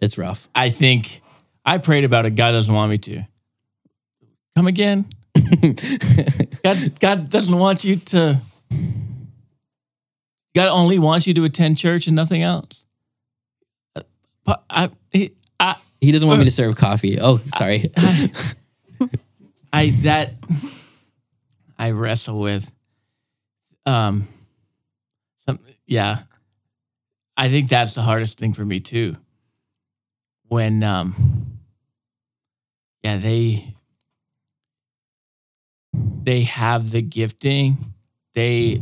it's 0.00 0.16
rough. 0.18 0.48
I 0.54 0.70
think 0.70 1.20
I 1.64 1.78
prayed 1.78 2.04
about 2.04 2.24
it. 2.26 2.36
God 2.36 2.52
doesn't 2.52 2.72
want 2.74 2.90
me 2.90 2.98
to. 2.98 3.22
Come 4.56 4.66
again. 4.66 5.04
God, 6.64 6.76
God 7.00 7.28
doesn't 7.30 7.56
want 7.56 7.84
you 7.84 7.96
to. 7.96 8.40
God 10.54 10.68
only 10.68 10.98
wants 10.98 11.26
you 11.26 11.34
to 11.34 11.44
attend 11.44 11.76
church 11.76 12.06
and 12.06 12.16
nothing 12.16 12.42
else. 12.42 12.86
Uh, 13.94 14.00
but 14.44 14.64
I, 14.70 14.90
he- 15.12 15.34
I, 15.60 15.76
He 16.00 16.10
doesn't 16.10 16.26
want 16.26 16.38
me 16.38 16.46
to 16.46 16.50
serve 16.50 16.76
coffee. 16.76 17.18
Oh, 17.20 17.36
sorry. 17.48 17.90
I 19.72 19.90
that 20.02 20.32
I 21.78 21.90
wrestle 21.90 22.40
with. 22.40 22.70
Um, 23.84 24.26
some 25.44 25.60
yeah, 25.86 26.22
I 27.36 27.50
think 27.50 27.68
that's 27.68 27.94
the 27.94 28.02
hardest 28.02 28.38
thing 28.38 28.54
for 28.54 28.64
me 28.64 28.80
too. 28.80 29.14
When 30.48 30.82
um, 30.82 31.58
yeah, 33.02 33.18
they 33.18 33.74
they 36.22 36.42
have 36.42 36.90
the 36.90 37.02
gifting, 37.02 37.92
they 38.34 38.80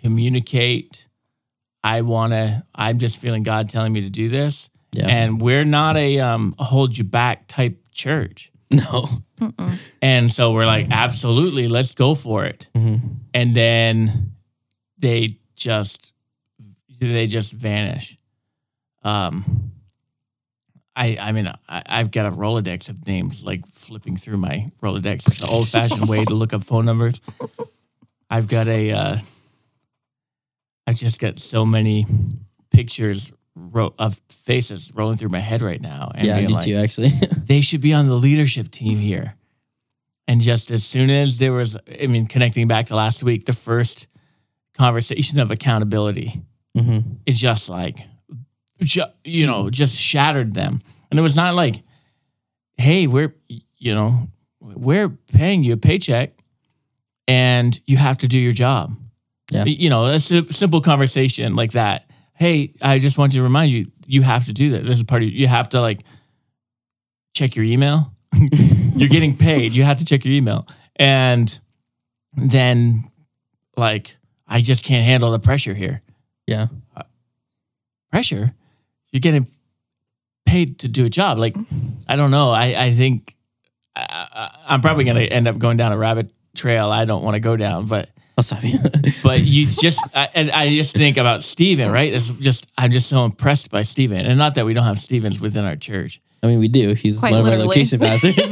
communicate. 0.00 1.06
I 1.82 2.02
want 2.02 2.32
to. 2.32 2.62
I'm 2.74 2.98
just 2.98 3.20
feeling 3.20 3.42
God 3.42 3.68
telling 3.68 3.92
me 3.92 4.02
to 4.02 4.10
do 4.10 4.28
this, 4.28 4.68
Yeah. 4.92 5.06
and 5.08 5.40
we're 5.40 5.64
not 5.64 5.96
a 5.96 6.18
um 6.20 6.52
a 6.58 6.64
hold 6.64 6.96
you 6.96 7.04
back 7.04 7.46
type 7.48 7.78
church. 7.92 8.50
No. 8.72 9.06
And 10.02 10.30
so 10.30 10.52
we're 10.52 10.66
like, 10.66 10.88
absolutely, 10.90 11.66
let's 11.66 11.94
go 11.94 12.14
for 12.14 12.44
it. 12.44 12.68
And 12.74 13.56
then 13.56 14.32
they 14.98 15.38
just 15.56 16.12
they 17.00 17.26
just 17.26 17.52
vanish. 17.54 18.16
Um 19.02 19.72
I 20.96 21.16
I 21.20 21.32
mean 21.32 21.52
I, 21.68 21.82
I've 21.86 22.10
got 22.10 22.26
a 22.26 22.30
Rolodex 22.30 22.88
of 22.88 23.06
names 23.06 23.44
like 23.44 23.66
flipping 23.66 24.16
through 24.16 24.38
my 24.38 24.70
Rolodex. 24.82 25.26
It's 25.28 25.40
an 25.40 25.48
old 25.48 25.68
fashioned 25.68 26.08
way 26.08 26.24
to 26.24 26.34
look 26.34 26.52
up 26.52 26.64
phone 26.64 26.84
numbers. 26.84 27.20
I've 28.28 28.48
got 28.48 28.68
a 28.68 28.90
uh 28.92 29.18
I've 30.86 30.96
just 30.96 31.20
got 31.20 31.38
so 31.38 31.64
many 31.64 32.06
pictures 32.70 33.32
ro- 33.54 33.94
of 33.98 34.20
faces 34.28 34.90
rolling 34.94 35.16
through 35.16 35.28
my 35.28 35.38
head 35.38 35.62
right 35.62 35.80
now. 35.80 36.10
And 36.14 36.26
Yeah, 36.26 36.36
being 36.36 36.48
me 36.48 36.54
like, 36.54 36.64
too, 36.64 36.76
actually. 36.76 37.08
they 37.44 37.60
should 37.60 37.80
be 37.80 37.94
on 37.94 38.08
the 38.08 38.16
leadership 38.16 38.70
team 38.70 38.98
here. 38.98 39.34
And 40.26 40.40
just 40.40 40.70
as 40.70 40.84
soon 40.84 41.10
as 41.10 41.38
there 41.38 41.52
was, 41.52 41.76
I 42.00 42.06
mean, 42.06 42.26
connecting 42.26 42.68
back 42.68 42.86
to 42.86 42.96
last 42.96 43.22
week, 43.22 43.46
the 43.46 43.52
first 43.52 44.06
conversation 44.74 45.38
of 45.40 45.50
accountability, 45.50 46.42
hmm 46.76 47.00
it 47.26 47.32
just 47.32 47.68
like, 47.68 47.96
ju- 48.80 49.02
you 49.24 49.46
know, 49.46 49.70
just 49.70 50.00
shattered 50.00 50.54
them. 50.54 50.80
And 51.10 51.18
it 51.18 51.22
was 51.22 51.36
not 51.36 51.54
like, 51.54 51.82
hey, 52.76 53.06
we're, 53.06 53.34
you 53.78 53.94
know, 53.94 54.28
we're 54.60 55.08
paying 55.32 55.62
you 55.64 55.74
a 55.74 55.76
paycheck 55.76 56.32
and 57.26 57.78
you 57.86 57.96
have 57.96 58.18
to 58.18 58.28
do 58.28 58.38
your 58.38 58.52
job. 58.52 58.96
Yeah. 59.50 59.64
You 59.64 59.90
know, 59.90 60.06
a 60.06 60.20
sim- 60.20 60.50
simple 60.50 60.80
conversation 60.80 61.54
like 61.54 61.72
that. 61.72 62.08
Hey, 62.34 62.72
I 62.80 62.98
just 62.98 63.18
want 63.18 63.32
to 63.32 63.42
remind 63.42 63.70
you, 63.72 63.86
you 64.06 64.22
have 64.22 64.46
to 64.46 64.52
do 64.52 64.70
that. 64.70 64.84
This 64.84 64.98
is 64.98 65.02
part 65.04 65.22
of 65.22 65.28
you 65.28 65.46
have 65.46 65.68
to 65.70 65.80
like 65.80 66.04
check 67.34 67.56
your 67.56 67.64
email. 67.64 68.12
You're 68.96 69.08
getting 69.08 69.36
paid. 69.36 69.72
You 69.72 69.82
have 69.82 69.98
to 69.98 70.04
check 70.04 70.24
your 70.24 70.34
email. 70.34 70.66
And 70.96 71.58
then 72.34 73.04
like 73.76 74.16
I 74.46 74.60
just 74.60 74.84
can't 74.84 75.04
handle 75.04 75.30
the 75.30 75.38
pressure 75.38 75.74
here. 75.74 76.02
Yeah. 76.46 76.66
Uh, 76.96 77.02
pressure? 78.10 78.52
You're 79.12 79.20
getting 79.20 79.46
paid 80.46 80.78
to 80.80 80.88
do 80.88 81.04
a 81.04 81.10
job. 81.10 81.38
Like 81.38 81.56
I 82.08 82.16
don't 82.16 82.30
know. 82.30 82.50
I 82.50 82.86
I 82.86 82.92
think 82.92 83.36
I, 83.96 84.28
I, 84.32 84.58
I'm 84.68 84.80
probably 84.80 85.04
going 85.04 85.16
to 85.16 85.26
end 85.26 85.46
up 85.46 85.58
going 85.58 85.76
down 85.76 85.92
a 85.92 85.98
rabbit 85.98 86.30
trail 86.54 86.90
I 86.90 87.04
don't 87.04 87.22
want 87.22 87.34
to 87.34 87.40
go 87.40 87.56
down, 87.56 87.86
but 87.86 88.10
I'll 88.36 88.42
stop 88.42 88.62
you. 88.62 88.78
but 89.22 89.40
you 89.40 89.66
just 89.66 90.00
I, 90.14 90.28
and 90.34 90.50
I 90.50 90.74
just 90.74 90.96
think 90.96 91.16
about 91.16 91.42
Stephen, 91.42 91.90
right? 91.90 92.12
It's 92.12 92.30
just 92.30 92.66
I'm 92.78 92.90
just 92.90 93.08
so 93.08 93.24
impressed 93.24 93.70
by 93.70 93.82
Stephen, 93.82 94.26
and 94.26 94.38
not 94.38 94.54
that 94.56 94.66
we 94.66 94.74
don't 94.74 94.84
have 94.84 94.98
Stevens 94.98 95.40
within 95.40 95.64
our 95.64 95.76
church. 95.76 96.20
I 96.42 96.46
mean, 96.46 96.58
we 96.58 96.68
do. 96.68 96.94
He's 96.94 97.20
Quite 97.20 97.32
one 97.32 97.40
of 97.40 97.48
our 97.48 97.58
location 97.58 98.00
pastors. 98.00 98.34
and 98.38 98.48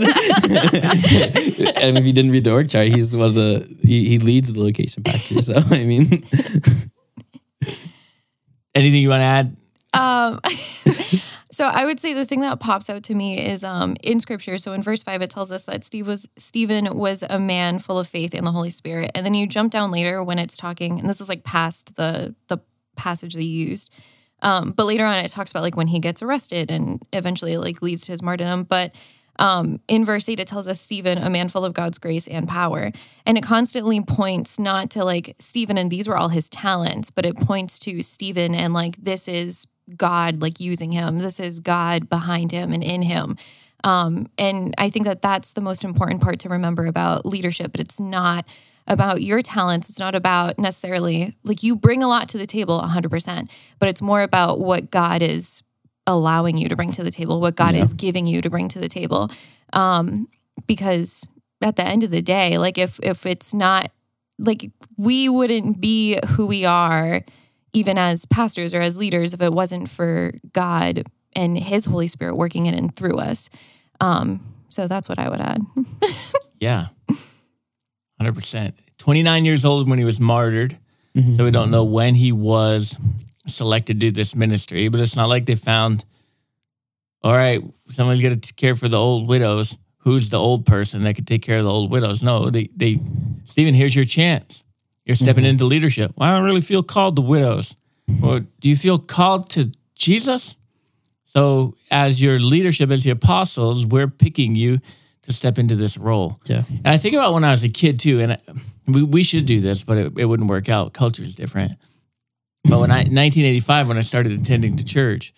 if 1.97 2.05
you 2.05 2.13
didn't 2.13 2.33
read 2.33 2.45
the 2.45 2.53
org 2.53 2.69
chart, 2.69 2.89
he's 2.89 3.17
one 3.17 3.29
of 3.29 3.35
the 3.35 3.67
he, 3.83 4.11
he 4.11 4.19
leads 4.19 4.53
the 4.53 4.61
location 4.61 5.03
pastors. 5.03 5.47
So 5.47 5.55
I 5.75 5.85
mean, 5.85 6.23
Anything 8.75 9.03
you 9.03 9.09
want 9.09 9.21
to 9.21 9.25
add? 9.25 9.57
Um, 9.99 10.41
so 11.51 11.67
I 11.67 11.85
would 11.85 12.01
say 12.01 12.15
the 12.15 12.25
thing 12.25 12.41
that 12.41 12.61
pops 12.61 12.91
out 12.91 13.03
to 13.05 13.15
me 13.15 13.39
is 13.39 13.65
um, 13.65 13.97
in 14.03 14.21
scripture. 14.21 14.59
So 14.59 14.73
in 14.73 14.83
verse 14.83 15.03
five, 15.03 15.23
it 15.23 15.31
tells 15.31 15.53
us 15.53 15.65
that 15.65 15.85
Steve 15.85 16.07
was 16.07 16.29
Stephen 16.37 16.97
was 16.97 17.25
a 17.29 17.39
man 17.39 17.79
full 17.79 17.99
of 17.99 18.07
faith 18.07 18.35
in 18.35 18.45
the 18.45 18.53
Holy 18.53 18.71
Spirit. 18.71 19.11
And 19.15 19.25
then 19.25 19.35
you 19.35 19.47
jump 19.47 19.73
down 19.73 19.91
later 19.91 20.23
when 20.23 20.39
it's 20.39 20.57
talking, 20.57 20.99
and 20.99 21.09
this 21.09 21.21
is 21.21 21.29
like 21.29 21.45
past 21.45 21.97
the 21.97 22.35
the 22.49 22.59
passage 22.97 23.35
you 23.35 23.43
used. 23.43 23.93
Um, 24.41 24.71
but 24.71 24.87
later 24.87 25.05
on, 25.05 25.15
it 25.19 25.29
talks 25.29 25.51
about 25.51 25.63
like 25.63 25.77
when 25.77 25.89
he 25.89 25.99
gets 25.99 26.23
arrested 26.23 26.71
and 26.71 27.05
eventually 27.13 27.57
like 27.57 27.83
leads 27.83 28.07
to 28.07 28.13
his 28.13 28.23
martyrdom. 28.23 28.65
But 28.65 28.95
um, 29.39 29.81
in 29.89 30.05
verse 30.05 30.29
8, 30.29 30.41
it 30.41 30.47
tells 30.47 30.67
us 30.67 30.81
Stephen, 30.81 31.19
a 31.19 31.31
man 31.31 31.49
full 31.49 31.65
of 31.65 31.73
God's 31.73 31.99
grace 31.99 32.27
and 32.27 32.49
power. 32.49 32.91
And 33.25 33.39
it 33.39 33.45
constantly 33.45 34.01
points 34.01 34.59
not 34.59 34.91
to 34.91 35.05
like 35.05 35.37
Stephen 35.39 35.79
and 35.79 35.91
these 35.91 36.09
were 36.09 36.17
all 36.17 36.29
his 36.29 36.49
talents, 36.49 37.11
but 37.11 37.25
it 37.25 37.37
points 37.37 37.79
to 37.81 38.03
Stephen 38.03 38.55
and 38.55 38.73
like 38.73 38.97
this 38.97 39.29
is 39.29 39.67
God 39.97 40.43
like 40.43 40.61
using 40.61 40.93
him. 40.93 41.19
This 41.19 41.41
is 41.41 41.61
God 41.61 42.09
behind 42.09 42.53
him 42.53 42.73
and 42.73 42.83
in 42.83 43.03
him. 43.03 43.37
Um, 43.85 44.29
and 44.37 44.75
I 44.77 44.91
think 44.91 45.07
that 45.07 45.23
that's 45.23 45.53
the 45.53 45.61
most 45.61 45.85
important 45.85 46.21
part 46.21 46.41
to 46.41 46.49
remember 46.49 46.87
about 46.87 47.25
leadership, 47.25 47.71
but 47.73 47.81
it's 47.81 48.01
not 48.01 48.47
about 48.87 49.23
your 49.23 49.43
talents. 49.43 49.89
It's 49.89 50.01
not 50.01 50.15
about 50.15 50.59
necessarily 50.59 51.37
like 51.45 51.63
you 51.63 51.77
bring 51.77 52.03
a 52.03 52.09
lot 52.09 52.29
to 52.31 52.39
the 52.39 52.47
table 52.47 52.81
100%, 52.81 53.49
but 53.79 53.89
it's 53.89 54.03
more 54.03 54.23
about 54.23 54.61
what 54.61 54.91
God 54.91 55.23
is 55.23 55.63
allowing 56.07 56.57
you 56.57 56.69
to 56.69 56.77
bring 56.77 56.91
to 56.93 57.05
the 57.05 57.11
table, 57.11 57.41
what 57.41 57.55
God 57.55 57.75
is 57.75 57.93
giving 57.93 58.27
you 58.27 58.41
to 58.41 58.51
bring 58.51 58.69
to 58.69 58.79
the 58.79 58.89
table. 58.89 59.31
Um, 59.73 60.27
because 60.67 61.29
at 61.61 61.77
the 61.77 61.85
end 61.85 62.03
of 62.03 62.11
the 62.11 62.23
day, 62.23 62.59
like 62.59 62.79
if 62.79 62.99
if 63.03 63.27
it's 63.27 63.53
not 63.53 63.91
like 64.39 64.71
we 64.97 65.29
wouldn't 65.29 65.81
be 65.81 66.19
who 66.31 66.47
we 66.47 66.65
are 66.65 67.23
even 67.79 67.97
as 67.97 68.27
pastors 68.27 68.75
or 68.75 68.81
as 68.81 68.97
leaders 68.99 69.33
if 69.33 69.41
it 69.41 69.53
wasn't 69.53 69.89
for 69.89 70.33
God 70.53 71.05
and 71.35 71.57
his 71.57 71.85
Holy 71.85 72.09
Spirit 72.09 72.35
working 72.37 72.67
in 72.67 72.75
and 72.75 72.95
through 72.95 73.19
us. 73.19 73.49
Um, 74.01 74.41
so 74.69 74.89
that's 74.89 75.09
what 75.09 75.19
I 75.19 75.29
would 75.29 75.41
add. 75.41 75.61
Yeah, 76.61 76.89
hundred 78.19 78.35
percent. 78.35 78.75
Twenty 78.99 79.23
nine 79.23 79.45
years 79.45 79.65
old 79.65 79.89
when 79.89 80.01
he 80.01 80.05
was 80.05 80.19
martyred, 80.19 80.77
so 81.15 81.45
we 81.45 81.53
don't 81.53 81.71
know 81.71 81.85
when 81.85 82.17
he 82.17 82.33
was 82.33 82.99
selected 83.47 84.01
to 84.01 84.07
do 84.07 84.11
this 84.11 84.35
ministry. 84.35 84.89
But 84.89 84.99
it's 84.99 85.15
not 85.15 85.29
like 85.29 85.47
they 85.47 85.55
found. 85.55 86.05
All 87.23 87.33
right, 87.33 87.63
someone's 87.91 88.21
got 88.23 88.43
to 88.43 88.55
care 88.55 88.75
for 88.75 88.89
the 88.89 88.99
old 88.99 89.29
widows. 89.29 89.79
Who's 89.99 90.31
the 90.31 90.37
old 90.37 90.67
person 90.67 91.05
that 91.05 91.15
could 91.15 91.29
take 91.29 91.43
care 91.43 91.59
of 91.59 91.65
the 91.65 91.71
old 91.71 91.93
widows? 91.93 92.25
No, 92.25 92.51
they 92.51 92.71
they 92.75 92.99
Stephen, 93.45 93.73
here's 93.73 93.95
your 93.95 94.05
chance. 94.05 94.65
You're 95.09 95.17
stepping 95.17 95.47
into 95.47 95.65
leadership. 95.65 96.13
Well, 96.17 96.29
I 96.29 96.33
don't 96.33 96.45
really 96.45 96.61
feel 96.61 96.83
called 96.83 97.17
to 97.17 97.23
widows. 97.23 97.77
Or 98.23 98.41
do 98.41 98.69
you 98.69 98.77
feel 98.77 98.99
called 98.99 99.49
to 99.51 99.73
Jesus? 99.95 100.57
So, 101.25 101.75
as 101.91 102.21
your 102.21 102.39
leadership, 102.39 102.91
as 102.91 103.05
the 103.05 103.11
apostles, 103.11 103.87
we're 103.87 104.09
picking 104.09 104.55
you 104.55 104.79
to 105.23 105.33
step 105.33 105.59
into 105.59 105.77
this 105.77 105.97
role. 105.99 106.41
yeah, 106.47 106.63
And 106.69 106.89
I 106.89 106.99
think 106.99 107.15
about 107.15 107.33
when 107.35 107.45
I 107.45 107.51
was 107.51 107.65
a 107.65 107.69
kid 107.69 107.99
too, 108.01 108.21
and 108.21 108.33
I, 108.33 108.39
we, 108.87 109.03
we 109.03 109.23
should 109.23 109.47
do 109.47 109.61
this, 109.61 109.83
but 109.83 109.97
it, 109.97 110.13
it 110.19 110.25
wouldn't 110.27 110.49
work 110.49 110.69
out. 110.69 110.93
Culture 110.93 111.23
is 111.23 111.35
different. 111.35 111.73
But 112.65 112.81
when 112.81 112.91
I 112.91 112.97
1985, 113.09 113.89
when 113.89 113.99
I 113.99 114.03
started 114.03 114.33
attending 114.33 114.77
the 114.77 114.85
church, 114.85 115.33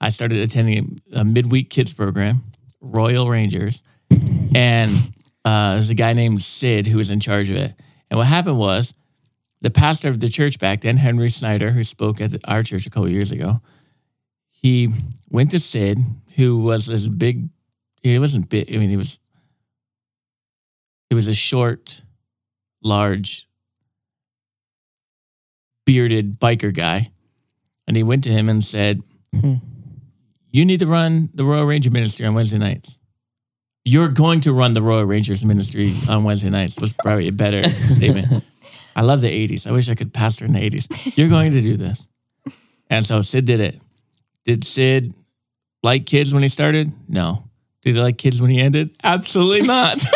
I 0.00 0.10
started 0.10 0.38
attending 0.38 0.98
a 1.14 1.24
midweek 1.24 1.70
kids 1.70 1.92
program, 1.94 2.42
Royal 2.80 3.28
Rangers, 3.28 3.82
and 4.54 4.90
uh, 5.44 5.72
there's 5.72 5.90
a 5.90 5.94
guy 5.94 6.12
named 6.12 6.42
Sid 6.42 6.86
who 6.86 6.98
was 6.98 7.10
in 7.10 7.20
charge 7.20 7.50
of 7.50 7.56
it. 7.56 7.74
And 8.10 8.18
what 8.18 8.26
happened 8.26 8.58
was, 8.58 8.94
the 9.60 9.70
pastor 9.70 10.08
of 10.08 10.20
the 10.20 10.28
church 10.28 10.58
back 10.58 10.82
then, 10.82 10.96
Henry 10.96 11.28
Snyder, 11.28 11.70
who 11.70 11.82
spoke 11.82 12.20
at 12.20 12.32
our 12.44 12.62
church 12.62 12.86
a 12.86 12.90
couple 12.90 13.08
years 13.08 13.32
ago, 13.32 13.60
he 14.50 14.88
went 15.30 15.50
to 15.50 15.58
Sid, 15.58 15.98
who 16.36 16.58
was 16.58 16.86
this 16.86 17.08
big. 17.08 17.48
He 18.02 18.18
wasn't 18.18 18.48
big. 18.48 18.72
I 18.74 18.78
mean, 18.78 18.90
he 18.90 18.96
was. 18.96 19.18
He 21.10 21.14
was 21.14 21.26
a 21.26 21.34
short, 21.34 22.02
large, 22.82 23.48
bearded 25.86 26.38
biker 26.38 26.74
guy, 26.74 27.10
and 27.86 27.96
he 27.96 28.02
went 28.02 28.24
to 28.24 28.30
him 28.30 28.48
and 28.48 28.64
said, 28.64 29.02
Hmm. 29.32 29.54
"You 30.50 30.64
need 30.64 30.80
to 30.80 30.86
run 30.86 31.30
the 31.34 31.44
Royal 31.44 31.64
Ranger 31.64 31.90
Ministry 31.90 32.26
on 32.26 32.34
Wednesday 32.34 32.58
nights. 32.58 32.98
You're 33.88 34.08
going 34.08 34.40
to 34.42 34.52
run 34.52 34.72
the 34.74 34.82
Royal 34.82 35.04
Rangers 35.04 35.44
Ministry 35.44 35.94
on 36.08 36.24
Wednesday 36.24 36.50
nights." 36.50 36.78
Was 36.80 36.92
probably 36.92 37.28
a 37.28 37.32
better 37.32 37.62
statement. 37.96 38.44
I 38.94 39.02
love 39.02 39.20
the 39.20 39.28
'80s. 39.30 39.66
I 39.66 39.72
wish 39.72 39.88
I 39.88 39.94
could 39.94 40.12
pastor 40.12 40.44
in 40.44 40.52
the 40.52 40.60
'80s. 40.60 41.16
You're 41.16 41.28
going 41.28 41.52
to 41.52 41.60
do 41.60 41.76
this, 41.76 42.06
and 42.90 43.06
so 43.06 43.22
Sid 43.22 43.44
did 43.44 43.60
it. 43.60 43.80
Did 44.44 44.64
Sid 44.64 45.14
like 45.82 46.06
kids 46.06 46.34
when 46.34 46.42
he 46.42 46.48
started? 46.48 46.92
No. 47.08 47.44
Did 47.82 47.94
he 47.94 48.00
like 48.00 48.18
kids 48.18 48.40
when 48.42 48.50
he 48.50 48.60
ended? 48.60 48.90
Absolutely 49.02 49.66
not. 49.66 49.96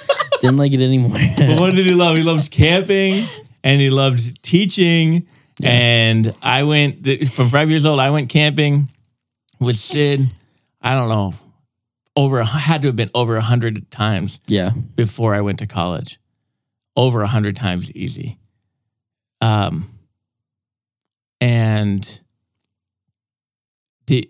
didn't 0.40 0.56
like 0.56 0.72
it 0.72 0.80
anymore. 0.80 1.18
but 1.36 1.60
what 1.60 1.74
did 1.74 1.86
he 1.86 1.94
love? 1.94 2.16
He 2.16 2.22
loved 2.22 2.50
camping 2.50 3.28
and 3.62 3.80
he 3.80 3.90
loved 3.90 4.42
teaching. 4.42 5.26
And 5.62 6.34
I 6.40 6.62
went 6.62 7.06
from 7.28 7.48
five 7.48 7.68
years 7.68 7.84
old. 7.84 8.00
I 8.00 8.10
went 8.10 8.30
camping 8.30 8.90
with 9.58 9.76
Sid. 9.76 10.30
I 10.80 10.94
don't 10.94 11.10
know, 11.10 11.34
over 12.16 12.42
had 12.44 12.82
to 12.82 12.88
have 12.88 12.96
been 12.96 13.10
over 13.14 13.36
a 13.36 13.40
hundred 13.42 13.90
times 13.90 14.40
yeah, 14.46 14.70
before 14.94 15.34
I 15.34 15.40
went 15.40 15.58
to 15.60 15.66
college. 15.66 16.18
Over 16.96 17.22
a 17.22 17.26
hundred 17.28 17.56
times 17.56 17.90
easy. 17.92 18.38
Um, 19.40 19.88
and 21.40 22.20
the 24.06 24.28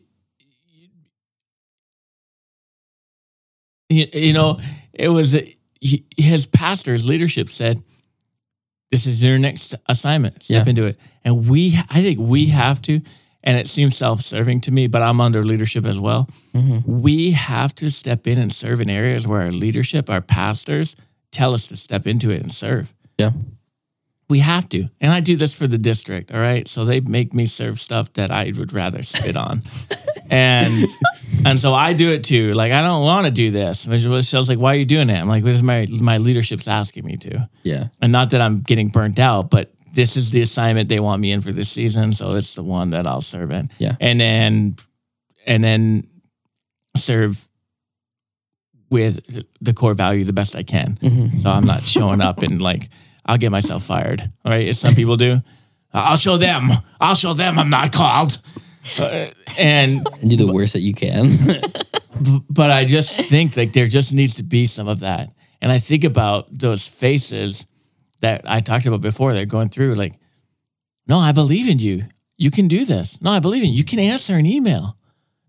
you, 3.88 4.06
you 4.12 4.32
know 4.32 4.60
it 4.92 5.08
was 5.08 5.32
he, 5.80 6.04
his 6.16 6.46
pastor's 6.46 7.06
leadership 7.08 7.50
said 7.50 7.82
this 8.90 9.06
is 9.06 9.24
your 9.24 9.38
next 9.38 9.74
assignment 9.86 10.42
step 10.42 10.66
Yeah. 10.66 10.70
into 10.70 10.84
it 10.86 11.00
and 11.24 11.48
we 11.48 11.76
i 11.90 12.02
think 12.02 12.18
we 12.20 12.46
have 12.46 12.80
to 12.82 13.00
and 13.42 13.56
it 13.56 13.68
seems 13.68 13.96
self-serving 13.96 14.60
to 14.62 14.70
me, 14.70 14.86
but 14.86 15.02
I'm 15.02 15.20
under 15.20 15.42
leadership 15.42 15.86
as 15.86 15.98
well. 15.98 16.28
Mm-hmm. 16.54 17.00
We 17.00 17.32
have 17.32 17.74
to 17.76 17.90
step 17.90 18.26
in 18.26 18.38
and 18.38 18.52
serve 18.52 18.80
in 18.80 18.90
areas 18.90 19.26
where 19.26 19.42
our 19.42 19.52
leadership, 19.52 20.10
our 20.10 20.20
pastors, 20.20 20.96
tell 21.30 21.54
us 21.54 21.66
to 21.66 21.76
step 21.76 22.06
into 22.06 22.30
it 22.30 22.42
and 22.42 22.52
serve. 22.52 22.94
Yeah. 23.18 23.30
We 24.28 24.40
have 24.40 24.68
to. 24.68 24.86
And 25.00 25.12
I 25.12 25.20
do 25.20 25.36
this 25.36 25.56
for 25.56 25.66
the 25.66 25.78
district. 25.78 26.32
All 26.32 26.40
right. 26.40 26.68
So 26.68 26.84
they 26.84 27.00
make 27.00 27.34
me 27.34 27.46
serve 27.46 27.80
stuff 27.80 28.12
that 28.12 28.30
I 28.30 28.52
would 28.56 28.72
rather 28.72 29.02
spit 29.02 29.36
on. 29.36 29.62
and 30.30 30.72
and 31.44 31.58
so 31.58 31.74
I 31.74 31.94
do 31.94 32.10
it 32.10 32.22
too. 32.22 32.54
Like 32.54 32.70
I 32.70 32.82
don't 32.82 33.02
want 33.02 33.26
to 33.26 33.32
do 33.32 33.50
this. 33.50 33.88
Michelle's 33.88 34.48
like, 34.48 34.58
why 34.58 34.74
are 34.74 34.78
you 34.78 34.84
doing 34.84 35.10
it? 35.10 35.18
I'm 35.18 35.28
like, 35.28 35.42
because 35.42 35.64
my 35.64 35.86
my 36.00 36.18
leadership's 36.18 36.68
asking 36.68 37.04
me 37.04 37.16
to. 37.16 37.48
Yeah. 37.64 37.88
And 38.00 38.12
not 38.12 38.30
that 38.30 38.40
I'm 38.40 38.58
getting 38.58 38.88
burnt 38.88 39.18
out, 39.18 39.50
but 39.50 39.72
this 39.92 40.16
is 40.16 40.30
the 40.30 40.40
assignment 40.40 40.88
they 40.88 41.00
want 41.00 41.20
me 41.20 41.32
in 41.32 41.40
for 41.40 41.52
this 41.52 41.70
season. 41.70 42.12
So 42.12 42.32
it's 42.34 42.54
the 42.54 42.62
one 42.62 42.90
that 42.90 43.06
I'll 43.06 43.20
serve 43.20 43.50
in. 43.50 43.68
Yeah. 43.78 43.96
And 44.00 44.20
then 44.20 44.76
and 45.46 45.62
then 45.64 46.06
serve 46.96 47.48
with 48.90 49.44
the 49.60 49.72
core 49.72 49.94
value 49.94 50.24
the 50.24 50.32
best 50.32 50.56
I 50.56 50.62
can. 50.62 50.96
So 51.38 51.50
I'm 51.50 51.64
not 51.64 51.82
showing 51.82 52.20
up 52.20 52.42
and 52.42 52.60
like 52.60 52.90
I'll 53.26 53.38
get 53.38 53.50
myself 53.50 53.84
fired. 53.84 54.22
Right? 54.44 54.68
As 54.68 54.78
some 54.78 54.94
people 54.94 55.16
do. 55.16 55.40
I'll 55.92 56.16
show 56.16 56.36
them. 56.36 56.68
I'll 57.00 57.14
show 57.14 57.32
them 57.34 57.58
I'm 57.58 57.70
not 57.70 57.92
called. 57.92 58.38
Uh, 58.98 59.26
and 59.58 60.06
And 60.20 60.30
do 60.30 60.36
the 60.36 60.52
worst 60.52 60.72
that 60.72 60.80
you 60.80 60.94
can. 60.94 61.30
but 62.50 62.70
I 62.70 62.84
just 62.84 63.16
think 63.16 63.56
like 63.56 63.72
there 63.72 63.86
just 63.86 64.12
needs 64.12 64.34
to 64.34 64.42
be 64.42 64.66
some 64.66 64.88
of 64.88 65.00
that. 65.00 65.30
And 65.60 65.70
I 65.70 65.78
think 65.78 66.04
about 66.04 66.46
those 66.50 66.88
faces 66.88 67.66
that 68.20 68.42
I 68.46 68.60
talked 68.60 68.86
about 68.86 69.00
before. 69.00 69.32
They're 69.32 69.46
going 69.46 69.68
through 69.68 69.94
like, 69.94 70.14
no, 71.06 71.18
I 71.18 71.32
believe 71.32 71.68
in 71.68 71.78
you. 71.78 72.04
You 72.36 72.50
can 72.50 72.68
do 72.68 72.84
this. 72.84 73.20
No, 73.20 73.30
I 73.30 73.40
believe 73.40 73.62
in 73.62 73.70
you. 73.70 73.76
You 73.76 73.84
can 73.84 73.98
answer 73.98 74.34
an 74.34 74.46
email. 74.46 74.96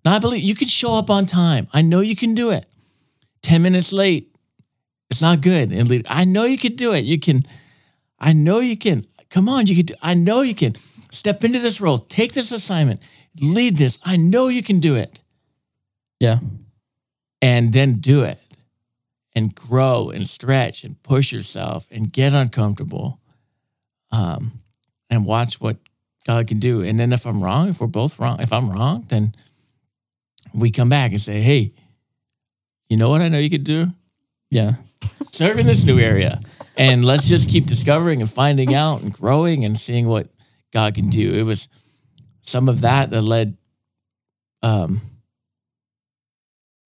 No, 0.04 0.12
I 0.12 0.20
believe 0.20 0.42
you 0.44 0.56
can 0.56 0.68
show 0.68 0.96
up 0.96 1.10
on 1.10 1.26
time. 1.26 1.68
I 1.74 1.82
know 1.82 2.00
you 2.00 2.16
can 2.16 2.34
do 2.34 2.52
it. 2.52 2.66
10 3.44 3.62
minutes 3.62 3.94
late. 3.94 4.36
It's 5.10 5.22
not 5.22 5.42
good. 5.42 5.72
And 5.72 5.88
lead- 5.88 6.08
I 6.10 6.24
know 6.24 6.46
you 6.46 6.58
can 6.58 6.76
do 6.76 6.94
it. 6.94 7.06
You 7.06 7.20
can, 7.20 7.44
I 8.20 8.34
know 8.34 8.60
you 8.60 8.78
can. 8.78 9.06
Come 9.30 9.48
on, 9.48 9.68
you 9.68 9.76
can 9.76 9.86
do, 9.86 9.94
I 10.02 10.14
know 10.14 10.42
you 10.42 10.56
can. 10.56 10.76
Step 11.12 11.44
into 11.44 11.60
this 11.60 11.80
role. 11.82 11.98
Take 11.98 12.34
this 12.34 12.52
assignment. 12.52 13.06
Lead 13.42 13.78
this. 13.78 14.00
I 14.04 14.18
know 14.18 14.48
you 14.48 14.64
can 14.64 14.80
do 14.80 14.96
it 14.96 15.22
yeah. 16.22 16.40
and 17.42 17.74
then 17.74 17.96
do 17.96 18.24
it 18.24 18.38
and 19.36 19.56
grow 19.56 20.10
and 20.10 20.28
stretch 20.28 20.84
and 20.84 21.02
push 21.04 21.32
yourself 21.32 21.88
and 21.92 22.12
get 22.12 22.34
uncomfortable 22.34 23.20
um, 24.12 24.60
and 25.10 25.26
watch 25.26 25.62
what 25.62 25.78
God 26.26 26.48
can 26.48 26.60
do. 26.60 26.82
And 26.82 27.00
then 27.00 27.14
if 27.14 27.26
I'm 27.26 27.44
wrong, 27.44 27.70
if 27.70 27.80
we're 27.80 27.88
both 27.88 28.20
wrong, 28.20 28.42
if 28.42 28.52
I'm 28.52 28.70
wrong, 28.70 29.06
then 29.08 29.34
we 30.54 30.70
come 30.72 30.90
back 30.90 31.12
and 31.12 31.22
say, 31.22 31.42
hey, 31.42 31.72
you 32.90 32.98
know 32.98 33.10
what 33.10 33.22
I 33.22 33.30
know 33.30 33.40
you 33.40 33.50
could 33.50 33.64
do? 33.64 33.94
Yeah. 34.50 34.74
Serve 35.24 35.60
in 35.60 35.66
this 35.66 35.86
new 35.86 35.98
area. 35.98 36.42
And 36.76 37.06
let's 37.06 37.28
just 37.28 37.50
keep 37.50 37.66
discovering 37.66 38.22
and 38.22 38.30
finding 38.30 38.76
out 38.76 39.02
and 39.02 39.14
growing 39.14 39.64
and 39.64 39.80
seeing 39.80 40.08
what 40.08 40.28
God 40.74 40.96
can 40.96 41.10
do. 41.10 41.32
It 41.32 41.44
was 41.44 41.70
some 42.42 42.68
of 42.68 42.82
that 42.82 43.12
that 43.12 43.22
led 43.22 43.58
um, 44.62 45.02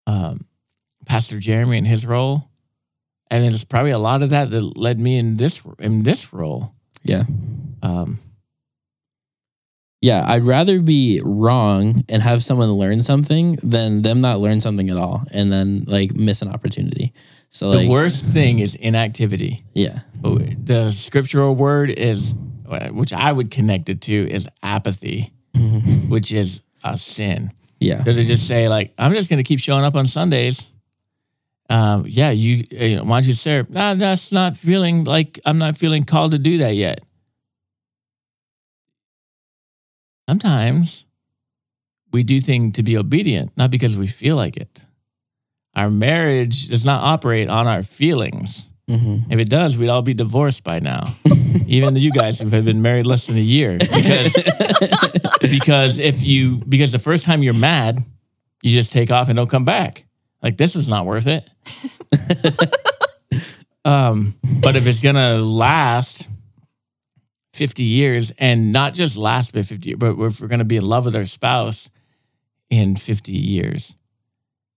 um, 0.07 0.45
Pastor 1.07 1.39
Jeremy 1.39 1.79
in 1.79 1.85
his 1.85 2.07
role. 2.07 2.49
And 3.31 3.45
it's 3.47 3.65
probably 3.65 3.93
a 3.93 3.99
lot 3.99 4.23
of 4.23 4.31
that 4.31 4.51
that 4.51 4.77
led 4.77 5.01
me 5.01 5.17
in 5.17 5.35
this 5.35 5.63
in 5.79 6.03
this 6.03 6.33
role. 6.35 6.75
Yeah. 7.03 7.25
Um, 7.83 8.19
Yeah. 10.03 10.25
I'd 10.27 10.45
rather 10.45 10.81
be 10.81 11.21
wrong 11.25 12.05
and 12.09 12.23
have 12.23 12.43
someone 12.45 12.71
learn 12.73 13.03
something 13.03 13.57
than 13.63 14.03
them 14.03 14.21
not 14.21 14.41
learn 14.41 14.61
something 14.61 14.91
at 14.91 14.97
all 14.97 15.25
and 15.33 15.51
then 15.53 15.85
like 15.87 16.15
miss 16.15 16.43
an 16.43 16.49
opportunity. 16.49 17.13
So 17.51 17.71
the 17.71 17.77
like 17.79 17.89
worst 17.89 18.25
thing 18.25 18.59
is 18.59 18.75
inactivity. 18.75 19.65
yeah. 19.75 20.01
The 20.65 20.91
scriptural 20.91 21.55
word 21.55 21.91
is, 21.91 22.35
which 22.91 23.13
I 23.13 23.33
would 23.33 23.51
connect 23.51 23.89
it 23.89 24.01
to, 24.03 24.15
is 24.31 24.49
apathy, 24.63 25.33
which 26.09 26.33
is 26.33 26.63
a 26.85 26.97
sin. 26.97 27.53
Yeah. 27.81 28.03
So 28.03 28.13
to 28.13 28.23
just 28.25 28.47
say 28.49 28.69
like, 28.69 28.93
I'm 28.99 29.13
just 29.13 29.29
going 29.29 29.39
to 29.39 29.43
keep 29.45 29.59
showing 29.61 29.85
up 29.85 29.97
on 29.97 30.07
Sundays. 30.07 30.71
Um, 31.73 32.05
yeah, 32.07 32.31
you, 32.31 32.67
you 32.71 32.97
know, 32.97 33.05
why 33.05 33.21
don't 33.21 33.29
you 33.29 33.33
serve? 33.33 33.71
Nah, 33.71 33.95
that's 33.95 34.31
not 34.31 34.55
feeling 34.55 35.05
like 35.05 35.41
I'm 35.47 35.57
not 35.57 35.79
feeling 35.79 36.05
called 36.05 36.33
to 36.33 36.39
do 36.39 36.59
that 36.59 36.75
yet. 36.75 37.01
Sometimes 40.29 41.07
we 42.13 42.25
do 42.25 42.43
things 42.43 42.75
to 42.75 42.83
be 42.83 42.99
obedient, 42.99 43.57
not 43.57 43.71
because 43.71 43.97
we 43.97 44.07
feel 44.07 44.37
like 44.37 44.59
it. 44.59 44.85
Our 45.75 45.89
marriage 45.89 46.69
does 46.69 46.85
not 46.85 47.03
operate 47.03 47.49
on 47.49 47.67
our 47.67 47.83
feelings. 47.83 48.69
Mm-hmm. 48.91 49.33
If 49.33 49.39
it 49.39 49.49
does, 49.49 49.79
we'd 49.79 49.89
all 49.89 50.03
be 50.03 50.13
divorced 50.13 50.65
by 50.65 50.81
now. 50.81 51.05
Even 51.67 51.97
you 51.97 52.13
guys 52.13 52.39
who 52.39 52.51
have 52.51 52.67
been 52.67 52.83
married 52.83 53.07
less 53.07 53.27
than 53.27 53.37
a 53.37 53.41
year. 53.41 53.79
Because, 53.79 55.41
because 55.41 55.99
if 55.99 56.23
you 56.23 56.59
because 56.69 56.93
the 56.93 56.99
first 56.99 57.25
time 57.25 57.43
you're 57.43 57.55
mad, 57.55 58.05
you 58.61 58.71
just 58.71 58.93
take 58.93 59.11
off 59.11 59.31
and 59.31 59.37
don't 59.37 59.49
come 59.49 59.65
back. 59.65 60.05
Like 60.43 60.57
this 60.57 60.75
is 60.77 60.89
not 60.89 61.07
worth 61.07 61.27
it. 61.27 61.49
um, 63.85 64.35
but 64.43 64.77
if 64.77 64.87
it's 64.87 65.01
gonna 65.01 65.35
last 65.39 66.29
50 67.55 67.83
years 67.85 68.33
and 68.39 68.73
not 68.73 68.95
just 68.95 69.17
last 69.17 69.53
by 69.55 69.63
50 69.63 69.89
years, 69.91 69.99
but 69.99 70.19
if 70.19 70.41
we're 70.41 70.49
gonna 70.49 70.65
be 70.65 70.77
in 70.77 70.85
love 70.85 71.05
with 71.05 71.15
our 71.17 71.25
spouse 71.25 71.91
in 72.71 72.97
50 72.97 73.33
years, 73.33 73.97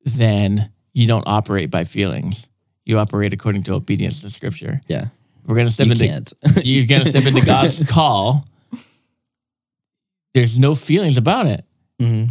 then 0.04 0.72
you 0.94 1.08
don't 1.08 1.24
operate 1.28 1.72
by 1.72 1.84
feelings. 1.84 2.50
You 2.86 3.00
operate 3.00 3.34
according 3.34 3.64
to 3.64 3.74
obedience 3.74 4.22
to 4.22 4.30
scripture. 4.30 4.82
Yeah. 4.88 5.06
We're 5.46 5.56
gonna 5.56 5.70
step 5.70 5.88
You 5.88 5.92
into 5.94 6.08
can't. 6.08 6.34
you're 6.64 6.86
gonna 6.88 7.06
step 7.06 7.26
into 7.26 7.46
God's 7.46 7.84
call. 7.92 8.46
There's 10.34 10.60
no 10.60 10.76
feelings 10.76 11.18
about 11.18 11.48
it. 11.48 11.64
Mhm. 12.00 12.30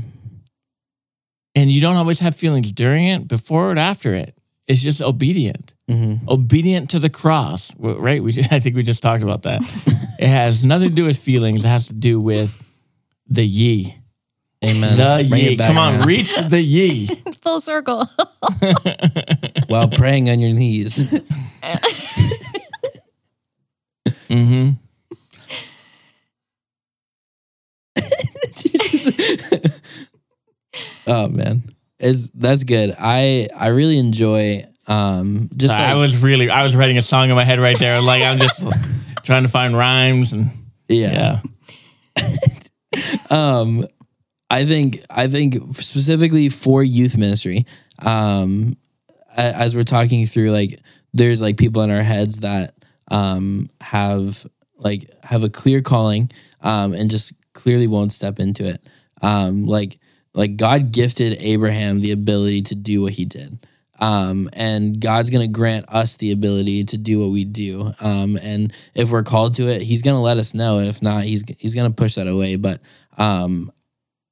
And 1.55 1.71
you 1.71 1.81
don't 1.81 1.97
always 1.97 2.21
have 2.21 2.35
feelings 2.35 2.73
during 2.73 3.07
it, 3.07 3.29
before 3.29 3.71
it, 3.73 3.79
after 3.79 4.13
it. 4.15 4.37
It's 4.67 4.83
just 4.83 5.01
obedient. 5.03 5.75
Mhm. 5.89 6.27
Obedient 6.27 6.91
to 6.91 6.99
the 6.99 7.11
cross, 7.11 7.71
right? 7.79 8.23
We 8.23 8.33
I 8.51 8.59
think 8.61 8.75
we 8.77 8.83
just 8.83 9.03
talked 9.03 9.23
about 9.23 9.43
that. 9.43 9.61
it 10.19 10.27
has 10.29 10.65
nothing 10.65 10.89
to 10.89 10.95
do 10.95 11.05
with 11.05 11.19
feelings. 11.19 11.65
It 11.65 11.69
has 11.69 11.87
to 11.89 11.95
do 11.95 12.21
with 12.21 12.61
the 13.29 13.45
ye. 13.45 13.95
Amen. 14.65 14.97
The 14.97 15.29
Bring 15.29 15.43
ye. 15.45 15.57
back 15.57 15.67
Come 15.69 15.77
on, 15.79 15.97
around. 15.97 16.07
reach 16.07 16.37
the 16.39 16.61
ye. 16.61 17.07
Full 17.43 17.61
circle. 17.61 18.07
while 19.69 19.89
praying 19.89 20.31
on 20.31 20.41
your 20.41 20.55
knees. 20.55 21.21
hmm 24.29 24.71
oh 31.07 31.29
man, 31.29 31.63
it's 31.99 32.29
that's 32.31 32.65
good. 32.65 32.95
I 32.99 33.49
I 33.57 33.69
really 33.69 33.99
enjoy 33.99 34.63
um 34.87 35.49
just 35.57 35.73
I 35.73 35.93
like, 35.93 36.01
was 36.01 36.23
really 36.23 36.51
I 36.51 36.63
was 36.63 36.77
writing 36.77 36.99
a 36.99 37.03
song 37.03 37.31
in 37.31 37.37
my 37.37 37.45
head 37.45 37.59
right 37.59 37.79
there. 37.79 38.01
Like 38.01 38.23
I'm 38.23 38.39
just 38.39 38.63
trying 39.25 39.43
to 39.43 39.49
find 39.49 39.77
rhymes 39.77 40.33
and 40.33 40.51
yeah. 40.89 41.41
yeah. 42.17 42.27
um 43.31 43.85
i 44.51 44.65
think 44.65 44.99
i 45.11 45.27
think 45.27 45.55
specifically 45.75 46.49
for 46.49 46.83
youth 46.83 47.17
ministry 47.17 47.65
um 48.03 48.77
as 49.37 49.75
we're 49.75 49.83
talking 49.83 50.27
through 50.27 50.51
like 50.51 50.79
there's 51.13 51.43
like 51.43 51.57
people 51.57 51.83
in 51.83 51.91
our 51.91 52.03
heads 52.03 52.41
that 52.41 52.75
um 53.11 53.69
have 53.81 54.47
like 54.77 55.11
have 55.25 55.43
a 55.43 55.49
clear 55.49 55.81
calling 55.81 56.31
um 56.61 56.93
and 56.93 57.11
just 57.11 57.33
clearly 57.53 57.87
won't 57.87 58.13
step 58.13 58.39
into 58.39 58.67
it 58.67 58.81
um 59.23 59.65
like 59.65 59.99
like 60.35 60.57
god 60.57 60.93
gifted 60.93 61.37
abraham 61.41 62.01
the 62.01 62.13
ability 62.13 62.61
to 62.61 62.75
do 62.75 63.03
what 63.03 63.13
he 63.13 63.25
did 63.25 63.59
um, 64.01 64.49
and 64.53 65.01
God's 65.01 65.31
gonna 65.31 65.49
grant 65.49 65.89
us 65.89 66.17
the 66.17 66.33
ability 66.33 66.85
to 66.85 66.99
do 66.99 67.21
what 67.21 67.31
we 67.31 67.45
do. 67.45 67.93
Um, 68.01 68.39
and 68.43 68.73
if 68.95 69.11
we're 69.11 69.23
called 69.23 69.55
to 69.55 69.69
it, 69.69 69.83
He's 69.83 70.03
gonna 70.03 70.21
let 70.21 70.37
us 70.37 70.53
know. 70.53 70.79
And 70.79 70.89
if 70.89 71.01
not, 71.01 71.23
He's 71.23 71.45
He's 71.59 71.75
gonna 71.75 71.91
push 71.91 72.17
that 72.17 72.27
away. 72.27 72.57
But 72.57 72.81
um, 73.17 73.71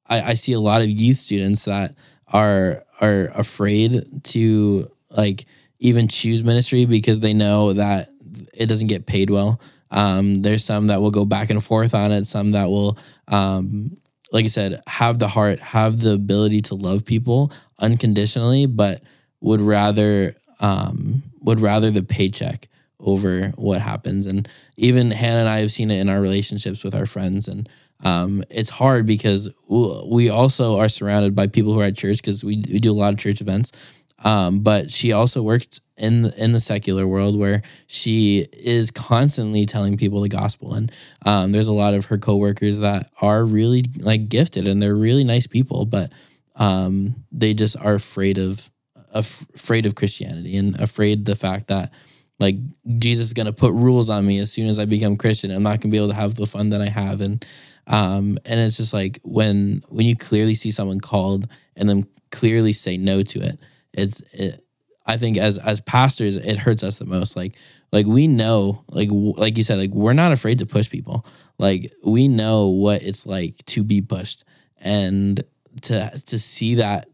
I, 0.07 0.21
I 0.21 0.33
see 0.33 0.53
a 0.53 0.59
lot 0.59 0.81
of 0.81 0.89
youth 0.89 1.17
students 1.17 1.65
that 1.65 1.95
are 2.27 2.83
are 2.99 3.29
afraid 3.35 4.23
to 4.25 4.91
like 5.09 5.45
even 5.79 6.07
choose 6.07 6.43
ministry 6.43 6.85
because 6.85 7.19
they 7.19 7.33
know 7.33 7.73
that 7.73 8.07
it 8.53 8.67
doesn't 8.67 8.87
get 8.87 9.05
paid 9.05 9.29
well. 9.29 9.61
Um, 9.91 10.35
there's 10.35 10.65
some 10.65 10.87
that 10.87 11.01
will 11.01 11.11
go 11.11 11.23
back 11.23 11.49
and 11.49 11.63
forth 11.63 11.93
on 11.93 12.11
it. 12.11 12.25
Some 12.25 12.51
that 12.51 12.65
will, 12.65 12.97
um, 13.27 13.97
like 14.33 14.45
I 14.45 14.49
said, 14.49 14.81
have 14.87 15.19
the 15.19 15.29
heart, 15.29 15.59
have 15.59 15.99
the 15.99 16.13
ability 16.13 16.61
to 16.63 16.75
love 16.75 17.05
people 17.05 17.53
unconditionally, 17.79 18.65
but 18.65 19.01
would 19.39 19.61
rather 19.61 20.35
um, 20.59 21.23
would 21.41 21.59
rather 21.59 21.91
the 21.91 22.03
paycheck 22.03 22.67
over 22.99 23.49
what 23.55 23.81
happens. 23.81 24.27
And 24.27 24.47
even 24.77 25.11
Hannah 25.11 25.41
and 25.41 25.49
I 25.49 25.59
have 25.59 25.71
seen 25.71 25.91
it 25.91 25.99
in 25.99 26.09
our 26.09 26.21
relationships 26.21 26.83
with 26.83 26.95
our 26.95 27.05
friends. 27.05 27.47
And 27.47 27.69
um, 28.03 28.43
it's 28.49 28.69
hard 28.69 29.05
because 29.05 29.49
we 29.69 30.29
also 30.29 30.79
are 30.79 30.89
surrounded 30.89 31.35
by 31.35 31.47
people 31.47 31.73
who 31.73 31.81
are 31.81 31.85
at 31.85 31.97
church 31.97 32.17
because 32.17 32.43
we, 32.43 32.63
we 32.71 32.79
do 32.79 32.91
a 32.91 32.93
lot 32.95 33.13
of 33.13 33.19
church 33.19 33.41
events. 33.41 34.02
Um, 34.23 34.59
but 34.61 34.89
she 34.89 35.11
also 35.11 35.41
worked 35.41 35.81
in 35.97 36.23
the, 36.23 36.43
in 36.43 36.53
the 36.53 36.59
secular 36.59 37.07
world 37.07 37.37
where 37.37 37.61
she 37.87 38.47
is 38.53 38.89
constantly 38.89 39.65
telling 39.65 39.97
people 39.97 40.21
the 40.21 40.29
gospel, 40.29 40.73
and 40.73 40.91
um, 41.25 41.51
there's 41.51 41.67
a 41.67 41.73
lot 41.73 41.93
of 41.93 42.05
her 42.05 42.17
coworkers 42.17 42.79
that 42.79 43.09
are 43.21 43.43
really 43.43 43.83
like 43.99 44.29
gifted 44.29 44.67
and 44.67 44.81
they're 44.81 44.95
really 44.95 45.23
nice 45.23 45.45
people, 45.45 45.85
but 45.85 46.11
um, 46.55 47.15
they 47.31 47.53
just 47.53 47.77
are 47.77 47.95
afraid 47.95 48.37
of 48.37 48.69
af- 49.13 49.47
afraid 49.53 49.85
of 49.85 49.95
Christianity 49.95 50.57
and 50.57 50.79
afraid 50.79 51.25
the 51.25 51.35
fact 51.35 51.67
that 51.67 51.93
like 52.39 52.55
Jesus 52.97 53.27
is 53.27 53.33
gonna 53.33 53.53
put 53.53 53.73
rules 53.73 54.09
on 54.09 54.25
me 54.25 54.39
as 54.39 54.51
soon 54.51 54.67
as 54.67 54.79
I 54.79 54.85
become 54.85 55.17
Christian. 55.17 55.51
I'm 55.51 55.63
not 55.63 55.79
gonna 55.79 55.91
be 55.91 55.97
able 55.97 56.09
to 56.09 56.15
have 56.15 56.35
the 56.35 56.45
fun 56.45 56.69
that 56.69 56.81
I 56.81 56.89
have, 56.89 57.21
and 57.21 57.45
um, 57.87 58.37
and 58.45 58.59
it's 58.59 58.77
just 58.77 58.93
like 58.93 59.19
when 59.23 59.81
when 59.89 60.05
you 60.05 60.15
clearly 60.15 60.53
see 60.53 60.71
someone 60.71 60.99
called 60.99 61.47
and 61.75 61.87
then 61.87 62.03
clearly 62.31 62.73
say 62.73 62.97
no 62.97 63.21
to 63.21 63.39
it, 63.39 63.59
it's 63.93 64.21
it, 64.33 64.59
I 65.05 65.17
think 65.17 65.37
as 65.37 65.57
as 65.57 65.81
pastors 65.81 66.37
it 66.37 66.57
hurts 66.59 66.83
us 66.83 66.99
the 66.99 67.05
most. 67.05 67.35
Like 67.35 67.57
like 67.91 68.05
we 68.05 68.27
know 68.27 68.83
like 68.89 69.09
like 69.11 69.57
you 69.57 69.63
said 69.63 69.79
like 69.79 69.91
we're 69.91 70.13
not 70.13 70.31
afraid 70.31 70.59
to 70.59 70.65
push 70.65 70.89
people. 70.89 71.25
Like 71.57 71.91
we 72.05 72.27
know 72.27 72.69
what 72.69 73.03
it's 73.03 73.25
like 73.25 73.57
to 73.65 73.83
be 73.83 74.01
pushed 74.01 74.43
and 74.81 75.41
to 75.83 76.09
to 76.09 76.39
see 76.39 76.75
that 76.75 77.07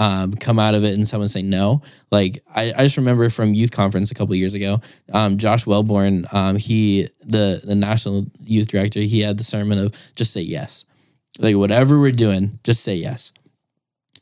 um, 0.00 0.32
come 0.32 0.58
out 0.58 0.74
of 0.74 0.82
it 0.82 0.94
and 0.94 1.06
someone 1.06 1.28
say 1.28 1.42
no. 1.42 1.82
Like 2.10 2.42
I, 2.54 2.72
I 2.76 2.82
just 2.82 2.96
remember 2.96 3.28
from 3.28 3.52
youth 3.54 3.70
conference 3.70 4.10
a 4.10 4.14
couple 4.14 4.34
years 4.34 4.54
ago, 4.54 4.80
um, 5.12 5.36
Josh 5.36 5.66
Wellborn, 5.66 6.24
um, 6.32 6.56
he 6.56 7.06
the 7.20 7.60
the 7.62 7.74
national 7.74 8.26
youth 8.40 8.68
director, 8.68 9.00
he 9.00 9.20
had 9.20 9.38
the 9.38 9.44
sermon 9.44 9.78
of 9.78 9.92
just 10.16 10.32
say 10.32 10.40
yes, 10.40 10.86
like 11.38 11.54
whatever 11.54 12.00
we're 12.00 12.12
doing, 12.12 12.58
just 12.64 12.82
say 12.82 12.94
yes. 12.94 13.32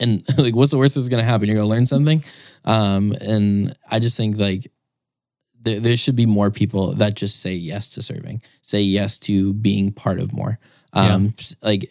And 0.00 0.24
like, 0.38 0.54
what's 0.54 0.70
the 0.70 0.78
worst 0.78 0.94
that's 0.94 1.08
gonna 1.08 1.22
happen? 1.24 1.48
You're 1.48 1.56
gonna 1.58 1.68
learn 1.68 1.86
something. 1.86 2.22
Um, 2.64 3.14
and 3.20 3.72
I 3.90 3.98
just 3.98 4.16
think 4.16 4.38
like 4.38 4.70
there, 5.60 5.80
there 5.80 5.96
should 5.96 6.16
be 6.16 6.26
more 6.26 6.50
people 6.50 6.94
that 6.94 7.16
just 7.16 7.40
say 7.40 7.54
yes 7.54 7.90
to 7.90 8.02
serving, 8.02 8.42
say 8.62 8.82
yes 8.82 9.18
to 9.20 9.52
being 9.54 9.92
part 9.92 10.18
of 10.18 10.32
more. 10.32 10.58
Um, 10.92 11.34
like 11.62 11.84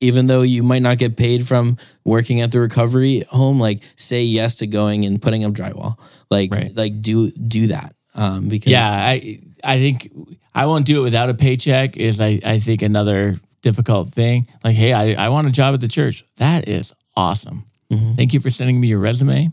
even 0.00 0.26
though 0.26 0.42
you 0.42 0.62
might 0.62 0.82
not 0.82 0.98
get 0.98 1.16
paid 1.16 1.46
from 1.46 1.76
working 2.04 2.40
at 2.40 2.50
the 2.50 2.60
recovery 2.60 3.22
home, 3.30 3.60
like 3.60 3.82
say 3.96 4.22
yes 4.24 4.56
to 4.56 4.66
going 4.66 5.04
and 5.04 5.22
putting 5.22 5.44
up 5.44 5.52
drywall. 5.52 5.96
Like 6.30 6.52
Right. 6.52 6.76
like 6.76 7.00
do 7.00 7.30
do 7.30 7.68
that. 7.68 7.94
Um 8.14 8.48
because 8.48 8.72
Yeah, 8.72 8.88
I 8.94 9.38
I 9.62 9.78
think 9.78 10.10
I 10.54 10.66
won't 10.66 10.86
do 10.86 11.00
it 11.00 11.04
without 11.04 11.30
a 11.30 11.34
paycheck. 11.34 11.96
Is 11.96 12.20
I 12.20 12.40
I 12.44 12.58
think 12.58 12.82
another 12.82 13.36
difficult 13.62 14.08
thing. 14.08 14.48
Like, 14.64 14.74
hey, 14.74 14.92
I 14.92 15.26
I 15.26 15.28
want 15.28 15.46
a 15.46 15.50
job 15.50 15.72
at 15.74 15.80
the 15.80 15.88
church. 15.88 16.24
That 16.36 16.68
is 16.68 16.92
awesome. 17.16 17.64
Mhm. 17.90 18.16
Thank 18.16 18.32
you 18.34 18.40
for 18.40 18.50
sending 18.50 18.80
me 18.80 18.88
your 18.88 18.98
resume. 18.98 19.50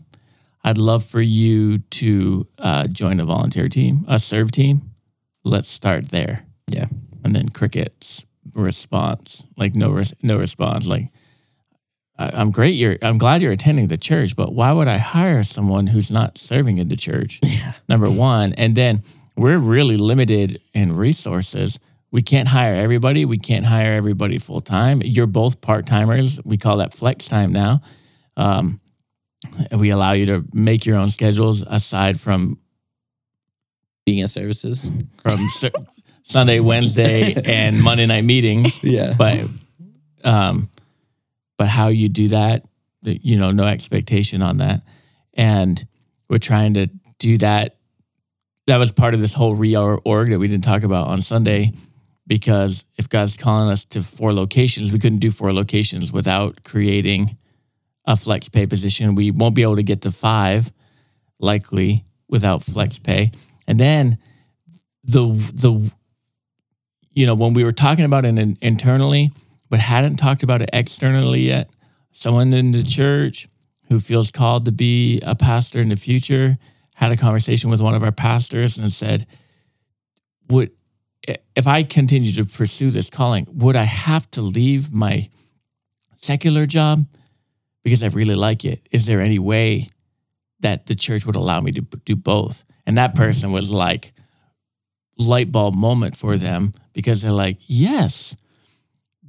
I'd 0.64 0.78
love 0.78 1.04
for 1.04 1.20
you 1.22 1.78
to 1.78 2.46
uh, 2.58 2.86
join 2.88 3.18
a 3.20 3.24
volunteer 3.24 3.68
team, 3.68 4.04
a 4.08 4.18
serve 4.18 4.50
team. 4.50 4.90
Let's 5.44 5.68
start 5.70 6.08
there. 6.10 6.44
Yeah. 6.68 6.86
and 7.24 7.34
then 7.34 7.48
crickets 7.50 8.24
response, 8.54 9.44
like 9.56 9.74
no 9.76 9.90
res- 9.90 10.14
no 10.22 10.38
response. 10.38 10.86
Like, 10.86 11.08
I, 12.18 12.30
I'm 12.32 12.50
great. 12.50 12.76
You're 12.76 12.96
I'm 13.02 13.18
glad 13.18 13.42
you're 13.42 13.52
attending 13.52 13.88
the 13.88 13.96
church, 13.98 14.36
but 14.36 14.54
why 14.54 14.72
would 14.72 14.88
I 14.88 14.98
hire 14.98 15.42
someone 15.42 15.86
who's 15.88 16.10
not 16.10 16.38
serving 16.38 16.78
in 16.78 16.88
the 16.88 16.96
church? 16.96 17.40
Yeah. 17.44 17.72
Number 17.88 18.08
one, 18.10 18.52
and 18.54 18.74
then 18.74 19.02
we're 19.36 19.58
really 19.58 19.96
limited 19.96 20.60
in 20.72 20.94
resources. 20.96 21.78
We 22.12 22.22
can't 22.22 22.48
hire 22.48 22.74
everybody. 22.74 23.24
We 23.24 23.38
can't 23.38 23.64
hire 23.64 23.92
everybody 23.92 24.38
full 24.38 24.60
time. 24.60 25.00
You're 25.04 25.26
both 25.26 25.60
part 25.60 25.86
timers. 25.86 26.40
We 26.44 26.56
call 26.56 26.78
that 26.78 26.92
flex 26.92 27.28
time 27.28 27.52
now. 27.52 27.82
Um, 28.36 28.80
we 29.72 29.90
allow 29.90 30.12
you 30.12 30.26
to 30.26 30.44
make 30.52 30.84
your 30.86 30.96
own 30.96 31.08
schedules 31.10 31.62
aside 31.62 32.18
from 32.20 32.58
being 34.04 34.22
at 34.22 34.30
services. 34.30 34.90
from 35.22 35.38
Sur- 35.50 35.70
Sunday, 36.22 36.60
Wednesday, 36.60 37.34
and 37.44 37.82
Monday 37.82 38.06
night 38.06 38.24
meetings. 38.24 38.80
Yeah. 38.84 39.14
But 39.16 39.46
um, 40.24 40.68
but 41.56 41.66
how 41.68 41.88
you 41.88 42.08
do 42.08 42.28
that, 42.28 42.66
you 43.02 43.36
know, 43.36 43.50
no 43.50 43.64
expectation 43.64 44.42
on 44.42 44.58
that, 44.58 44.82
and 45.34 45.82
we're 46.28 46.38
trying 46.38 46.74
to 46.74 46.88
do 47.18 47.38
that. 47.38 47.76
That 48.66 48.76
was 48.76 48.92
part 48.92 49.14
of 49.14 49.20
this 49.20 49.34
whole 49.34 49.56
reorg 49.56 50.30
that 50.30 50.38
we 50.38 50.46
didn't 50.48 50.64
talk 50.64 50.82
about 50.82 51.08
on 51.08 51.20
Sunday, 51.22 51.72
because 52.30 52.84
if 52.96 53.08
God's 53.08 53.36
calling 53.36 53.68
us 53.68 53.84
to 53.86 54.00
four 54.04 54.32
locations, 54.32 54.92
we 54.92 55.00
couldn't 55.00 55.18
do 55.18 55.32
four 55.32 55.52
locations 55.52 56.12
without 56.12 56.62
creating 56.62 57.36
a 58.06 58.14
flex 58.14 58.48
pay 58.48 58.68
position. 58.68 59.16
We 59.16 59.32
won't 59.32 59.56
be 59.56 59.62
able 59.62 59.74
to 59.74 59.82
get 59.82 60.02
to 60.02 60.12
five, 60.12 60.70
likely, 61.40 62.04
without 62.28 62.62
flex 62.62 63.00
pay. 63.00 63.32
And 63.66 63.80
then 63.80 64.18
the 65.02 65.26
the 65.26 65.90
you 67.10 67.26
know 67.26 67.34
when 67.34 67.52
we 67.52 67.64
were 67.64 67.72
talking 67.72 68.04
about 68.04 68.24
it 68.24 68.38
internally, 68.62 69.32
but 69.68 69.80
hadn't 69.80 70.14
talked 70.14 70.44
about 70.44 70.62
it 70.62 70.70
externally 70.72 71.40
yet. 71.40 71.68
Someone 72.12 72.52
in 72.52 72.70
the 72.70 72.84
church 72.84 73.48
who 73.88 73.98
feels 73.98 74.30
called 74.30 74.66
to 74.66 74.72
be 74.72 75.20
a 75.24 75.34
pastor 75.34 75.80
in 75.80 75.88
the 75.88 75.96
future 75.96 76.58
had 76.94 77.10
a 77.10 77.16
conversation 77.16 77.70
with 77.70 77.80
one 77.80 77.96
of 77.96 78.04
our 78.04 78.12
pastors 78.12 78.78
and 78.78 78.92
said, 78.92 79.26
"Would 80.48 80.70
if 81.26 81.66
I 81.66 81.82
continue 81.82 82.32
to 82.32 82.44
pursue 82.44 82.90
this 82.90 83.10
calling, 83.10 83.46
would 83.52 83.76
I 83.76 83.84
have 83.84 84.30
to 84.32 84.42
leave 84.42 84.92
my 84.92 85.28
secular 86.16 86.66
job 86.66 87.06
because 87.82 88.02
I 88.02 88.08
really 88.08 88.34
like 88.34 88.64
it? 88.64 88.86
Is 88.90 89.06
there 89.06 89.20
any 89.20 89.38
way 89.38 89.86
that 90.60 90.86
the 90.86 90.94
church 90.94 91.26
would 91.26 91.36
allow 91.36 91.60
me 91.60 91.72
to 91.72 91.80
do 92.04 92.16
both?" 92.16 92.64
And 92.86 92.96
that 92.98 93.14
person 93.14 93.52
was 93.52 93.70
like, 93.70 94.12
light 95.20 95.52
bulb 95.52 95.74
moment 95.74 96.16
for 96.16 96.36
them 96.36 96.72
because 96.92 97.22
they're 97.22 97.30
like, 97.30 97.58
yes, 97.66 98.36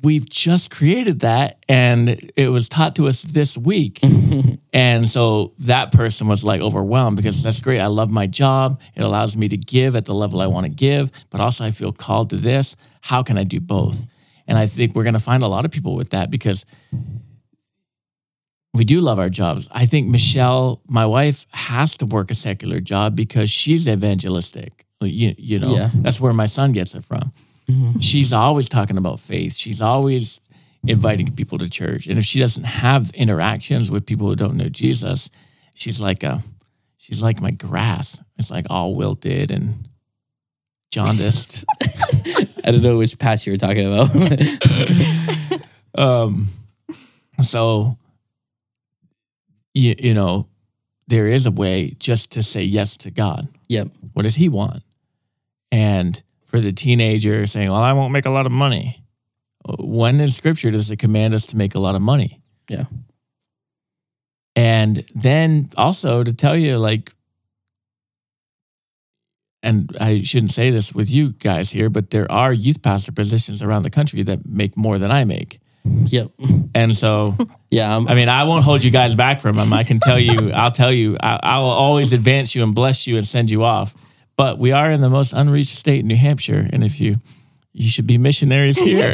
we've 0.04 0.28
just 0.28 0.72
created 0.72 1.20
that 1.20 1.64
and 1.70 2.32
it 2.36 2.50
was 2.50 2.68
taught 2.68 2.96
to 2.96 3.08
us 3.08 3.22
this 3.22 3.58
week. 3.58 4.00
and 4.74 5.08
so 5.08 5.54
that 5.60 5.92
person 5.92 6.28
was 6.28 6.44
like 6.44 6.62
overwhelmed 6.62 7.18
because 7.18 7.44
that's 7.44 7.60
great. 7.60 7.80
I 7.80 7.88
love 7.88 8.10
my 8.12 8.26
job. 8.28 8.82
It 8.96 9.04
allows 9.04 9.38
me 9.38 9.48
to 9.50 9.58
give 9.58 9.96
at 9.96 10.06
the 10.06 10.14
level 10.14 10.42
I 10.42 10.48
want 10.48 10.66
to 10.66 10.72
give, 10.72 11.12
but 11.30 11.40
also 11.40 11.66
I 11.66 11.72
feel 11.72 11.92
called 11.94 12.32
to 12.32 12.38
this. 12.38 12.76
How 13.02 13.22
can 13.24 13.38
I 13.38 13.44
do 13.44 13.60
both? 13.60 14.04
And 14.48 14.58
I 14.58 14.66
think 14.66 14.96
we're 14.96 15.04
going 15.04 15.14
to 15.14 15.20
find 15.20 15.44
a 15.44 15.48
lot 15.48 15.66
of 15.66 15.72
people 15.72 15.96
with 15.96 16.10
that 16.12 16.32
because 16.32 16.66
we 18.74 18.86
do 18.86 19.02
love 19.02 19.20
our 19.20 19.30
jobs. 19.30 19.68
I 19.72 19.86
think 19.86 20.08
Michelle, 20.08 20.82
my 20.90 21.06
wife, 21.06 21.46
has 21.52 21.98
to 21.98 22.06
work 22.06 22.32
a 22.32 22.36
secular 22.36 22.80
job 22.80 23.16
because 23.16 23.52
she's 23.52 23.88
evangelistic. 23.88 24.86
You, 25.02 25.36
you 25.38 25.60
know, 25.60 25.76
Yeah. 25.76 25.90
that's 25.94 26.22
where 26.22 26.34
my 26.34 26.46
son 26.46 26.72
gets 26.72 26.96
it 26.96 27.04
from. 27.04 27.32
She's 28.00 28.34
always 28.34 28.70
talking 28.70 28.98
about 28.98 29.20
faith. 29.20 29.56
She's 29.56 29.82
always 29.82 30.42
inviting 30.88 31.34
people 31.36 31.58
to 31.60 31.70
church. 31.70 32.08
And 32.08 32.18
if 32.18 32.26
she 32.26 32.40
doesn't 32.40 32.64
have 32.64 33.12
interactions 33.12 33.92
with 33.92 34.06
people 34.06 34.28
who 34.28 34.36
don't 34.36 34.56
know 34.56 34.70
Jesus, 34.70 35.30
she's 35.74 36.02
like 36.02 36.24
a 36.24 36.44
she's 36.98 37.22
like 37.22 37.42
my 37.42 37.52
grass. 37.52 38.22
It's 38.38 38.52
like 38.52 38.66
all 38.70 38.96
wilted 38.96 39.52
and 39.52 39.88
jaundiced. 40.92 41.66
I 42.66 42.72
don't 42.72 42.82
know 42.82 42.98
which 42.98 43.18
patch 43.18 43.46
you 43.46 43.54
were 43.54 43.58
talking 43.58 43.86
about. 43.86 44.10
um 45.98 46.48
so 47.42 47.98
you, 49.74 49.96
you 49.98 50.14
know 50.14 50.48
there 51.08 51.28
is 51.28 51.46
a 51.46 51.52
way 51.52 51.96
just 52.00 52.32
to 52.32 52.44
say 52.44 52.64
yes 52.64 52.96
to 52.96 53.12
god 53.12 53.48
yep. 53.68 53.88
what 54.14 54.24
does 54.24 54.36
he 54.36 54.48
want 54.48 54.84
and 55.72 56.22
for 56.52 56.60
the 56.60 56.72
teenager 56.74 57.48
saying 57.48 57.70
well 57.72 57.82
i 57.82 57.94
won't 57.94 58.12
make 58.14 58.26
a 58.26 58.30
lot 58.30 58.46
of 58.46 58.52
money 58.52 59.02
when 59.80 60.20
in 60.20 60.30
scripture 60.30 60.70
does 60.72 60.92
it 60.92 60.98
command 60.98 61.34
us 61.34 61.46
to 61.46 61.56
make 61.58 61.74
a 61.76 61.80
lot 61.80 61.96
of 61.96 62.02
money 62.02 62.42
Yeah. 62.70 62.86
and 64.56 65.04
then 65.16 65.70
also 65.78 66.24
to 66.24 66.34
tell 66.34 66.58
you 66.58 66.78
like 66.78 67.14
and 69.64 69.96
I 70.02 70.24
shouldn't 70.24 70.52
say 70.52 70.72
this 70.72 70.92
with 70.92 71.08
you 71.12 71.34
guys 71.34 71.70
here, 71.70 71.88
but 71.92 72.10
there 72.10 72.30
are 72.32 72.52
youth 72.52 72.82
pastor 72.82 73.12
positions 73.12 73.62
around 73.62 73.84
the 73.84 73.92
country 73.92 74.24
that 74.24 74.44
make 74.44 74.76
more 74.76 74.98
than 74.98 75.12
I 75.12 75.24
make. 75.24 75.60
Yep. 75.86 76.32
And 76.74 76.96
so, 76.98 77.38
Yeah. 77.70 77.96
I'm, 77.96 78.08
I 78.08 78.16
mean, 78.16 78.28
I 78.28 78.44
won't 78.46 78.64
hold 78.64 78.84
you 78.84 78.90
guys 78.90 79.14
back 79.14 79.40
from 79.40 79.56
them. 79.58 79.72
I 79.72 79.84
can 79.84 80.00
tell 80.00 80.18
you, 80.18 80.52
I'll 80.52 80.72
tell 80.72 80.92
you, 80.92 81.16
I, 81.22 81.40
I 81.44 81.58
will 81.60 81.66
always 81.70 82.12
advance 82.12 82.56
you 82.56 82.64
and 82.64 82.74
bless 82.74 83.06
you 83.06 83.18
and 83.18 83.28
send 83.28 83.52
you 83.52 83.64
off. 83.64 83.94
But 84.42 84.58
we 84.58 84.72
are 84.72 84.90
in 84.90 85.02
the 85.02 85.10
most 85.12 85.34
unreached 85.34 85.76
state, 85.76 86.00
in 86.00 86.08
New 86.08 86.16
Hampshire, 86.16 86.68
and 86.74 86.84
if 86.84 87.00
you, 87.00 87.18
you 87.74 87.88
should 87.88 88.08
be 88.08 88.18
missionaries 88.18 88.76
here. 88.76 89.14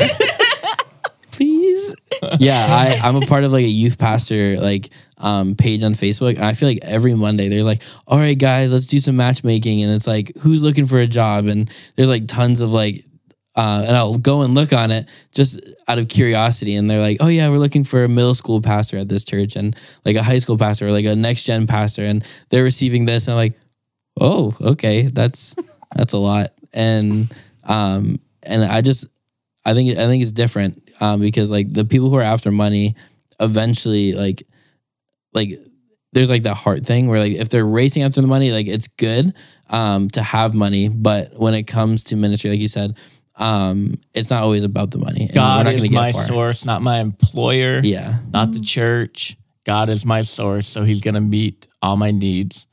please. 1.33 1.97
yeah, 2.39 2.65
I, 2.65 2.97
I'm 3.03 3.17
a 3.17 3.25
part 3.25 3.43
of 3.43 3.51
like 3.51 3.65
a 3.65 3.67
youth 3.67 3.99
pastor 3.99 4.55
like 4.55 4.89
um 5.17 5.55
page 5.55 5.83
on 5.83 5.91
Facebook, 5.91 6.37
and 6.37 6.45
I 6.45 6.53
feel 6.53 6.69
like 6.69 6.79
every 6.81 7.13
Monday 7.13 7.49
there's 7.49 7.65
like, 7.65 7.83
all 8.07 8.17
right, 8.17 8.39
guys, 8.39 8.71
let's 8.71 8.87
do 8.87 9.01
some 9.01 9.17
matchmaking, 9.17 9.83
and 9.83 9.91
it's 9.91 10.07
like, 10.07 10.31
who's 10.43 10.63
looking 10.63 10.85
for 10.85 10.97
a 10.97 11.07
job, 11.07 11.47
and 11.47 11.67
there's 11.97 12.09
like 12.09 12.27
tons 12.27 12.61
of 12.61 12.71
like. 12.71 13.03
Uh, 13.53 13.83
and 13.87 13.97
I'll 13.97 14.19
go 14.19 14.43
and 14.43 14.53
look 14.53 14.71
on 14.71 14.91
it 14.91 15.09
just 15.33 15.59
out 15.87 15.97
of 15.97 16.07
curiosity. 16.07 16.75
And 16.75 16.87
they're 16.87 17.01
like, 17.01 17.17
oh, 17.21 17.27
yeah, 17.27 17.49
we're 17.49 17.57
looking 17.57 17.83
for 17.83 18.03
a 18.03 18.07
middle 18.07 18.35
school 18.35 18.61
pastor 18.61 18.99
at 18.99 19.07
this 19.07 19.25
church 19.25 19.55
and 19.55 19.75
like 20.05 20.15
a 20.15 20.21
high 20.21 20.37
school 20.37 20.59
pastor 20.59 20.85
or 20.85 20.91
like 20.91 21.05
a 21.05 21.15
next 21.15 21.45
gen 21.45 21.65
pastor. 21.65 22.03
And 22.03 22.21
they're 22.51 22.63
receiving 22.63 23.05
this. 23.05 23.27
And 23.27 23.33
I'm 23.33 23.37
like, 23.37 23.53
oh, 24.19 24.53
okay, 24.61 25.03
that's 25.03 25.55
that's 25.95 26.13
a 26.13 26.17
lot. 26.17 26.49
And 26.73 27.31
um, 27.63 28.19
and 28.43 28.63
I 28.63 28.81
just 28.81 29.07
I 29.65 29.73
think 29.73 29.97
I 29.97 30.07
think 30.07 30.21
it's 30.21 30.31
different 30.31 30.81
um, 30.99 31.19
because 31.19 31.51
like 31.51 31.71
the 31.71 31.85
people 31.85 32.09
who 32.09 32.15
are 32.15 32.21
after 32.21 32.51
money 32.51 32.95
eventually 33.39 34.13
like 34.13 34.43
like 35.33 35.49
there's 36.13 36.29
like 36.29 36.43
that 36.43 36.55
heart 36.55 36.85
thing 36.85 37.07
where 37.07 37.19
like 37.19 37.33
if 37.33 37.49
they're 37.49 37.65
racing 37.65 38.03
after 38.03 38.21
the 38.21 38.27
money 38.27 38.51
like 38.51 38.67
it's 38.67 38.87
good 38.87 39.33
um, 39.69 40.09
to 40.09 40.23
have 40.23 40.53
money 40.53 40.89
but 40.89 41.29
when 41.35 41.53
it 41.53 41.67
comes 41.67 42.05
to 42.05 42.15
ministry 42.15 42.49
like 42.49 42.59
you 42.59 42.67
said 42.67 42.97
um, 43.35 43.93
it's 44.15 44.31
not 44.31 44.41
always 44.41 44.63
about 44.63 44.89
the 44.89 44.97
money 44.97 45.29
God 45.31 45.65
not 45.65 45.73
is 45.73 45.87
gonna 45.87 46.01
my 46.01 46.11
source, 46.11 46.65
not 46.65 46.81
my 46.81 46.99
employer, 46.99 47.81
yeah 47.83 48.19
not 48.33 48.53
the 48.53 48.59
church. 48.59 49.37
God 49.63 49.89
is 49.89 50.05
my 50.05 50.21
source, 50.21 50.65
so 50.65 50.83
He's 50.83 51.01
going 51.01 51.15
to 51.15 51.21
meet 51.21 51.67
all 51.81 51.97
my 51.97 52.11
needs. 52.11 52.67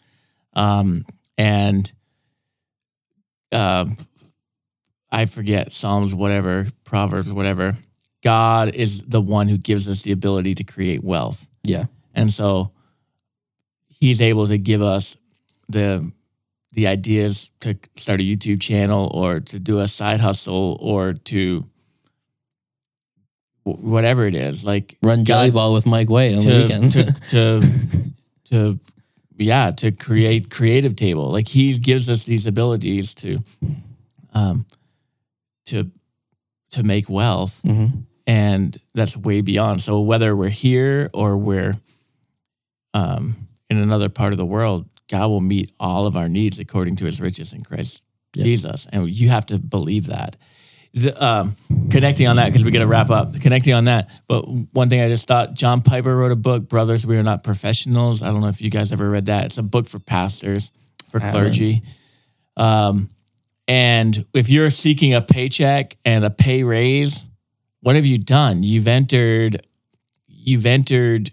Um, 0.52 1.04
and 1.38 1.92
uh, 3.52 3.86
I 5.10 5.26
forget 5.26 5.72
Psalms, 5.72 6.14
whatever, 6.14 6.66
Proverbs, 6.84 7.30
whatever. 7.32 7.76
God 8.22 8.74
is 8.74 9.02
the 9.02 9.20
one 9.20 9.48
who 9.48 9.58
gives 9.58 9.88
us 9.88 10.02
the 10.02 10.12
ability 10.12 10.54
to 10.56 10.64
create 10.64 11.04
wealth. 11.04 11.46
yeah 11.62 11.84
And 12.14 12.32
so 12.32 12.72
he's 13.88 14.20
able 14.20 14.46
to 14.46 14.58
give 14.58 14.82
us 14.82 15.16
the 15.68 16.10
the 16.72 16.86
ideas 16.88 17.50
to 17.60 17.78
start 17.96 18.20
a 18.20 18.24
YouTube 18.24 18.60
channel 18.60 19.08
or 19.14 19.38
to 19.40 19.60
do 19.60 19.78
a 19.78 19.86
side 19.86 20.18
hustle 20.20 20.76
or 20.80 21.12
to 21.12 21.64
whatever 23.62 24.26
it 24.26 24.34
is. 24.34 24.64
Like 24.66 24.96
run 25.02 25.22
God- 25.22 25.52
ball 25.54 25.72
with 25.72 25.86
Mike 25.86 26.10
Way 26.10 26.32
on 26.32 26.40
the 26.40 26.50
to, 26.50 26.62
weekends 26.62 26.94
to, 26.96 27.12
to 27.30 27.60
to 28.50 28.80
yeah 29.36 29.70
to 29.72 29.90
create 29.92 30.50
creative 30.50 30.94
table. 30.96 31.30
Like 31.30 31.48
he 31.48 31.76
gives 31.78 32.08
us 32.08 32.24
these 32.24 32.46
abilities 32.46 33.14
to 33.14 33.38
um 34.34 34.66
to 35.66 35.90
to 36.72 36.82
make 36.82 37.08
wealth. 37.08 37.60
Hmm 37.62 37.86
and 38.26 38.74
that's 38.94 39.18
way 39.18 39.42
beyond. 39.42 39.82
So 39.82 40.00
whether 40.00 40.34
we're 40.34 40.48
here 40.48 41.10
or 41.12 41.36
we're 41.36 41.74
um 42.94 43.34
in 43.68 43.76
another 43.78 44.08
part 44.08 44.32
of 44.32 44.38
the 44.38 44.46
world 44.46 44.88
god 45.10 45.28
will 45.28 45.40
meet 45.40 45.70
all 45.78 46.06
of 46.06 46.16
our 46.16 46.28
needs 46.28 46.58
according 46.58 46.96
to 46.96 47.04
his 47.04 47.20
riches 47.20 47.52
in 47.52 47.62
christ 47.62 48.02
Yeah. 48.34 48.44
jesus. 48.44 48.86
And 48.90 49.10
you 49.10 49.28
have 49.28 49.44
to 49.46 49.58
believe 49.58 50.06
that 50.06 50.36
the, 50.94 51.24
um, 51.24 51.56
connecting 51.90 52.28
on 52.28 52.36
that 52.36 52.46
because 52.46 52.64
we 52.64 52.70
got 52.70 52.78
to 52.80 52.86
wrap 52.86 53.10
up 53.10 53.38
connecting 53.40 53.74
on 53.74 53.84
that. 53.84 54.10
But 54.28 54.42
one 54.72 54.88
thing 54.88 55.00
i 55.00 55.08
just 55.08 55.26
thought 55.26 55.54
john 55.54 55.82
piper 55.82 56.16
wrote 56.16 56.32
a 56.32 56.36
book 56.36 56.68
brothers 56.68 57.06
we 57.06 57.16
are 57.16 57.22
not 57.22 57.42
professionals. 57.44 58.22
I 58.22 58.28
don't 58.28 58.40
know 58.40 58.48
if 58.48 58.62
you 58.62 58.70
guys 58.70 58.92
ever 58.92 59.08
read 59.10 59.26
that. 59.26 59.46
It's 59.46 59.58
a 59.58 59.62
book 59.62 59.88
for 59.88 59.98
pastors 59.98 60.70
for 61.10 61.20
clergy. 61.20 61.82
um, 62.56 63.08
and 63.66 64.26
if 64.34 64.48
you're 64.48 64.70
seeking 64.70 65.14
a 65.14 65.20
paycheck 65.22 65.96
and 66.04 66.24
a 66.24 66.30
pay 66.30 66.62
raise 66.62 67.26
what 67.80 67.96
have 67.96 68.06
you 68.06 68.16
done? 68.16 68.62
You've 68.62 68.88
entered 68.88 69.66
you've 70.26 70.64
entered 70.64 71.32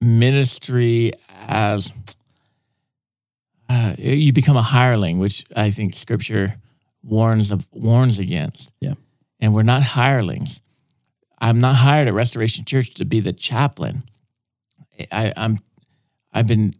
ministry 0.00 1.12
as 1.48 1.92
uh, 3.68 3.94
you 3.98 4.32
become 4.32 4.56
a 4.56 4.62
hireling 4.62 5.18
which 5.18 5.44
i 5.56 5.70
think 5.70 5.94
scripture 5.94 6.54
warns 7.06 7.50
of 7.50 7.66
warns 7.72 8.18
against. 8.18 8.72
Yeah. 8.80 8.94
and 9.40 9.54
we're 9.54 9.62
not 9.74 9.82
hirelings. 9.82 10.60
I'm 11.38 11.58
not 11.58 11.76
hired 11.76 12.08
at 12.08 12.14
restoration 12.14 12.64
church 12.64 12.94
to 12.94 13.04
be 13.04 13.20
the 13.20 13.32
chaplain. 13.32 14.02
I, 15.12 15.30
i'm 15.36 15.58
i've 16.32 16.46
been 16.46 16.72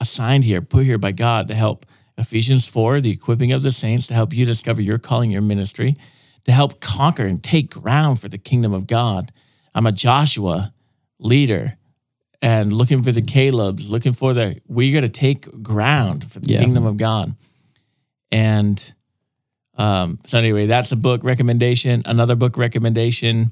assigned 0.00 0.44
here 0.44 0.62
put 0.62 0.84
here 0.84 0.96
by 0.98 1.10
god 1.10 1.48
to 1.48 1.54
help 1.56 1.84
ephesians 2.16 2.68
4 2.68 3.00
the 3.00 3.10
equipping 3.10 3.50
of 3.50 3.62
the 3.62 3.72
saints 3.72 4.06
to 4.06 4.14
help 4.14 4.32
you 4.32 4.46
discover 4.46 4.80
your 4.80 4.98
calling 4.98 5.32
your 5.32 5.42
ministry 5.42 5.96
to 6.44 6.52
help 6.52 6.78
conquer 6.80 7.24
and 7.26 7.42
take 7.42 7.70
ground 7.70 8.20
for 8.20 8.28
the 8.28 8.38
kingdom 8.38 8.72
of 8.72 8.86
god. 8.86 9.32
I'm 9.74 9.86
a 9.86 9.92
joshua 9.92 10.72
leader 11.18 11.76
and 12.40 12.72
looking 12.72 13.02
for 13.02 13.10
the 13.10 13.22
caleb's 13.22 13.90
looking 13.90 14.12
for 14.12 14.32
the 14.34 14.60
we're 14.68 14.92
going 14.92 15.10
to 15.12 15.20
take 15.26 15.40
ground 15.62 16.30
for 16.30 16.38
the 16.38 16.52
Yeah. 16.52 16.60
kingdom 16.60 16.86
of 16.86 16.96
god. 16.96 17.34
And 18.30 18.94
um, 19.76 20.18
so 20.26 20.38
anyway, 20.38 20.66
that's 20.66 20.92
a 20.92 20.96
book 20.96 21.24
recommendation. 21.24 22.02
Another 22.06 22.36
book 22.36 22.56
recommendation. 22.56 23.50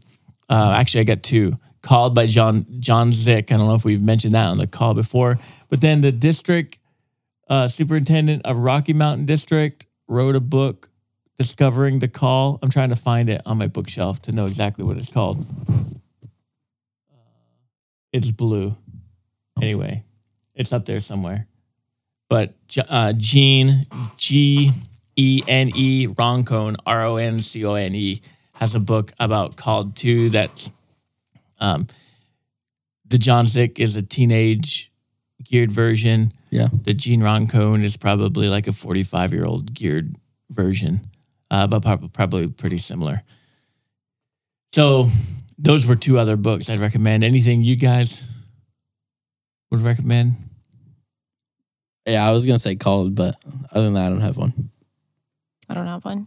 Uh, 0.49 0.75
actually, 0.77 1.03
I 1.03 1.05
got 1.05 1.23
two. 1.23 1.59
Called 1.83 2.15
by 2.15 2.27
John 2.27 2.65
John 2.79 3.11
Zick. 3.11 3.51
I 3.51 3.57
don't 3.57 3.67
know 3.67 3.75
if 3.75 3.85
we've 3.85 4.01
mentioned 4.01 4.35
that 4.35 4.47
on 4.47 4.57
the 4.57 4.69
call 4.69 4.95
before, 4.95 5.41
but 5.69 5.81
then 5.81 6.01
the 6.01 6.13
district 6.13 6.79
uh, 7.49 7.67
superintendent 7.67 8.47
of 8.47 8.59
Rocky 8.59 8.93
Mountain 8.93 9.27
District 9.27 9.85
wrote 10.07 10.37
a 10.37 10.41
book, 10.41 10.91
Discovering 11.39 11.99
the 11.99 12.07
Call. 12.07 12.61
I'm 12.63 12.71
trying 12.71 12.91
to 12.91 12.97
find 12.97 13.29
it 13.29 13.43
on 13.47 13.59
my 13.59 13.67
bookshelf 13.67 14.23
to 14.23 14.33
know 14.33 14.47
exactly 14.47 14.85
what 14.85 14.97
it's 14.97 15.11
called. 15.11 15.45
Uh, 15.69 17.17
it's 18.13 18.31
blue. 18.31 18.77
Anyway, 19.61 20.05
it's 20.55 20.73
up 20.73 20.85
there 20.85 21.01
somewhere. 21.01 21.49
But 22.29 22.55
uh, 22.89 23.13
Gene 23.15 23.87
G 24.17 24.71
E 25.17 25.43
N 25.47 25.71
E 25.75 26.07
Roncone 26.09 26.77
R 26.87 27.05
O 27.05 27.17
N 27.17 27.41
C 27.41 27.65
O 27.65 27.75
N 27.75 27.95
E 27.95 28.21
has 28.55 28.75
a 28.75 28.81
book 28.81 29.13
about 29.19 29.57
called 29.57 29.97
two 29.97 30.31
that's 30.31 30.71
um 31.61 31.87
the 33.07 33.19
John 33.19 33.47
Zick 33.47 33.79
is 33.79 33.95
a 33.97 34.03
teenage 34.03 34.91
geared 35.45 35.71
version. 35.71 36.33
Yeah. 36.51 36.69
The 36.73 36.95
Gene 36.95 37.21
Roncone 37.21 37.83
is 37.83 37.97
probably 37.97 38.49
like 38.49 38.67
a 38.67 38.73
45 38.73 39.33
year 39.33 39.45
old 39.45 39.75
geared 39.75 40.17
version, 40.51 41.01
uh, 41.51 41.67
but 41.67 41.83
prob- 41.83 42.13
probably 42.13 42.49
pretty 42.49 42.79
similar. 42.79 43.23
So 44.73 45.09
those 45.59 45.87
were 45.87 45.95
two 45.95 46.19
other 46.19 46.37
books 46.37 46.71
I'd 46.71 46.81
recommend. 46.81 47.23
Anything 47.25 47.63
you 47.63 47.77
guys 47.77 48.27
would 49.71 49.81
recommend? 49.81 50.37
Yeah, 52.07 52.27
I 52.27 52.33
was 52.33 52.47
gonna 52.47 52.59
say 52.59 52.77
called, 52.77 53.15
but 53.15 53.37
other 53.71 53.85
than 53.85 53.95
that, 53.95 54.07
I 54.07 54.11
don't 54.11 54.21
have 54.21 54.37
one. 54.37 54.71
I 55.73 55.75
don't 55.75 55.87
have 55.87 56.05
one. 56.05 56.27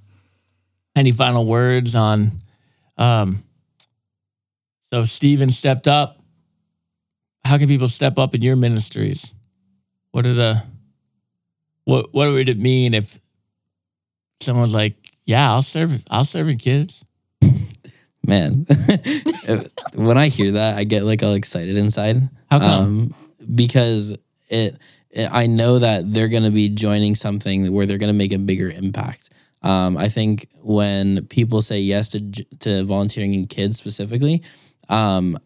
Any 0.95 1.11
final 1.11 1.45
words 1.45 1.93
on? 1.93 2.31
Um, 2.97 3.43
so 4.89 5.03
Stephen 5.03 5.51
stepped 5.51 5.87
up. 5.87 6.17
How 7.43 7.59
can 7.59 7.67
people 7.67 7.87
step 7.87 8.17
up 8.17 8.33
in 8.33 8.41
your 8.41 8.55
ministries? 8.55 9.35
What 10.09 10.25
are 10.25 10.33
the 10.33 10.63
what 11.83 12.11
What 12.11 12.31
would 12.31 12.49
it 12.49 12.57
mean 12.57 12.95
if 12.95 13.19
someone's 14.41 14.73
like, 14.73 14.95
"Yeah, 15.25 15.51
I'll 15.51 15.61
serve. 15.61 16.03
I'll 16.09 16.23
serve 16.23 16.49
in 16.49 16.57
kids." 16.57 17.05
Man, 18.25 18.65
when 19.93 20.17
I 20.17 20.29
hear 20.29 20.53
that, 20.53 20.75
I 20.75 20.85
get 20.85 21.03
like 21.03 21.21
all 21.21 21.35
excited 21.35 21.77
inside. 21.77 22.29
How 22.49 22.57
come? 22.57 22.81
Um, 22.81 23.15
because 23.53 24.17
it, 24.49 24.75
it, 25.11 25.29
I 25.31 25.45
know 25.45 25.77
that 25.77 26.11
they're 26.11 26.29
going 26.29 26.45
to 26.45 26.51
be 26.51 26.69
joining 26.69 27.13
something 27.13 27.71
where 27.71 27.85
they're 27.85 27.99
going 27.99 28.11
to 28.11 28.17
make 28.17 28.33
a 28.33 28.39
bigger 28.39 28.71
impact. 28.71 29.29
Um, 29.65 29.97
I 29.97 30.09
think 30.09 30.47
when 30.61 31.25
people 31.25 31.61
say 31.61 31.79
yes 31.79 32.09
to 32.09 32.19
to 32.59 32.83
volunteering 32.83 33.33
in 33.33 33.47
kids 33.47 33.77
specifically, 33.77 34.43
um, 34.89 35.37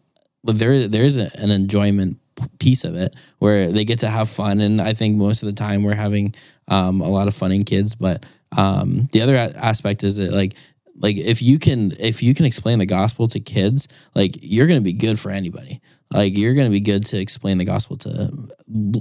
there 0.44 0.86
there 0.86 1.04
is 1.04 1.18
a, 1.18 1.30
an 1.42 1.50
enjoyment 1.50 2.18
piece 2.58 2.84
of 2.84 2.94
it 2.96 3.14
where 3.38 3.72
they 3.72 3.84
get 3.84 4.00
to 4.00 4.08
have 4.08 4.28
fun, 4.28 4.60
and 4.60 4.80
I 4.80 4.92
think 4.92 5.16
most 5.16 5.42
of 5.42 5.48
the 5.48 5.54
time 5.54 5.82
we're 5.82 5.94
having 5.94 6.34
um, 6.68 7.00
a 7.00 7.08
lot 7.08 7.28
of 7.28 7.34
fun 7.34 7.50
in 7.50 7.64
kids. 7.64 7.94
But 7.94 8.26
um, 8.56 9.08
the 9.12 9.22
other 9.22 9.36
a- 9.36 9.56
aspect 9.56 10.04
is 10.04 10.18
that 10.18 10.32
like 10.32 10.54
like 10.96 11.16
if 11.16 11.40
you 11.40 11.58
can 11.58 11.92
if 11.98 12.22
you 12.22 12.34
can 12.34 12.44
explain 12.44 12.78
the 12.78 12.86
gospel 12.86 13.26
to 13.28 13.40
kids, 13.40 13.88
like 14.14 14.36
you're 14.42 14.66
gonna 14.66 14.82
be 14.82 14.92
good 14.92 15.18
for 15.18 15.30
anybody. 15.30 15.80
Like 16.12 16.36
you're 16.36 16.54
gonna 16.54 16.70
be 16.70 16.80
good 16.80 17.04
to 17.06 17.18
explain 17.18 17.58
the 17.58 17.64
gospel 17.64 17.96
to 17.98 18.32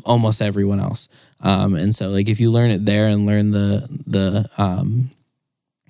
almost 0.05 0.41
everyone 0.41 0.79
else. 0.79 1.07
Um, 1.39 1.75
and 1.75 1.93
so 1.95 2.09
like 2.09 2.29
if 2.29 2.39
you 2.39 2.51
learn 2.51 2.69
it 2.69 2.85
there 2.85 3.07
and 3.07 3.25
learn 3.25 3.51
the 3.51 3.87
the 4.05 4.49
um, 4.57 5.09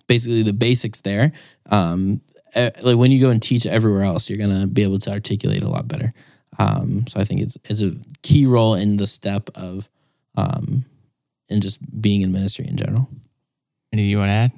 basically 0.07 0.43
the 0.43 0.53
basics 0.53 1.01
there, 1.01 1.34
um, 1.70 2.22
like 2.55 2.97
when 2.97 3.11
you 3.11 3.20
go 3.20 3.30
and 3.30 3.41
teach 3.41 3.65
everywhere 3.65 4.03
else, 4.03 4.30
you're 4.30 4.39
gonna 4.39 4.65
be 4.67 4.84
able 4.84 4.99
to 4.99 5.11
articulate 5.11 5.61
a 5.61 5.70
lot 5.70 5.88
better. 5.88 6.13
Um, 6.57 7.05
so 7.07 7.20
I 7.20 7.26
think 7.26 7.41
it's 7.41 7.57
it's 7.65 7.82
a 7.82 7.91
key 8.22 8.45
role 8.45 8.76
in 8.76 8.97
the 8.97 9.07
step 9.07 9.49
of 9.55 9.89
um, 10.36 10.86
in 11.49 11.61
just 11.61 11.80
being 12.01 12.22
in 12.22 12.32
ministry 12.32 12.65
in 12.67 12.78
general. 12.78 13.09
Anything 13.91 14.09
you 14.09 14.17
want 14.17 14.30
to 14.30 14.34
add? 14.34 14.51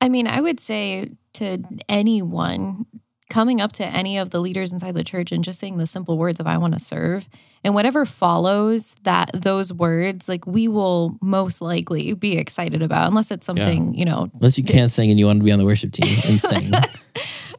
I 0.00 0.08
mean, 0.08 0.26
I 0.26 0.40
would 0.40 0.60
say 0.60 1.12
to 1.34 1.62
anyone, 1.88 2.86
coming 3.30 3.60
up 3.60 3.72
to 3.72 3.84
any 3.84 4.16
of 4.18 4.30
the 4.30 4.40
leaders 4.40 4.72
inside 4.72 4.94
the 4.94 5.04
church 5.04 5.32
and 5.32 5.44
just 5.44 5.60
saying 5.60 5.76
the 5.76 5.86
simple 5.86 6.16
words 6.16 6.40
of 6.40 6.46
I 6.46 6.56
want 6.58 6.74
to 6.74 6.80
serve 6.80 7.28
and 7.62 7.74
whatever 7.74 8.04
follows 8.06 8.94
that 9.02 9.30
those 9.34 9.72
words 9.72 10.28
like 10.28 10.46
we 10.46 10.66
will 10.68 11.18
most 11.20 11.60
likely 11.60 12.14
be 12.14 12.38
excited 12.38 12.82
about 12.82 13.08
unless 13.08 13.30
it's 13.30 13.44
something 13.44 13.94
you 13.94 14.04
know 14.04 14.30
Unless 14.34 14.56
you 14.58 14.64
can't 14.64 14.90
sing 14.90 15.10
and 15.10 15.18
you 15.18 15.26
want 15.26 15.40
to 15.40 15.44
be 15.44 15.52
on 15.52 15.58
the 15.58 15.64
worship 15.64 15.92
team 15.92 16.08
and 16.28 16.40
sing, 16.40 16.70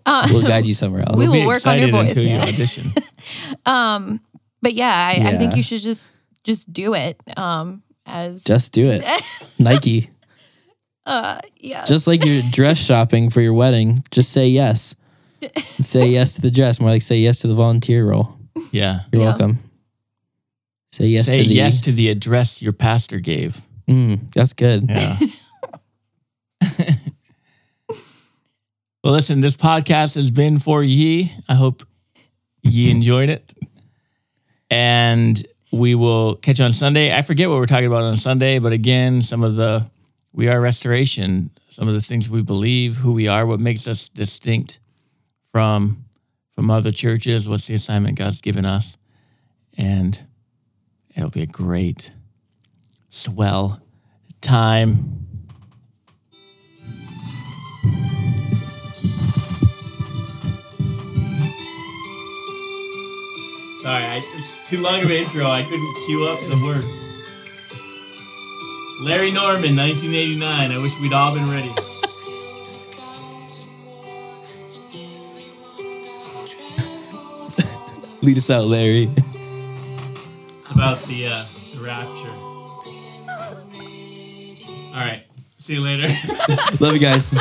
we'll 0.05 0.41
guide 0.41 0.65
you 0.65 0.73
somewhere 0.73 1.01
else. 1.01 1.15
Uh, 1.15 1.17
we 1.17 1.25
We'll 1.25 1.33
be 1.33 1.39
will 1.41 1.47
work 1.47 1.67
on 1.67 1.79
your 1.79 1.89
voice, 1.89 2.11
until 2.11 2.23
yeah. 2.23 2.43
you 2.45 2.51
audition. 2.53 2.91
but 4.61 4.73
yeah 4.73 4.93
I, 4.93 5.33
I 5.33 5.37
think 5.37 5.55
you 5.55 5.63
should 5.63 5.81
just 5.81 6.11
just 6.43 6.71
do 6.73 6.95
it 6.95 7.21
um 7.37 7.83
as 8.05 8.43
Just 8.43 8.73
do 8.73 8.89
it. 8.89 9.03
Nike. 9.59 10.09
uh 11.05 11.39
yeah 11.57 11.85
Just 11.85 12.07
like 12.07 12.25
you're 12.25 12.41
dress 12.51 12.83
shopping 12.83 13.29
for 13.29 13.41
your 13.41 13.53
wedding, 13.53 14.03
just 14.09 14.31
say 14.31 14.47
yes. 14.47 14.95
say 15.57 16.07
yes 16.07 16.33
to 16.35 16.41
the 16.41 16.51
dress, 16.51 16.79
more 16.79 16.89
like 16.89 17.01
say 17.01 17.17
yes 17.17 17.39
to 17.41 17.47
the 17.47 17.53
volunteer 17.53 18.05
role. 18.09 18.37
Yeah. 18.71 19.01
You're 19.11 19.21
Yeah. 19.21 19.27
welcome. 19.29 19.59
Say 20.91 21.05
yes 21.07 21.27
Say 21.27 21.35
to 21.37 21.43
the 21.43 21.53
yes 21.53 21.81
to 21.81 21.91
the 21.91 22.09
address 22.09 22.61
your 22.61 22.73
pastor 22.73 23.19
gave. 23.19 23.61
Mm, 23.87 24.31
that's 24.33 24.53
good. 24.53 24.89
Yeah. 24.89 25.17
well, 29.03 29.13
listen, 29.13 29.39
this 29.41 29.55
podcast 29.55 30.15
has 30.15 30.29
been 30.31 30.59
for 30.59 30.83
ye. 30.83 31.31
I 31.47 31.55
hope 31.55 31.83
ye 32.63 32.91
enjoyed 32.91 33.29
it. 33.29 33.53
And 34.69 35.41
we 35.71 35.95
will 35.95 36.35
catch 36.35 36.59
you 36.59 36.65
on 36.65 36.73
Sunday. 36.73 37.15
I 37.15 37.21
forget 37.21 37.49
what 37.49 37.57
we're 37.57 37.65
talking 37.65 37.87
about 37.87 38.03
on 38.03 38.17
Sunday, 38.17 38.59
but 38.59 38.71
again, 38.71 39.21
some 39.21 39.43
of 39.43 39.55
the 39.55 39.85
we 40.31 40.47
are 40.47 40.59
restoration, 40.61 41.49
some 41.69 41.87
of 41.87 41.93
the 41.95 42.01
things 42.01 42.29
we 42.29 42.41
believe, 42.43 42.97
who 42.97 43.13
we 43.13 43.27
are, 43.27 43.45
what 43.45 43.59
makes 43.59 43.87
us 43.87 44.09
distinct 44.09 44.79
from 45.51 46.05
from 46.51 46.69
other 46.69 46.91
churches, 46.91 47.47
what's 47.47 47.67
the 47.67 47.73
assignment 47.73 48.17
God's 48.17 48.41
given 48.41 48.65
us. 48.65 48.97
And 49.77 50.19
it'll 51.15 51.29
be 51.29 51.41
a 51.41 51.47
great 51.47 52.11
swell 53.09 53.81
time. 54.41 55.25
Sorry, 63.81 64.03
it's 64.17 64.69
too 64.69 64.81
long 64.81 65.01
of 65.01 65.05
an 65.05 65.11
intro. 65.11 65.45
I 65.45 65.63
couldn't 65.63 65.95
cue 66.05 66.25
up 66.25 66.39
the 66.49 66.61
words. 66.65 66.99
Larry 69.05 69.31
Norman, 69.31 69.77
1989. 69.77 70.71
I 70.71 70.77
wish 70.81 70.91
we'd 70.99 71.13
all 71.13 71.33
been 71.33 71.49
ready. 71.49 71.88
Lead 78.21 78.37
us 78.37 78.49
out, 78.49 78.65
Larry. 78.65 79.07
It's 80.61 80.75
about 80.77 81.01
the, 81.07 81.25
uh, 81.25 81.43
the 81.73 81.81
rapture. 81.83 82.29
All 84.95 85.07
right. 85.07 85.23
See 85.57 85.73
you 85.73 85.81
later. 85.81 86.07
Love 86.79 86.93
you 86.93 86.99
guys. 86.99 87.33